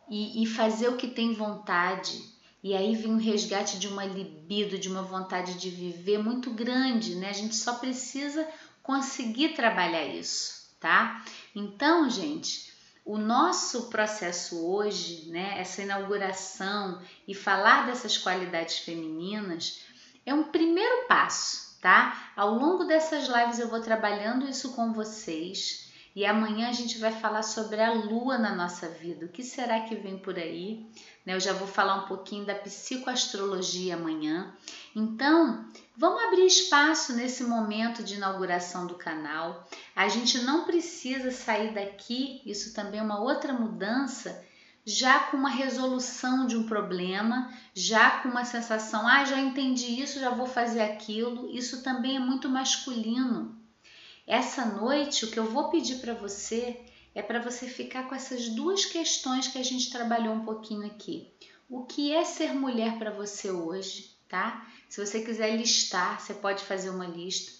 e, 0.09 0.43
e 0.43 0.45
fazer 0.45 0.89
o 0.89 0.97
que 0.97 1.07
tem 1.07 1.33
vontade. 1.33 2.21
E 2.61 2.75
aí 2.75 2.95
vem 2.95 3.13
o 3.13 3.17
resgate 3.17 3.79
de 3.79 3.87
uma 3.87 4.03
libido, 4.03 4.77
de 4.77 4.89
uma 4.89 5.01
vontade 5.01 5.53
de 5.53 5.69
viver 5.69 6.17
muito 6.17 6.51
grande, 6.51 7.15
né? 7.15 7.29
A 7.29 7.33
gente 7.33 7.55
só 7.55 7.75
precisa 7.75 8.47
conseguir 8.83 9.49
trabalhar 9.49 10.05
isso, 10.05 10.75
tá? 10.79 11.23
Então, 11.55 12.09
gente, 12.09 12.73
o 13.05 13.17
nosso 13.17 13.89
processo 13.89 14.65
hoje, 14.65 15.29
né, 15.29 15.59
essa 15.59 15.81
inauguração 15.81 17.01
e 17.27 17.33
falar 17.33 17.85
dessas 17.85 18.17
qualidades 18.17 18.79
femininas 18.79 19.81
é 20.25 20.33
um 20.33 20.43
primeiro 20.43 21.07
passo, 21.07 21.77
tá? 21.81 22.31
Ao 22.35 22.53
longo 22.53 22.83
dessas 22.83 23.27
lives 23.27 23.57
eu 23.57 23.69
vou 23.69 23.81
trabalhando 23.81 24.47
isso 24.49 24.73
com 24.73 24.93
vocês 24.93 25.88
e 26.15 26.25
amanhã 26.25 26.69
a 26.69 26.73
gente 26.73 26.97
vai 26.97 27.11
falar 27.11 27.43
sobre 27.43 27.81
a 27.81 27.91
lua 27.93 28.37
na 28.37 28.55
nossa 28.55 28.87
vida. 28.87 29.25
O 29.25 29.29
que 29.29 29.43
será 29.43 29.81
que 29.81 29.95
vem 29.95 30.17
por 30.17 30.37
aí? 30.37 30.85
Né, 31.25 31.35
eu 31.35 31.39
já 31.39 31.53
vou 31.53 31.67
falar 31.67 32.03
um 32.03 32.07
pouquinho 32.07 32.45
da 32.45 32.55
psicoastrologia 32.55 33.95
amanhã. 33.95 34.53
Então, 34.95 35.65
vamos 35.95 36.23
abrir 36.23 36.45
espaço 36.45 37.13
nesse 37.13 37.43
momento 37.43 38.03
de 38.03 38.15
inauguração 38.15 38.87
do 38.87 38.95
canal. 38.95 39.67
A 39.95 40.07
gente 40.07 40.39
não 40.39 40.63
precisa 40.65 41.31
sair 41.31 41.73
daqui, 41.73 42.41
isso 42.45 42.73
também 42.73 42.99
é 42.99 43.03
uma 43.03 43.21
outra 43.21 43.53
mudança, 43.53 44.43
já 44.85 45.19
com 45.19 45.37
uma 45.37 45.49
resolução 45.49 46.47
de 46.47 46.57
um 46.57 46.63
problema, 46.63 47.53
já 47.75 48.21
com 48.21 48.29
uma 48.29 48.43
sensação, 48.45 49.07
ah, 49.07 49.23
já 49.23 49.39
entendi 49.39 50.01
isso, 50.01 50.19
já 50.19 50.31
vou 50.31 50.47
fazer 50.47 50.81
aquilo. 50.81 51.47
Isso 51.51 51.83
também 51.83 52.15
é 52.15 52.19
muito 52.19 52.49
masculino. 52.49 53.58
Essa 54.29 54.63
noite, 54.63 55.25
o 55.25 55.31
que 55.31 55.39
eu 55.39 55.45
vou 55.45 55.71
pedir 55.71 55.95
para 55.95 56.13
você 56.13 56.79
é 57.15 57.21
para 57.23 57.39
você 57.39 57.65
ficar 57.65 58.07
com 58.07 58.13
essas 58.13 58.47
duas 58.49 58.85
questões 58.85 59.47
que 59.47 59.57
a 59.57 59.63
gente 59.63 59.89
trabalhou 59.89 60.35
um 60.35 60.45
pouquinho 60.45 60.85
aqui. 60.85 61.33
O 61.67 61.83
que 61.83 62.13
é 62.13 62.23
ser 62.23 62.53
mulher 62.53 62.99
para 62.99 63.09
você 63.09 63.49
hoje, 63.49 64.15
tá? 64.29 64.67
Se 64.87 65.03
você 65.03 65.21
quiser 65.21 65.57
listar, 65.57 66.21
você 66.21 66.35
pode 66.35 66.63
fazer 66.63 66.91
uma 66.91 67.07
lista. 67.07 67.51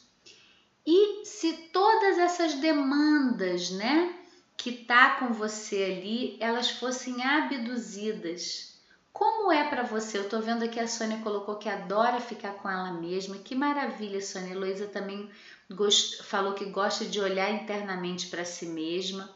E 0.85 1.25
se 1.25 1.53
todas 1.73 2.19
essas 2.19 2.53
demandas, 2.53 3.71
né, 3.71 4.13
que 4.55 4.71
tá 4.71 5.15
com 5.15 5.33
você 5.33 5.83
ali, 5.85 6.37
elas 6.39 6.69
fossem 6.69 7.23
abduzidas, 7.23 8.69
como 9.11 9.51
é 9.51 9.67
para 9.67 9.83
você? 9.83 10.17
Eu 10.17 10.29
tô 10.29 10.39
vendo 10.39 10.63
aqui 10.63 10.79
a 10.79 10.87
Sônia 10.87 11.17
colocou 11.17 11.55
que 11.55 11.67
adora 11.67 12.21
ficar 12.21 12.53
com 12.53 12.69
ela 12.69 12.93
mesma. 12.93 13.37
Que 13.37 13.53
maravilha, 13.53 14.21
Sônia. 14.21 14.53
Heloísa 14.53 14.87
também 14.87 15.29
gost... 15.69 16.23
falou 16.23 16.53
que 16.53 16.65
gosta 16.65 17.05
de 17.05 17.19
olhar 17.19 17.51
internamente 17.51 18.27
para 18.27 18.45
si 18.45 18.65
mesma. 18.65 19.29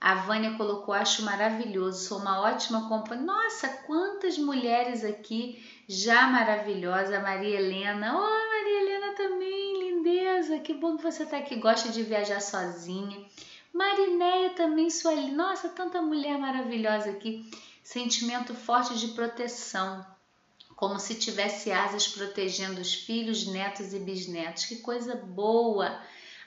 A 0.00 0.16
Vânia 0.16 0.56
colocou, 0.56 0.92
acho 0.92 1.22
maravilhoso, 1.22 2.06
sou 2.06 2.18
uma 2.18 2.40
ótima 2.40 2.88
companhia. 2.88 3.24
Nossa, 3.24 3.68
quantas 3.86 4.36
mulheres 4.36 5.02
aqui 5.02 5.64
já 5.88 6.26
maravilhosas. 6.26 7.14
A 7.14 7.20
Maria 7.20 7.58
Helena, 7.58 8.14
oh, 8.14 8.20
Maria 8.20 8.80
Helena 8.80 9.14
também, 9.14 9.78
lindeza, 9.78 10.58
que 10.58 10.74
bom 10.74 10.96
que 10.96 11.02
você 11.02 11.22
está 11.22 11.38
aqui, 11.38 11.56
gosta 11.56 11.88
de 11.88 12.02
viajar 12.02 12.40
sozinha. 12.40 13.24
Marinéia 13.72 14.50
também, 14.50 14.90
sua 14.90 15.14
nossa, 15.14 15.68
tanta 15.70 16.00
mulher 16.00 16.38
maravilhosa 16.38 17.10
aqui. 17.10 17.50
Sentimento 17.82 18.54
forte 18.54 18.98
de 18.98 19.08
proteção, 19.08 20.04
como 20.76 20.98
se 20.98 21.14
tivesse 21.14 21.70
asas 21.72 22.08
protegendo 22.08 22.80
os 22.80 22.94
filhos, 22.94 23.46
netos 23.46 23.92
e 23.92 23.98
bisnetos. 23.98 24.66
Que 24.66 24.76
coisa 24.76 25.14
boa! 25.14 26.00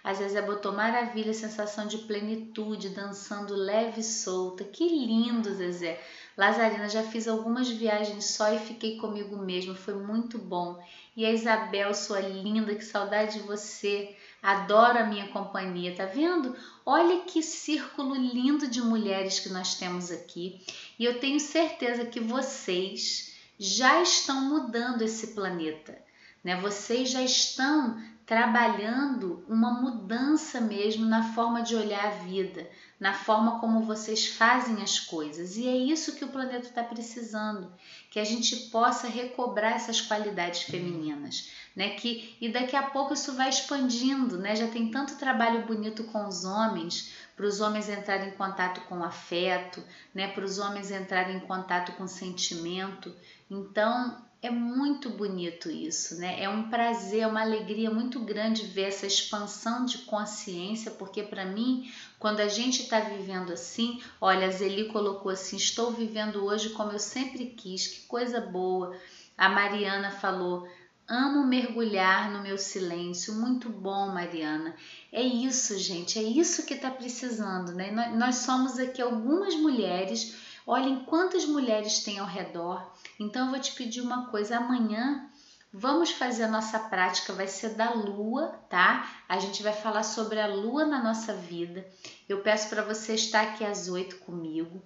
A 0.04 0.14
Zezé 0.14 0.42
botou 0.42 0.72
maravilha, 0.72 1.34
sensação 1.34 1.86
de 1.86 1.98
plenitude, 1.98 2.90
dançando 2.90 3.56
leve 3.56 4.00
e 4.00 4.04
solta. 4.04 4.64
Que 4.64 4.88
lindo, 4.88 5.54
Zezé. 5.54 6.02
Lazarina, 6.38 6.88
já 6.88 7.04
fiz 7.04 7.28
algumas 7.28 7.68
viagens 7.68 8.26
só 8.26 8.54
e 8.54 8.60
fiquei 8.60 8.98
comigo 8.98 9.36
mesma, 9.36 9.74
foi 9.74 9.96
muito 9.96 10.38
bom. 10.38 10.82
E 11.16 11.26
a 11.26 11.32
Isabel, 11.32 11.94
sua 11.94 12.20
linda, 12.22 12.76
que 12.76 12.86
saudade 12.86 13.40
de 13.40 13.46
você. 13.46 14.16
Adoro 14.42 15.00
a 15.00 15.06
minha 15.06 15.28
companhia, 15.30 15.96
tá 15.96 16.06
vendo? 16.06 16.56
Olha 16.86 17.22
que 17.22 17.42
círculo 17.42 18.16
lindo 18.16 18.68
de 18.68 18.82
mulheres 18.82 19.40
que 19.40 19.50
nós 19.50 19.76
temos 19.76 20.12
aqui. 20.12 20.62
E 20.98 21.04
eu 21.04 21.20
tenho 21.20 21.40
certeza 21.40 22.06
que 22.06 22.20
vocês 22.20 23.36
já 23.58 24.02
estão 24.02 24.42
mudando 24.42 25.02
esse 25.02 25.28
planeta. 25.28 25.98
Né? 26.44 26.60
Vocês 26.62 27.10
já 27.10 27.22
estão 27.22 27.98
trabalhando 28.28 29.46
uma 29.48 29.72
mudança 29.72 30.60
mesmo 30.60 31.06
na 31.06 31.34
forma 31.34 31.62
de 31.64 31.74
olhar 31.76 32.08
a 32.08 32.10
vida, 32.26 32.70
na 33.00 33.14
forma 33.14 33.58
como 33.62 33.86
vocês 33.86 34.28
fazem 34.28 34.84
as 34.84 35.00
coisas. 35.00 35.56
E 35.56 35.66
é 35.66 35.78
isso 35.78 36.14
que 36.18 36.26
o 36.26 36.28
planeta 36.28 36.68
está 36.68 36.84
precisando, 36.84 37.72
que 38.12 38.20
a 38.20 38.26
gente 38.26 38.54
possa 38.70 39.08
recobrar 39.08 39.72
essas 39.72 40.02
qualidades 40.02 40.64
femininas, 40.64 41.52
né? 41.74 41.92
Que 41.92 42.36
e 42.42 42.50
daqui 42.50 42.76
a 42.76 42.84
pouco 42.84 43.14
isso 43.14 43.34
vai 43.34 43.48
expandindo, 43.48 44.38
né? 44.38 44.58
Já 44.58 44.68
tem 44.68 44.92
tanto 44.92 45.16
trabalho 45.16 45.66
bonito 45.66 46.04
com 46.04 46.28
os 46.28 46.44
homens, 46.44 47.14
para 47.38 47.46
os 47.46 47.62
homens 47.62 47.88
entrarem 47.88 48.28
em 48.28 48.32
contato 48.32 48.82
com 48.90 49.04
afeto, 49.06 49.82
né? 50.14 50.28
Para 50.28 50.44
os 50.44 50.58
homens 50.60 50.92
entrarem 50.92 51.38
em 51.38 51.42
contato 51.42 51.94
com 51.94 52.08
sentimento. 52.08 53.16
Então, 53.50 54.18
é 54.42 54.50
muito 54.50 55.10
bonito 55.10 55.70
isso, 55.70 56.20
né? 56.20 56.42
É 56.42 56.48
um 56.48 56.70
prazer, 56.70 57.22
é 57.22 57.28
uma 57.28 57.42
alegria 57.42 57.90
muito 57.90 58.20
grande 58.20 58.66
ver 58.68 58.84
essa 58.84 59.08
expansão 59.08 59.86
de 59.86 60.00
consciência, 60.00 60.92
porque 60.92 61.24
para 61.24 61.46
mim, 61.46 61.92
quando 62.20 62.40
a 62.40 62.48
gente 62.48 62.84
está 62.84 63.00
vivendo 63.00 63.52
assim, 63.52 64.02
olha, 64.22 64.48
a 64.48 64.52
Zeli 64.52 64.86
colocou 64.90 65.32
assim: 65.32 65.58
estou 65.58 65.92
vivendo 65.92 66.46
hoje 66.46 66.70
como 66.70 66.92
eu 66.92 67.00
sempre 67.00 67.48
quis, 67.48 67.88
que 67.88 68.02
coisa 68.02 68.40
boa. 68.40 68.96
A 69.38 69.50
Mariana 69.50 70.12
falou: 70.12 70.68
amo 71.08 71.46
mergulhar 71.48 72.30
no 72.32 72.44
meu 72.44 72.58
silêncio, 72.58 73.34
muito 73.34 73.70
bom, 73.70 74.14
Mariana. 74.14 74.76
É 75.12 75.22
isso, 75.22 75.78
gente, 75.80 76.20
é 76.20 76.24
isso 76.24 76.66
que 76.66 76.76
está 76.76 76.92
precisando, 76.92 77.72
né? 77.72 77.92
Nós 78.16 78.36
somos 78.38 78.78
aqui 78.78 79.02
algumas 79.02 79.56
mulheres 79.56 80.47
Olhem 80.68 81.06
quantas 81.06 81.46
mulheres 81.46 82.04
tem 82.04 82.20
ao 82.20 82.28
redor. 82.28 82.86
Então 83.20 83.46
eu 83.46 83.52
vou 83.52 83.60
te 83.60 83.72
pedir 83.72 84.02
uma 84.02 84.28
coisa: 84.28 84.58
amanhã 84.58 85.28
Vamos 85.72 86.12
fazer 86.12 86.46
a 86.46 86.48
nossa 86.48 86.80
prática, 86.80 87.34
vai 87.34 87.48
ser 87.48 87.76
da 87.76 87.94
lua, 87.94 88.48
tá? 88.70 89.22
A 89.28 89.38
gente 89.38 89.62
vai 89.62 89.74
falar 89.74 90.04
sobre 90.04 90.40
a 90.40 90.48
lua 90.48 90.86
na 90.86 91.04
nossa 91.04 91.34
vida. 91.34 91.86
Eu 92.28 92.40
peço 92.42 92.70
para 92.70 92.82
você 92.82 93.16
estar 93.16 93.42
aqui 93.42 93.66
às 93.66 93.90
oito 93.90 94.16
comigo 94.20 94.82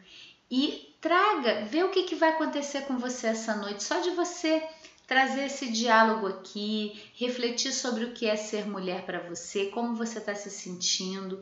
e 0.49 0.93
traga, 0.99 1.65
vê 1.65 1.83
o 1.83 1.91
que, 1.91 2.03
que 2.03 2.15
vai 2.15 2.29
acontecer 2.29 2.81
com 2.81 2.97
você 2.97 3.27
essa 3.27 3.55
noite, 3.55 3.83
só 3.83 3.99
de 3.99 4.09
você 4.09 4.61
trazer 5.07 5.45
esse 5.45 5.71
diálogo 5.71 6.27
aqui, 6.27 7.01
refletir 7.15 7.71
sobre 7.71 8.05
o 8.05 8.13
que 8.13 8.25
é 8.25 8.35
ser 8.35 8.67
mulher 8.67 9.05
para 9.05 9.19
você, 9.19 9.67
como 9.67 9.95
você 9.95 10.17
está 10.17 10.33
se 10.35 10.49
sentindo 10.49 11.39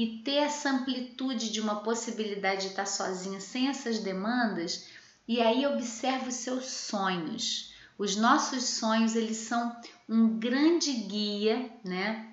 e 0.00 0.22
ter 0.24 0.36
essa 0.36 0.70
amplitude 0.70 1.50
de 1.50 1.60
uma 1.60 1.82
possibilidade 1.82 2.62
de 2.62 2.66
estar 2.68 2.86
sozinha 2.86 3.38
sem 3.38 3.68
essas 3.68 3.98
demandas. 3.98 4.88
E 5.28 5.42
aí 5.42 5.66
observe 5.66 6.28
os 6.28 6.36
seus 6.36 6.64
sonhos. 6.64 7.74
Os 7.98 8.16
nossos 8.16 8.64
sonhos 8.64 9.14
eles 9.14 9.36
são 9.36 9.76
um 10.08 10.38
grande 10.38 10.90
guia, 10.92 11.70
né? 11.84 12.30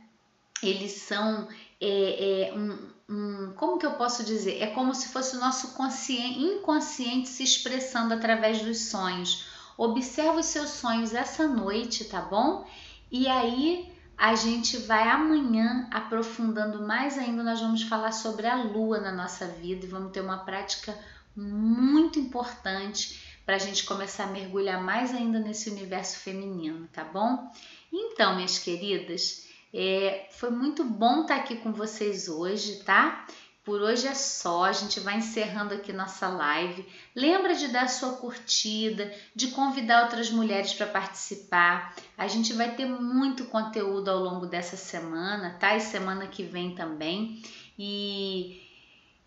Eles 0.63 0.93
são 0.93 1.49
é, 1.82 2.47
é, 2.47 2.53
um, 2.53 2.78
um, 3.09 3.53
como 3.57 3.78
que 3.78 3.86
eu 3.86 3.95
posso 3.95 4.24
dizer? 4.24 4.61
É 4.61 4.68
como 4.68 4.95
se 4.95 5.09
fosse 5.09 5.36
o 5.36 5.39
nosso 5.41 5.76
inconsciente 6.09 7.28
se 7.28 7.43
expressando 7.43 8.13
através 8.13 8.61
dos 8.61 8.78
sonhos 8.86 9.45
Observa 9.78 10.39
os 10.39 10.47
seus 10.47 10.72
sonhos 10.72 11.13
essa 11.13 11.47
noite, 11.47 12.05
tá 12.05 12.20
bom? 12.20 12.65
E 13.11 13.28
aí 13.28 13.93
a 14.18 14.34
gente 14.34 14.78
vai 14.78 15.07
amanhã 15.07 15.88
aprofundando 15.91 16.82
mais 16.82 17.18
ainda. 17.18 17.43
Nós 17.43 17.61
vamos 17.61 17.84
falar 17.84 18.11
sobre 18.11 18.47
a 18.47 18.55
lua 18.55 18.99
na 18.99 19.11
nossa 19.11 19.45
vida 19.45 19.86
e 19.86 19.89
vamos 19.89 20.11
ter 20.11 20.22
uma 20.22 20.39
prática 20.39 20.97
muito 21.36 22.18
importante 22.18 23.38
para 23.45 23.55
a 23.55 23.59
gente 23.59 23.86
começar 23.86 24.24
a 24.24 24.32
mergulhar 24.32 24.84
mais 24.84 25.13
ainda 25.13 25.39
nesse 25.39 25.70
universo 25.70 26.18
feminino, 26.20 26.88
tá 26.91 27.03
bom? 27.03 27.49
Então, 27.93 28.36
minhas 28.36 28.57
queridas, 28.57 29.47
é, 29.74 30.28
foi 30.32 30.49
muito 30.49 30.84
bom 30.84 31.22
estar 31.22 31.36
aqui 31.36 31.57
com 31.57 31.72
vocês 31.72 32.28
hoje, 32.28 32.84
tá? 32.84 33.26
Por 33.68 33.82
hoje 33.82 34.07
é 34.07 34.13
só, 34.13 34.63
a 34.63 34.72
gente 34.72 35.01
vai 35.01 35.18
encerrando 35.18 35.74
aqui 35.74 35.91
nossa 35.91 36.30
live. 36.30 36.86
Lembra 37.13 37.53
de 37.53 37.68
dar 37.68 37.89
sua 37.89 38.13
curtida, 38.13 39.13
de 39.36 39.47
convidar 39.47 40.03
outras 40.03 40.30
mulheres 40.30 40.74
para 40.74 40.88
participar. 40.88 41.93
A 42.18 42.30
gente 42.30 42.53
vai 42.53 42.78
ter 42.78 42.86
muito 42.86 43.43
conteúdo 43.47 44.07
ao 44.07 44.20
longo 44.20 44.45
dessa 44.45 44.78
semana, 44.78 45.57
tá? 45.59 45.76
E 45.76 45.82
semana 45.82 46.28
que 46.28 46.43
vem 46.43 46.76
também. 46.76 47.43
E, 47.78 48.61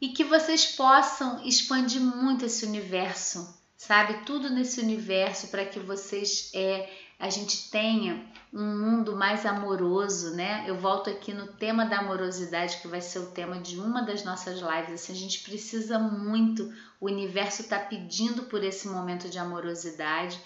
e 0.00 0.08
que 0.08 0.24
vocês 0.24 0.64
possam 0.64 1.44
expandir 1.44 2.00
muito 2.00 2.46
esse 2.46 2.64
universo, 2.64 3.62
sabe? 3.76 4.24
Tudo 4.24 4.48
nesse 4.48 4.80
universo 4.80 5.48
para 5.48 5.66
que 5.66 5.78
vocês 5.78 6.50
é, 6.54 6.88
a 7.20 7.28
gente 7.28 7.70
tenha 7.70 8.24
um 8.52 8.78
mundo 8.78 9.14
mais 9.14 9.44
amoroso, 9.44 10.34
né? 10.34 10.64
Eu 10.66 10.76
volto 10.76 11.10
aqui 11.10 11.34
no 11.34 11.46
tema 11.48 11.84
da 11.84 11.98
amorosidade, 11.98 12.78
que 12.78 12.88
vai 12.88 13.02
ser 13.02 13.18
o 13.18 13.30
tema 13.30 13.60
de 13.60 13.78
uma 13.78 14.00
das 14.00 14.24
nossas 14.24 14.58
lives. 14.58 14.94
Assim, 14.94 15.12
a 15.12 15.16
gente 15.16 15.40
precisa 15.40 15.98
muito, 15.98 16.72
o 16.98 17.06
universo 17.06 17.60
está 17.60 17.78
pedindo 17.78 18.44
por 18.44 18.64
esse 18.64 18.88
momento 18.88 19.28
de 19.28 19.38
amorosidade. 19.38 20.40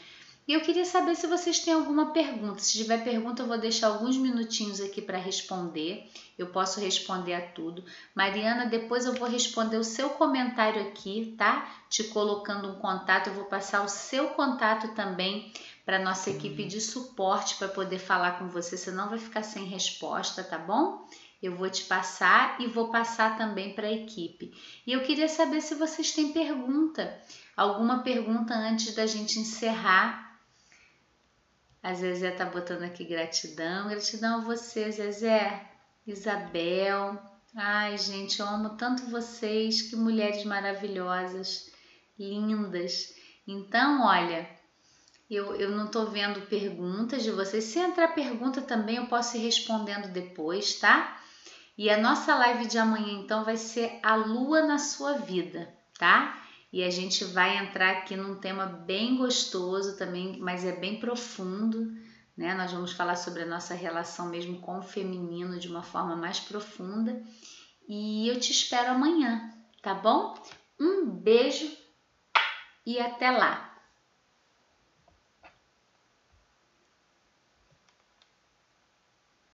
E 0.47 0.53
eu 0.53 0.61
queria 0.61 0.85
saber 0.85 1.15
se 1.15 1.27
vocês 1.27 1.61
têm 1.61 1.73
alguma 1.73 2.13
pergunta. 2.13 2.59
Se 2.59 2.77
tiver 2.77 3.03
pergunta, 3.03 3.43
eu 3.43 3.47
vou 3.47 3.57
deixar 3.57 3.87
alguns 3.87 4.19
minutinhos 4.19 4.79
aqui 4.79 5.01
para 5.01 5.17
responder. 5.17 6.11
Eu 6.37 6.49
posso 6.49 6.81
responder 6.81 7.33
a 7.33 7.41
tudo. 7.41 7.83
Mariana, 8.15 8.67
depois 8.67 9.07
eu 9.07 9.15
vou 9.15 9.27
responder 9.27 9.79
o 9.79 9.85
seu 9.85 10.11
comentário 10.11 10.83
aqui, 10.83 11.35
tá? 11.39 11.67
Te 11.89 12.05
colocando 12.05 12.69
um 12.69 12.75
contato. 12.75 13.29
Eu 13.29 13.35
vou 13.35 13.45
passar 13.45 13.83
o 13.83 13.89
seu 13.89 14.31
contato 14.31 14.89
também 14.89 15.51
para 15.85 15.99
nossa 15.99 16.31
equipe 16.31 16.65
de 16.65 16.81
suporte 16.81 17.57
para 17.57 17.69
poder 17.69 17.99
falar 17.99 18.39
com 18.39 18.49
você, 18.49 18.77
senão 18.77 19.11
vai 19.11 19.19
ficar 19.19 19.43
sem 19.43 19.65
resposta, 19.65 20.43
tá 20.43 20.59
bom? 20.59 21.07
Eu 21.43 21.55
vou 21.57 21.69
te 21.69 21.85
passar 21.85 22.59
e 22.59 22.67
vou 22.67 22.91
passar 22.91 23.37
também 23.37 23.75
para 23.75 23.87
a 23.87 23.93
equipe. 23.93 24.55
E 24.87 24.93
eu 24.93 25.03
queria 25.03 25.29
saber 25.29 25.61
se 25.61 25.75
vocês 25.75 26.13
têm 26.13 26.33
pergunta, 26.33 27.21
alguma 27.55 28.03
pergunta 28.03 28.55
antes 28.55 28.95
da 28.95 29.07
gente 29.07 29.39
encerrar. 29.39 30.41
A 31.83 31.93
Zezé 31.93 32.31
tá 32.31 32.47
botando 32.47 32.83
aqui 32.83 33.05
gratidão, 33.05 33.89
gratidão 33.89 34.39
a 34.39 34.41
você, 34.41 34.91
Zezé, 34.91 35.71
Isabel. 36.07 37.23
Ai, 37.55 37.99
gente, 37.99 38.41
eu 38.41 38.47
amo 38.47 38.71
tanto 38.71 39.11
vocês, 39.11 39.83
que 39.83 39.95
mulheres 39.95 40.45
maravilhosas, 40.45 41.71
lindas. 42.19 43.15
Então, 43.47 44.03
olha, 44.03 44.49
eu, 45.31 45.55
eu 45.57 45.71
não 45.71 45.87
estou 45.87 46.11
vendo 46.11 46.47
perguntas 46.47 47.23
de 47.23 47.31
vocês. 47.31 47.65
Se 47.65 47.79
entrar 47.79 48.09
pergunta 48.09 48.61
também, 48.61 48.97
eu 48.97 49.07
posso 49.07 49.37
ir 49.37 49.41
respondendo 49.41 50.13
depois, 50.13 50.75
tá? 50.75 51.21
E 51.77 51.91
a 51.91 51.99
nossa 51.99 52.37
live 52.37 52.67
de 52.67 52.79
amanhã, 52.79 53.21
então, 53.21 53.45
vai 53.45 53.57
ser 53.57 53.99
a 54.03 54.15
lua 54.15 54.63
na 54.63 54.79
sua 54.79 55.15
vida, 55.15 55.73
tá? 55.99 56.41
E 56.73 56.83
a 56.85 56.91
gente 56.91 57.25
vai 57.25 57.57
entrar 57.59 57.91
aqui 57.91 58.17
num 58.17 58.37
tema 58.37 58.67
bem 58.67 59.17
gostoso 59.17 59.97
também, 59.97 60.39
mas 60.39 60.65
é 60.65 60.73
bem 60.73 61.01
profundo, 61.01 61.93
né? 62.37 62.55
Nós 62.55 62.73
vamos 62.73 62.93
falar 62.93 63.17
sobre 63.17 63.43
a 63.43 63.47
nossa 63.47 63.75
relação 63.75 64.29
mesmo 64.29 64.61
com 64.61 64.79
o 64.79 64.83
feminino 64.83 65.59
de 65.59 65.69
uma 65.69 65.83
forma 65.83 66.15
mais 66.15 66.39
profunda. 66.39 67.23
E 67.89 68.29
eu 68.29 68.39
te 68.39 68.53
espero 68.53 68.91
amanhã, 68.91 69.53
tá 69.83 69.95
bom? 69.95 70.35
Um 70.79 71.07
beijo 71.07 71.71
e 72.87 72.99
até 72.99 73.31
lá! 73.31 73.74